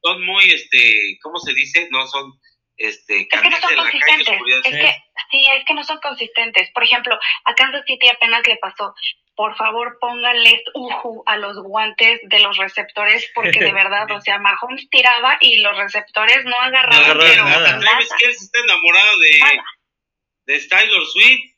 Son 0.00 0.24
muy 0.24 0.44
este, 0.50 1.18
¿cómo 1.22 1.38
se 1.38 1.52
dice? 1.52 1.88
No 1.90 2.06
son 2.06 2.32
este, 2.78 3.28
es 3.30 3.40
que 3.40 3.50
no 3.50 3.56
son 3.56 3.74
consistentes. 3.74 4.40
es 4.64 4.76
que, 4.76 4.94
sí, 5.32 5.46
es 5.56 5.64
que 5.64 5.74
no 5.74 5.84
son 5.84 5.98
consistentes. 5.98 6.70
Por 6.70 6.84
ejemplo, 6.84 7.18
a 7.44 7.54
Kansas 7.54 7.84
City 7.86 8.08
apenas 8.08 8.46
le 8.46 8.56
pasó. 8.56 8.94
Por 9.34 9.56
favor, 9.56 9.98
pónganles 10.00 10.62
uju 10.74 11.24
a 11.26 11.36
los 11.36 11.58
guantes 11.58 12.20
de 12.22 12.40
los 12.40 12.56
receptores, 12.56 13.30
porque 13.34 13.58
de 13.58 13.72
verdad, 13.74 14.08
o 14.12 14.20
sea, 14.20 14.38
Mahomes 14.38 14.88
tiraba 14.90 15.38
y 15.40 15.58
los 15.58 15.76
receptores 15.76 16.44
no 16.44 16.56
agarraban. 16.56 17.18
No 17.18 17.44
nada. 17.50 17.80
¿Sabes 17.80 18.08
que 18.18 18.26
él 18.26 18.30
está 18.32 18.60
enamorado 18.60 19.18
de, 19.18 20.54
de 20.54 20.68
Taylor 20.68 21.04
Swift? 21.06 21.54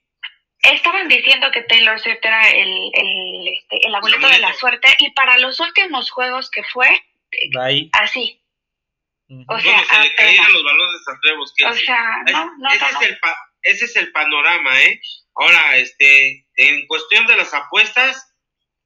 Estaban 0.63 1.09
diciendo 1.09 1.51
que 1.51 1.63
Taylor 1.63 1.99
Swift 2.01 2.19
era 2.23 2.51
el, 2.51 2.91
el, 2.93 3.49
este, 3.49 3.87
el 3.87 3.95
abuelito 3.95 4.29
de 4.29 4.39
la 4.39 4.53
suerte, 4.55 4.89
y 4.99 5.11
para 5.13 5.39
los 5.39 5.59
últimos 5.61 6.11
juegos 6.11 6.51
que 6.51 6.63
fue, 6.65 6.89
así, 7.93 8.43
o 9.47 9.61
sea, 9.61 9.85
se 9.85 10.01
le 10.01 10.15
caían 10.15 10.53
los 10.53 10.65
balones 10.65 11.01
a 11.09 11.21
Trevor 11.21 11.43
O 11.43 11.75
sea, 11.75 12.23
no, 12.33 12.51
no, 12.59 12.71
ese, 12.71 12.85
Es 12.85 13.03
el 13.03 13.19
ese 13.63 13.85
es 13.85 13.97
el 13.97 14.13
panorama, 14.13 14.81
¿eh? 14.83 15.01
Ahora, 15.35 15.77
este, 15.77 16.47
en 16.57 16.87
cuestión 16.87 17.27
de 17.27 17.37
las 17.37 17.55
apuestas, 17.55 18.35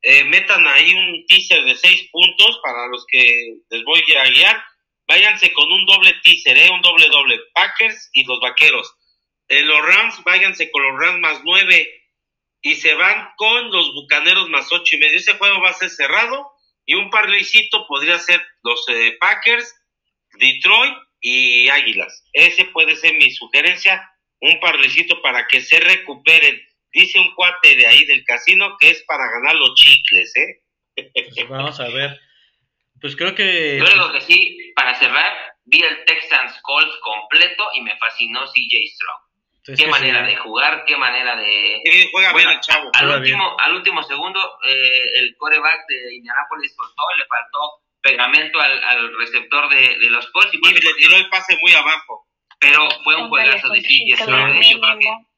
eh, 0.02 0.24
metan 0.24 0.66
ahí 0.66 0.94
un 0.94 1.24
teaser 1.26 1.64
de 1.64 1.74
seis 1.74 2.08
puntos 2.12 2.60
para 2.62 2.86
los 2.88 3.06
que 3.08 3.54
les 3.70 3.84
voy 3.84 4.04
a 4.16 4.28
guiar. 4.28 4.62
Váyanse 5.06 5.52
con 5.52 5.70
un 5.70 5.86
doble 5.86 6.12
teaser, 6.22 6.58
¿eh? 6.58 6.70
Un 6.70 6.82
doble 6.82 7.08
doble. 7.08 7.38
Packers 7.54 8.10
y 8.12 8.24
los 8.24 8.38
Vaqueros. 8.40 8.94
En 9.48 9.66
los 9.66 9.80
Rams, 9.80 10.22
váyanse 10.24 10.70
con 10.70 10.82
los 10.82 11.00
Rams 11.00 11.20
más 11.20 11.40
nueve 11.44 11.88
y 12.60 12.74
se 12.74 12.94
van 12.94 13.30
con 13.36 13.70
los 13.70 13.92
Bucaneros 13.94 14.48
más 14.50 14.70
ocho 14.72 14.96
y 14.96 14.98
medio. 14.98 15.18
Ese 15.18 15.34
juego 15.34 15.60
va 15.60 15.70
a 15.70 15.74
ser 15.74 15.90
cerrado 15.90 16.50
y 16.86 16.94
un 16.94 17.10
parlecito 17.10 17.86
podría 17.86 18.18
ser 18.18 18.42
los 18.62 18.84
eh, 18.88 19.16
Packers 19.20 19.74
Detroit 20.38 20.94
y 21.20 21.68
Águilas. 21.68 22.24
Ese 22.32 22.66
puede 22.66 22.96
ser 22.96 23.14
mi 23.14 23.30
sugerencia, 23.30 24.10
un 24.40 24.60
parlecito 24.60 25.20
para 25.22 25.46
que 25.46 25.60
se 25.60 25.80
recuperen. 25.80 26.60
Dice 26.92 27.18
un 27.18 27.34
cuate 27.34 27.74
de 27.76 27.86
ahí 27.86 28.04
del 28.04 28.24
casino 28.24 28.76
que 28.78 28.90
es 28.90 29.02
para 29.04 29.24
ganar 29.30 29.56
los 29.56 29.74
chicles, 29.74 30.32
¿eh? 30.36 30.62
Pues 31.34 31.48
vamos 31.48 31.80
a 31.80 31.88
ver. 31.88 32.20
Pues 33.00 33.16
creo 33.16 33.34
que... 33.34 33.78
Yo 33.78 33.96
lo 33.96 34.12
que 34.12 34.20
sí, 34.20 34.72
para 34.76 34.94
cerrar, 34.98 35.32
vi 35.64 35.82
el 35.82 36.04
Texans 36.04 36.58
Colts 36.62 36.96
completo 37.00 37.64
y 37.74 37.82
me 37.82 37.96
fascinó 37.98 38.44
CJ 38.46 38.78
Strong. 38.86 39.76
qué 39.76 39.86
manera 39.88 40.22
de 40.22 40.36
jugar, 40.36 40.84
qué 40.86 40.96
manera 40.96 41.36
de... 41.36 41.82
juega 42.12 42.32
bien 42.34 42.48
el 42.48 42.60
chavo. 42.60 42.90
Al 42.94 43.08
último, 43.08 43.56
al 43.58 43.74
último 43.74 44.02
segundo, 44.04 44.40
eh, 44.66 45.04
el 45.16 45.36
coreback 45.36 45.80
de 45.88 46.14
Indianapolis 46.14 46.74
soltó, 46.76 47.02
le 47.18 47.26
faltó 47.26 47.83
pegamento 48.04 48.60
al, 48.60 48.84
al 48.84 49.18
receptor 49.18 49.68
de, 49.70 49.98
de, 49.98 50.10
los 50.10 50.30
Colts. 50.30 50.52
Y, 50.52 50.58
le 50.58 50.94
tiró 50.94 51.16
el 51.16 51.28
pase 51.30 51.56
muy 51.62 51.72
abajo. 51.72 52.28
pero 52.60 52.86
fue 53.02 53.16
un 53.16 53.28
juegazo 53.30 53.68
de 53.70 53.78
¿eh? 53.78 53.84
Yo 54.06 54.16
creo 54.26 54.46
que 54.46 54.52
mínimo. 54.52 55.30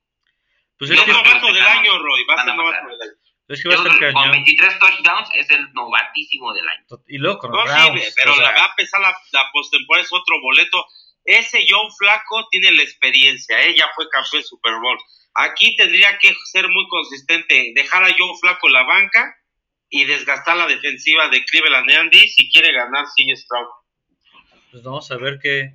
Pues 0.78 0.90
es 0.90 0.98
Es 0.98 1.04
que, 1.04 1.10
creo 1.10 1.22
novato 1.22 1.46
del 1.46 1.64
año, 1.64 1.98
Roy. 1.98 2.24
Va 2.26 2.34
a 2.34 2.44
ser 2.44 2.54
novato 2.56 2.88
del 2.88 3.00
año. 3.02 3.12
es 3.48 3.62
que 3.62 3.68
va 3.68 3.74
a 3.74 3.76
yo 3.76 3.82
estar 3.84 3.96
creo 3.98 4.08
que 4.08 4.14
con 4.14 4.22
cañón. 4.24 4.44
23 4.44 4.78
touchdowns 4.80 5.28
es 5.34 5.50
el 5.50 5.72
novatísimo 5.72 6.52
del 6.52 6.68
año. 6.68 6.84
Y 7.06 7.18
luego 7.18 7.38
con 7.38 7.50
No, 7.52 7.64
los 7.64 7.70
sí, 7.70 7.80
Browns. 7.80 8.14
pero 8.16 8.32
o 8.32 8.36
sea, 8.36 8.52
la 8.52 8.58
va 8.58 8.64
a 8.64 8.74
pesar 8.74 9.00
la, 9.00 9.16
la 9.32 9.50
postemporada, 9.52 10.04
es 10.04 10.12
otro 10.12 10.40
boleto. 10.42 10.84
Ese 11.24 11.64
Joe 11.68 11.88
Flaco 11.98 12.48
tiene 12.50 12.72
la 12.72 12.82
experiencia, 12.82 13.60
¿eh? 13.62 13.74
ya 13.76 13.88
fue 13.94 14.08
campeón 14.10 14.42
de 14.42 14.48
Super 14.48 14.74
Bowl. 14.80 14.98
Aquí 15.34 15.76
tendría 15.76 16.18
que 16.18 16.34
ser 16.52 16.68
muy 16.68 16.86
consistente, 16.88 17.72
dejar 17.74 18.02
a 18.04 18.14
Joe 18.16 18.38
Flaco 18.40 18.66
en 18.66 18.72
la 18.72 18.82
banca 18.84 19.36
y 19.91 20.05
desgastar 20.05 20.57
la 20.57 20.66
defensiva 20.66 21.28
de 21.28 21.45
Cleveland 21.45 21.91
Andy 21.93 22.18
si 22.28 22.51
quiere 22.51 22.72
ganar 22.72 23.05
CJ 23.07 23.37
Stroud. 23.37 23.66
pues 24.70 24.82
vamos 24.82 25.11
a 25.11 25.16
ver 25.16 25.39
qué, 25.41 25.74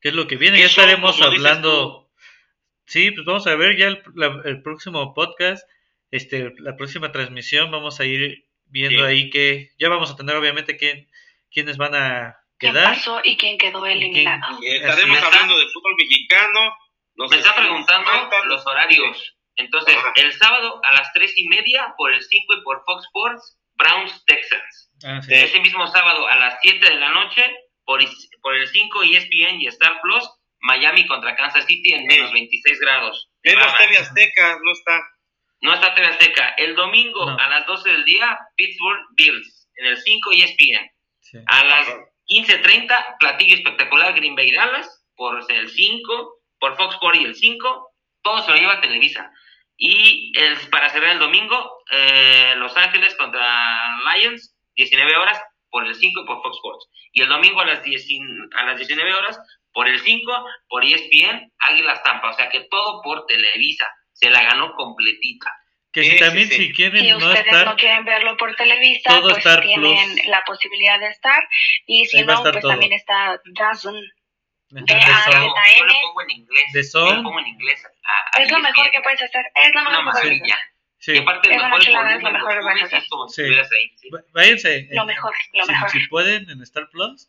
qué 0.00 0.08
es 0.10 0.14
lo 0.14 0.26
que 0.26 0.36
viene. 0.36 0.56
¿Qué 0.56 0.62
Ya 0.64 0.68
estaremos 0.68 1.20
hablando. 1.22 2.10
Sí, 2.86 3.10
pues 3.10 3.24
vamos 3.26 3.46
a 3.46 3.56
ver 3.56 3.76
ya 3.76 3.88
el, 3.88 4.02
la- 4.14 4.42
el 4.44 4.62
próximo 4.62 5.12
podcast, 5.14 5.68
este, 6.10 6.52
la 6.58 6.76
próxima 6.76 7.10
transmisión. 7.10 7.70
Vamos 7.70 7.98
a 7.98 8.04
ir 8.04 8.44
viendo 8.66 9.00
Sí. 9.02 9.06
ahí 9.06 9.30
que 9.30 9.70
ya 9.78 9.88
vamos 9.88 10.10
a 10.10 10.16
tener 10.16 10.36
obviamente 10.36 10.76
quién, 10.76 11.08
quiénes 11.50 11.76
van 11.78 11.94
a 11.96 12.36
¿Quién 12.58 12.72
quedar. 12.74 12.94
pasó 12.94 13.20
y 13.24 13.36
quién 13.36 13.58
quedó 13.58 13.84
eliminado? 13.86 14.58
Y 14.62 14.66
estaremos 14.76 15.20
hablando 15.22 15.58
de 15.58 15.66
fútbol 15.72 15.94
mexicano. 15.98 16.72
Nos 17.16 17.30
Me 17.30 17.38
está 17.38 17.48
están 17.50 17.64
preguntando 17.64 18.10
los 18.44 18.66
horarios. 18.66 19.35
Entonces, 19.56 19.96
Ajá. 19.96 20.12
el 20.16 20.32
sábado 20.34 20.80
a 20.84 20.92
las 20.92 21.12
3 21.12 21.32
y 21.36 21.48
media 21.48 21.94
por 21.96 22.12
el 22.12 22.22
5 22.22 22.54
y 22.54 22.62
por 22.62 22.82
Fox 22.84 23.04
Sports, 23.06 23.58
Browns 23.74 24.24
Texans. 24.26 24.90
Ah, 25.04 25.20
sí. 25.22 25.32
Ese 25.34 25.60
mismo 25.60 25.86
sábado 25.88 26.26
a 26.26 26.36
las 26.36 26.58
7 26.62 26.78
de 26.88 26.94
la 26.96 27.10
noche 27.10 27.42
por, 27.84 28.00
por 28.42 28.54
el 28.56 28.66
5 28.66 29.02
ESPN 29.02 29.60
y 29.60 29.66
Star 29.68 30.00
Plus, 30.02 30.28
Miami 30.60 31.06
contra 31.06 31.36
Kansas 31.36 31.64
City 31.66 31.92
en 31.92 32.06
menos 32.06 32.32
26 32.32 32.80
grados. 32.80 33.28
Menos 33.44 33.62
Brava. 33.64 33.78
TV 33.78 33.98
Azteca, 33.98 34.58
no 34.62 34.72
está. 34.72 35.00
No 35.62 35.74
está 35.74 35.94
TV 35.94 36.06
Azteca. 36.06 36.48
El 36.56 36.74
domingo 36.74 37.24
No. 37.30 37.38
a 37.38 37.48
las 37.48 37.66
12 37.66 37.88
del 37.90 38.04
día, 38.04 38.38
Pittsburgh 38.56 39.00
Bills 39.16 39.68
en 39.76 39.86
el 39.86 39.96
5 39.98 40.30
ESPN. 40.32 40.90
sí. 41.20 41.38
A 41.46 41.64
las 41.64 41.88
Ajá. 41.88 41.98
15.30, 42.28 43.16
platillo 43.20 43.54
espectacular 43.54 44.12
Green 44.14 44.34
Bay 44.34 44.50
Dallas, 44.50 45.04
por 45.14 45.38
el 45.48 45.68
5, 45.70 46.34
por 46.58 46.76
Fox 46.76 46.94
Sports 46.94 47.20
y 47.20 47.24
el 47.24 47.34
5, 47.36 47.92
todo 48.22 48.42
se 48.42 48.50
lo 48.50 48.56
lleva 48.56 48.72
a 48.74 48.80
Televisa. 48.80 49.30
Y 49.76 50.32
el- 50.38 50.56
para 50.70 50.88
cerrar 50.90 51.10
el 51.12 51.18
domingo, 51.18 51.82
eh, 51.90 52.54
Los 52.56 52.76
Ángeles 52.76 53.14
contra 53.16 53.98
Lions, 54.14 54.54
19 54.74 55.16
horas, 55.16 55.40
por 55.70 55.86
el 55.86 55.94
5 55.94 56.22
y 56.22 56.26
por 56.26 56.42
Fox 56.42 56.56
Sports. 56.56 56.86
Y 57.12 57.22
el 57.22 57.28
domingo 57.28 57.60
a 57.60 57.66
las, 57.66 57.82
10 57.82 58.06
a 58.56 58.64
las 58.64 58.76
19 58.76 59.12
horas, 59.14 59.38
por 59.72 59.88
el 59.88 59.98
5, 60.00 60.32
por 60.68 60.84
ESPN, 60.84 61.52
Águilas 61.58 62.02
Tampa. 62.02 62.30
O 62.30 62.32
sea 62.32 62.48
que 62.48 62.60
todo 62.70 63.02
por 63.02 63.26
Televisa. 63.26 63.86
Se 64.12 64.30
la 64.30 64.42
ganó 64.44 64.72
completita. 64.74 65.52
Que 65.92 66.02
Sí, 66.04 66.10
si 66.10 66.16
sí, 66.18 66.24
también 66.24 66.48
sí. 66.48 66.54
si 66.56 66.72
quieren 66.72 67.00
Si 67.04 67.10
no 67.10 67.16
ustedes 67.18 67.46
estar, 67.46 67.66
no 67.66 67.76
quieren 67.76 68.04
verlo 68.04 68.36
por 68.38 68.54
Televisa, 68.54 69.18
pues 69.20 69.42
tienen 69.62 70.14
Plus. 70.14 70.26
la 70.26 70.42
posibilidad 70.46 70.98
de 70.98 71.08
estar. 71.08 71.46
Y 71.86 72.06
si 72.06 72.22
no, 72.22 72.42
pues 72.42 72.60
todo. 72.60 72.70
también 72.70 72.92
está 72.92 73.38
DAZN. 73.44 73.94
De 74.70 74.80
de 74.80 74.86
Yo 74.86 74.94
lo- 74.96 75.54
yo 75.76 75.84
lo 75.84 75.92
pongo 76.02 76.22
en 76.22 76.30
inglés. 76.30 76.64
The 76.72 76.82
Yo 76.82 77.14
lo 77.16 77.22
pongo 77.22 77.38
en 77.40 77.46
inglés. 77.46 77.84
a- 77.84 78.38
a 78.38 78.42
Es 78.42 78.50
lo 78.50 78.58
mejor 78.58 78.90
que 78.90 79.00
puedes 79.00 79.22
hacer. 79.22 79.44
Es 79.54 79.70
lo 79.74 79.80
mejor 79.82 79.98
que 79.98 80.04
puedes 80.04 80.18
hacer. 80.18 80.32
sí. 80.98 81.12
Y 81.12 81.18
aparte 81.18 81.48
Es 81.54 81.62
mejor 81.62 81.80
es 81.80 81.88
lo 81.88 82.02
mejor 82.32 82.50
que 82.78 82.84
hacer. 82.84 83.02
Sí. 83.28 83.42
ahí. 83.76 83.90
sí. 83.96 84.08
Váyanse. 84.32 84.88
Lo 84.92 85.02
eh, 85.02 85.06
mejor, 85.06 85.34
lo 85.52 85.64
si, 85.64 85.72
mejor. 85.72 85.90
si 85.90 86.06
pueden 86.08 86.50
en 86.50 86.62
Star 86.62 86.88
Plus, 86.90 87.28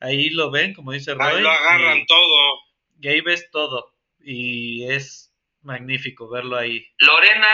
ahí 0.00 0.28
lo 0.30 0.50
ven, 0.50 0.74
como 0.74 0.92
dice 0.92 1.12
Ahí 1.12 1.16
Roy. 1.32 1.40
lo 1.42 1.50
agarran 1.50 1.98
y- 1.98 2.06
todo. 2.06 2.58
y 3.00 3.08
ahí 3.08 3.20
ves 3.22 3.50
todo. 3.50 3.94
Y 4.20 4.90
es 4.92 5.32
magnífico 5.62 6.28
verlo 6.28 6.56
ahí. 6.58 6.86
Lorena 6.98 7.48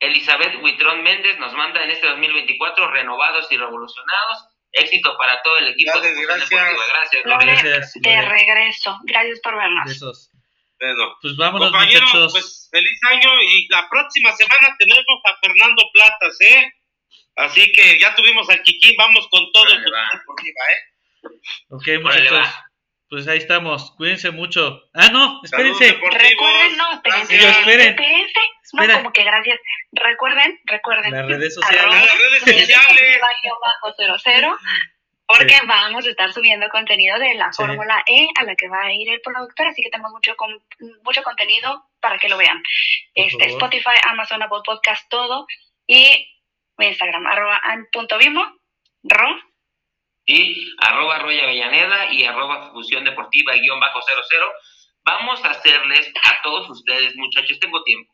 Elizabeth 0.00 0.62
Huitrón 0.62 1.02
Méndez 1.02 1.38
nos 1.38 1.52
manda 1.54 1.82
en 1.82 1.90
este 1.90 2.06
2024 2.06 2.90
renovados 2.90 3.50
y 3.50 3.56
revolucionados. 3.56 4.46
Éxito 4.72 5.16
para 5.18 5.40
todo 5.42 5.58
el 5.58 5.68
equipo 5.68 5.92
Gracias, 5.94 6.16
gracias. 6.20 6.48
Deportiva. 6.50 6.84
Gracias. 6.92 7.22
Gracias, 7.24 7.92
de 8.02 8.22
regreso. 8.22 8.98
Gracias 9.04 9.40
por 9.40 9.56
vernos. 9.56 9.90
esos. 9.90 10.30
Bueno, 10.80 11.16
Pues 11.22 11.36
vámonos, 11.36 11.70
compañeros, 11.72 12.02
muchachos. 12.02 12.32
pues 12.32 12.68
feliz 12.70 13.00
año 13.10 13.30
y 13.42 13.66
la 13.68 13.88
próxima 13.88 14.32
semana 14.36 14.76
tenemos 14.78 15.04
a 15.24 15.34
Fernando 15.40 15.82
Platas, 15.92 16.40
¿eh? 16.40 16.72
Así 17.36 17.72
que 17.72 17.98
ya 17.98 18.14
tuvimos 18.14 18.48
al 18.50 18.62
Kikín, 18.62 18.94
vamos 18.96 19.26
con 19.30 19.50
todo 19.52 19.62
Órale, 19.64 19.76
el 19.84 19.92
va. 19.92 20.08
deportiva, 20.18 20.60
¿eh? 20.70 20.78
Ok, 21.70 22.02
muchachos. 22.02 22.46
Pues 23.08 23.26
ahí 23.26 23.38
estamos. 23.38 23.92
Cuídense 23.96 24.30
mucho. 24.30 24.82
Ah, 24.92 25.08
no, 25.08 25.40
espérense. 25.42 25.92
Recuerden, 25.92 26.76
no, 26.76 26.92
espérense, 26.92 27.36
espérense. 27.48 27.96
No, 28.72 28.94
como 28.94 29.12
que 29.12 29.24
gracias. 29.24 29.58
Recuerden, 29.92 30.60
recuerden. 30.64 31.12
Las 31.12 31.26
redes 31.26 31.56
arroba 31.56 31.68
sociales. 31.68 32.06
Las 32.06 32.18
redes 32.18 32.40
sociales. 32.40 32.68
Deportiva 32.68 33.28
guion 33.42 33.58
bajo 33.60 33.94
cero 33.96 34.14
cero, 34.22 34.58
porque 35.26 35.54
Sí. 35.54 35.66
vamos 35.66 36.06
a 36.06 36.10
estar 36.10 36.32
subiendo 36.32 36.68
contenido 36.68 37.18
de 37.18 37.34
la 37.34 37.52
Sí. 37.52 37.62
Fórmula 37.62 38.02
E 38.06 38.28
a 38.38 38.44
la 38.44 38.54
que 38.56 38.68
va 38.68 38.82
a 38.82 38.92
ir 38.92 39.08
el 39.10 39.20
productor, 39.20 39.66
así 39.66 39.82
que 39.82 39.90
tenemos 39.90 40.10
mucho 40.12 40.34
con- 40.36 40.62
mucho 41.02 41.22
contenido 41.22 41.84
para 42.00 42.18
que 42.18 42.28
lo 42.28 42.36
vean. 42.36 42.62
Este, 43.14 43.38
favor. 43.38 43.50
Spotify, 43.52 43.98
Amazon, 44.08 44.42
Apple 44.42 44.60
Podcast, 44.64 45.08
todo. 45.10 45.46
Y 45.86 46.26
mi 46.76 46.86
Instagram, 46.88 47.26
arroba 47.26 47.60
an 47.64 47.86
punto 47.92 48.18
vimo, 48.18 48.44
ro, 49.02 49.28
Y 50.30 50.74
arroba 50.82 51.20
Roy 51.20 51.40
Avellaneda 51.40 52.12
y 52.12 52.24
arroba 52.24 52.70
Fusión 52.72 53.02
Deportiva 53.02 53.54
guion 53.54 53.80
bajo 53.80 54.02
00. 54.02 54.52
Vamos 55.02 55.42
a 55.42 55.52
hacerles 55.52 56.12
a 56.22 56.42
todos 56.42 56.68
ustedes, 56.68 57.16
muchachos, 57.16 57.58
tengo 57.58 57.82
tiempo. 57.82 58.12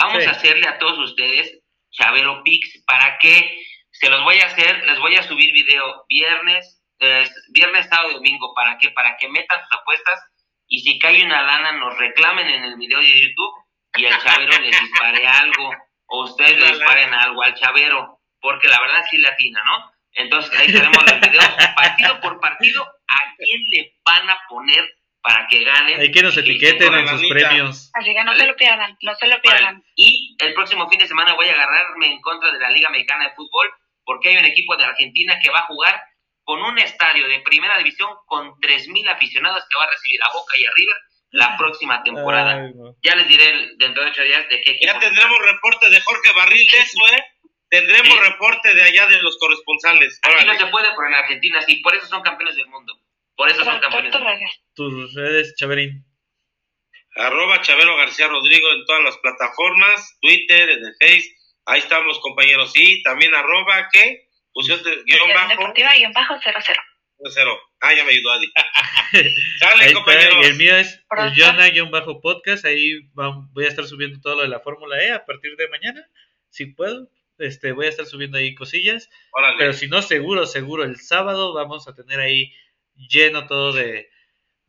Vamos 0.00 0.22
Sí. 0.22 0.28
a 0.28 0.32
hacerle 0.32 0.66
a 0.66 0.78
todos 0.78 0.98
ustedes 0.98 1.60
Chavero 1.92 2.42
Pix 2.42 2.82
para 2.86 3.18
que 3.18 3.62
se 3.90 4.08
los 4.08 4.22
voy 4.24 4.38
a 4.40 4.46
hacer, 4.46 4.84
les 4.86 4.98
voy 5.00 5.14
a 5.16 5.22
subir 5.24 5.52
video 5.52 6.04
viernes, 6.08 6.82
eh, 7.00 7.28
viernes, 7.52 7.86
sábado 7.88 8.10
y 8.10 8.14
domingo. 8.14 8.54
¿Para 8.54 8.78
qué? 8.78 8.90
Para 8.90 9.16
que 9.18 9.28
metan 9.28 9.60
sus 9.62 9.78
apuestas 9.78 10.20
y 10.68 10.80
si 10.80 10.98
cae 10.98 11.24
una 11.24 11.42
lana 11.42 11.72
nos 11.72 11.98
reclamen 11.98 12.46
en 12.48 12.64
el 12.64 12.76
video 12.76 13.00
de 13.00 13.20
YouTube 13.20 13.54
y 13.96 14.04
el 14.06 14.16
Chavero 14.18 14.58
les 14.58 14.80
dispare 14.80 15.26
algo 15.26 15.70
o 16.06 16.24
ustedes 16.24 16.58
le 16.58 16.66
disparen 16.72 17.12
algo 17.12 17.42
al 17.42 17.54
Chavero, 17.54 18.20
porque 18.40 18.68
la 18.68 18.80
verdad 18.80 19.04
sí 19.10 19.18
le 19.18 19.28
atina, 19.28 19.62
¿no? 19.64 19.92
Entonces 20.12 20.58
ahí 20.58 20.72
tenemos 20.72 21.02
los 21.04 21.20
videos 21.20 21.46
partido 21.76 22.20
por 22.20 22.40
partido 22.40 22.82
a 23.08 23.34
quién 23.36 23.60
le 23.70 23.94
van 24.04 24.30
a 24.30 24.38
poner 24.48 24.88
para 25.22 25.46
que 25.48 25.64
ganen. 25.64 26.00
Hay 26.00 26.10
que 26.10 26.22
nos 26.22 26.36
etiqueten 26.36 26.94
en 26.94 27.08
sus 27.08 27.28
premios. 27.28 27.90
así 27.94 28.12
que 28.14 28.20
no 28.24 28.30
Vale. 28.32 28.40
se 28.40 28.46
lo 28.46 28.56
pierdan, 28.56 28.96
no 29.02 29.14
se 29.14 29.26
lo 29.26 29.30
Vale. 29.36 29.42
pierdan. 29.42 29.84
Y 29.96 30.36
el 30.40 30.54
próximo 30.54 30.88
fin 30.88 30.98
de 30.98 31.06
semana 31.08 31.34
voy 31.34 31.48
a 31.48 31.52
agarrarme 31.52 32.06
en 32.12 32.20
contra 32.20 32.52
de 32.52 32.58
la 32.58 32.70
Liga 32.70 32.88
Mexicana 32.90 33.24
de 33.28 33.34
Fútbol 33.34 33.70
porque 34.04 34.30
hay 34.30 34.36
un 34.38 34.44
equipo 34.46 34.76
de 34.76 34.84
Argentina 34.84 35.38
que 35.42 35.50
va 35.50 35.58
a 35.60 35.66
jugar 35.66 36.00
con 36.42 36.62
un 36.62 36.78
estadio 36.78 37.28
de 37.28 37.40
primera 37.40 37.76
división 37.78 38.10
con 38.26 38.54
3.000 38.60 39.08
aficionados 39.10 39.62
que 39.68 39.76
va 39.76 39.84
a 39.84 39.90
recibir 39.90 40.20
a 40.22 40.32
Boca 40.32 40.54
y 40.58 40.64
a 40.64 40.70
River 40.74 40.96
la 41.32 41.56
próxima 41.56 42.02
temporada. 42.02 42.54
Ay, 42.64 42.72
no. 42.74 42.96
Ya 43.02 43.14
les 43.14 43.28
diré 43.28 43.54
dentro 43.76 44.02
de 44.02 44.10
ocho 44.10 44.22
días 44.22 44.48
de 44.48 44.60
qué 44.62 44.70
equipo. 44.72 44.92
Ya 44.92 44.98
tendremos 44.98 45.38
reporte 45.44 45.88
de 45.90 46.00
Jorge 46.00 46.32
Barril 46.34 46.66
de 46.66 46.78
eso, 46.78 46.98
¿eh? 47.16 47.24
Tendremos 47.68 48.08
Sí. 48.08 48.18
reporte 48.18 48.74
de 48.74 48.82
allá 48.82 49.06
de 49.06 49.22
los 49.22 49.38
corresponsales. 49.38 50.18
Aquí 50.24 50.44
no 50.44 50.54
se 50.58 50.66
puede, 50.66 50.88
pero 50.96 51.06
en 51.06 51.14
Argentina 51.14 51.62
sí. 51.62 51.76
Por 51.76 51.94
eso 51.94 52.06
son 52.06 52.22
campeones 52.22 52.56
del 52.56 52.66
mundo. 52.66 52.94
Por 53.36 53.48
eso 53.48 53.62
son 53.64 53.78
campeones 53.78 54.10
del 54.12 54.20
mundo. 54.20 54.36
Tus 54.80 55.12
redes, 55.12 55.54
Chaverín. 55.56 56.06
Arroba 57.14 57.60
Chavero 57.60 57.98
García 57.98 58.28
Rodrigo 58.28 58.72
en 58.72 58.86
todas 58.86 59.04
las 59.04 59.18
plataformas, 59.18 60.16
Twitter, 60.22 60.70
en 60.70 60.78
el 60.86 60.94
Face. 60.98 61.36
Ahí 61.66 61.80
estamos, 61.80 62.18
compañeros. 62.20 62.72
Y 62.74 63.02
también 63.02 63.34
arroba, 63.34 63.90
¿qué? 63.92 64.30
Fusión 64.54 64.82
de 64.82 65.02
guion 65.04 65.28
bajo 65.34 65.48
Deportiva 65.50 65.94
guion 65.94 66.12
bajo 66.14 66.34
cero 66.42 66.58
cero. 66.64 66.80
cero. 67.30 67.60
Ah, 67.80 67.92
ya 67.94 68.04
me 68.04 68.12
ayudó 68.12 68.32
Adi. 68.32 68.50
Ahí 69.12 69.34
Sale, 69.58 69.84
está. 69.84 69.94
compañeros. 69.96 70.46
Y 70.46 70.48
el 70.48 70.56
mío 70.56 70.76
es 70.76 71.04
Pronto. 71.10 71.34
Jonah-podcast. 71.36 72.64
Ahí 72.64 73.00
voy 73.12 73.66
a 73.66 73.68
estar 73.68 73.84
subiendo 73.84 74.18
todo 74.22 74.36
lo 74.36 74.42
de 74.42 74.48
la 74.48 74.60
Fórmula 74.60 74.98
E 75.04 75.12
a 75.12 75.26
partir 75.26 75.56
de 75.56 75.68
mañana. 75.68 76.08
Si 76.48 76.64
puedo. 76.64 77.10
Este, 77.36 77.72
voy 77.72 77.84
a 77.84 77.90
estar 77.90 78.06
subiendo 78.06 78.38
ahí 78.38 78.54
cosillas. 78.54 79.10
Órale. 79.32 79.58
Pero 79.58 79.74
si 79.74 79.88
no, 79.88 80.00
seguro, 80.00 80.46
seguro, 80.46 80.84
el 80.84 80.98
sábado 81.00 81.52
vamos 81.52 81.86
a 81.86 81.94
tener 81.94 82.18
ahí 82.18 82.54
lleno 82.94 83.46
todo 83.46 83.74
de, 83.74 84.08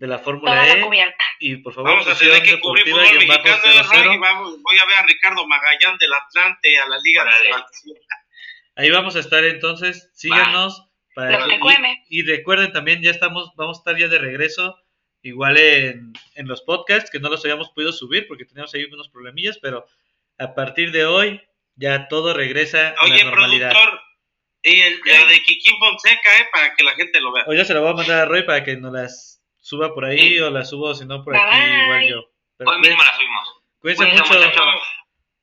de 0.02 0.08
la 0.08 0.18
Fórmula 0.18 0.56
la 0.56 0.74
E. 0.74 1.16
Y 1.39 1.58
por 1.58 1.76
favor, 1.76 1.91
Vamos 1.91 2.08
a 2.08 2.18
tener 2.18 2.41
que 2.41 2.60
cubrir 2.60 2.84
fútbol 2.89 3.06
bajo 3.28 3.43
mexicano, 3.43 4.14
y 4.14 4.18
vamos, 4.18 4.62
voy 4.64 4.78
a 4.80 4.86
ver 4.88 4.97
a 4.97 5.04
Ricardo 5.06 5.47
Magallán 5.47 5.95
del 5.99 6.12
Atlante 6.12 6.76
a 6.80 6.89
la 6.89 6.97
Liga 7.04 7.24
de. 7.24 7.49
Expansión. 7.49 7.97
Ahí 8.76 8.89
vamos 8.89 9.16
a 9.16 9.20
estar 9.20 9.43
entonces, 9.43 10.10
síganos. 10.16 10.88
Para 11.14 11.39
Los 11.45 11.49
que 11.49 11.56
y- 12.10 12.20
y, 12.20 12.24
recuerden 12.24 12.72
también, 12.72 13.04
ya 13.04 13.12
estamos, 13.12 13.52
vamos 13.56 13.78
a 13.78 13.82
estar 13.82 13.97
ya 13.97 14.08
de 14.08 14.18
regreso, 14.18 14.76
igual 15.22 15.58
en, 15.58 16.14
en 16.36 16.47
los 16.47 16.62
podcasts, 16.64 17.12
que 17.12 17.20
no 17.20 17.30
los 17.30 17.43
habíamos 17.45 17.70
podido 17.70 17.91
subir 17.91 18.28
porque 18.28 18.45
teníamos 18.45 18.74
ahí 18.74 18.86
unos 18.86 19.10
problemillas, 19.10 19.60
pero 19.60 19.86
a 20.39 20.56
partir 20.56 20.91
de 20.91 21.06
hoy 21.06 21.41
ya 21.76 22.08
todo 22.08 22.34
regresa 22.34 22.95
a 22.97 23.04
Oye, 23.06 23.18
la 23.20 23.26
normalidad. 23.26 23.72
productor, 23.72 23.99
y 24.64 24.80
el, 24.80 24.99
la 25.06 25.26
de 25.26 25.43
Kikín 25.43 25.78
Fonseca, 25.78 26.39
¿eh? 26.39 26.47
Para 26.52 26.74
que 26.76 26.84
la 26.86 26.93
gente 26.95 27.20
lo 27.22 27.34
vea. 27.34 27.43
Hoy 27.45 27.58
ya 27.58 27.66
se 27.66 27.74
la 27.76 27.82
voy 27.82 27.89
a 27.91 27.93
mandar 27.93 28.20
a 28.22 28.26
Roy 28.26 28.43
para 28.43 28.64
que 28.64 28.78
nos 28.78 28.93
las 28.93 29.40
suba 29.62 29.93
por 29.93 30.03
ahí 30.05 30.39
o 30.39 30.49
la 30.49 30.66
subo, 30.66 30.93
si 30.93 31.05
no 31.05 31.24
por 31.24 31.36
aquí, 31.36 31.45
Bye. 31.55 31.84
igual 31.86 32.09
yo. 32.09 32.22
Pero 32.57 32.72
Hoy 32.72 32.80
mismo 32.82 33.01
la 33.03 33.14
subimos. 33.16 33.62
cuídense 33.80 34.03
Cuídense, 34.03 34.34
mucho. 34.34 34.62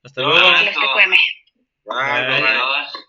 Hasta 0.04 0.22
luego. 0.22 0.38
TQM. 0.38 1.10
Bye, 1.84 2.26
bye, 2.26 2.40
bye. 2.42 2.48
Adiós. 2.48 3.04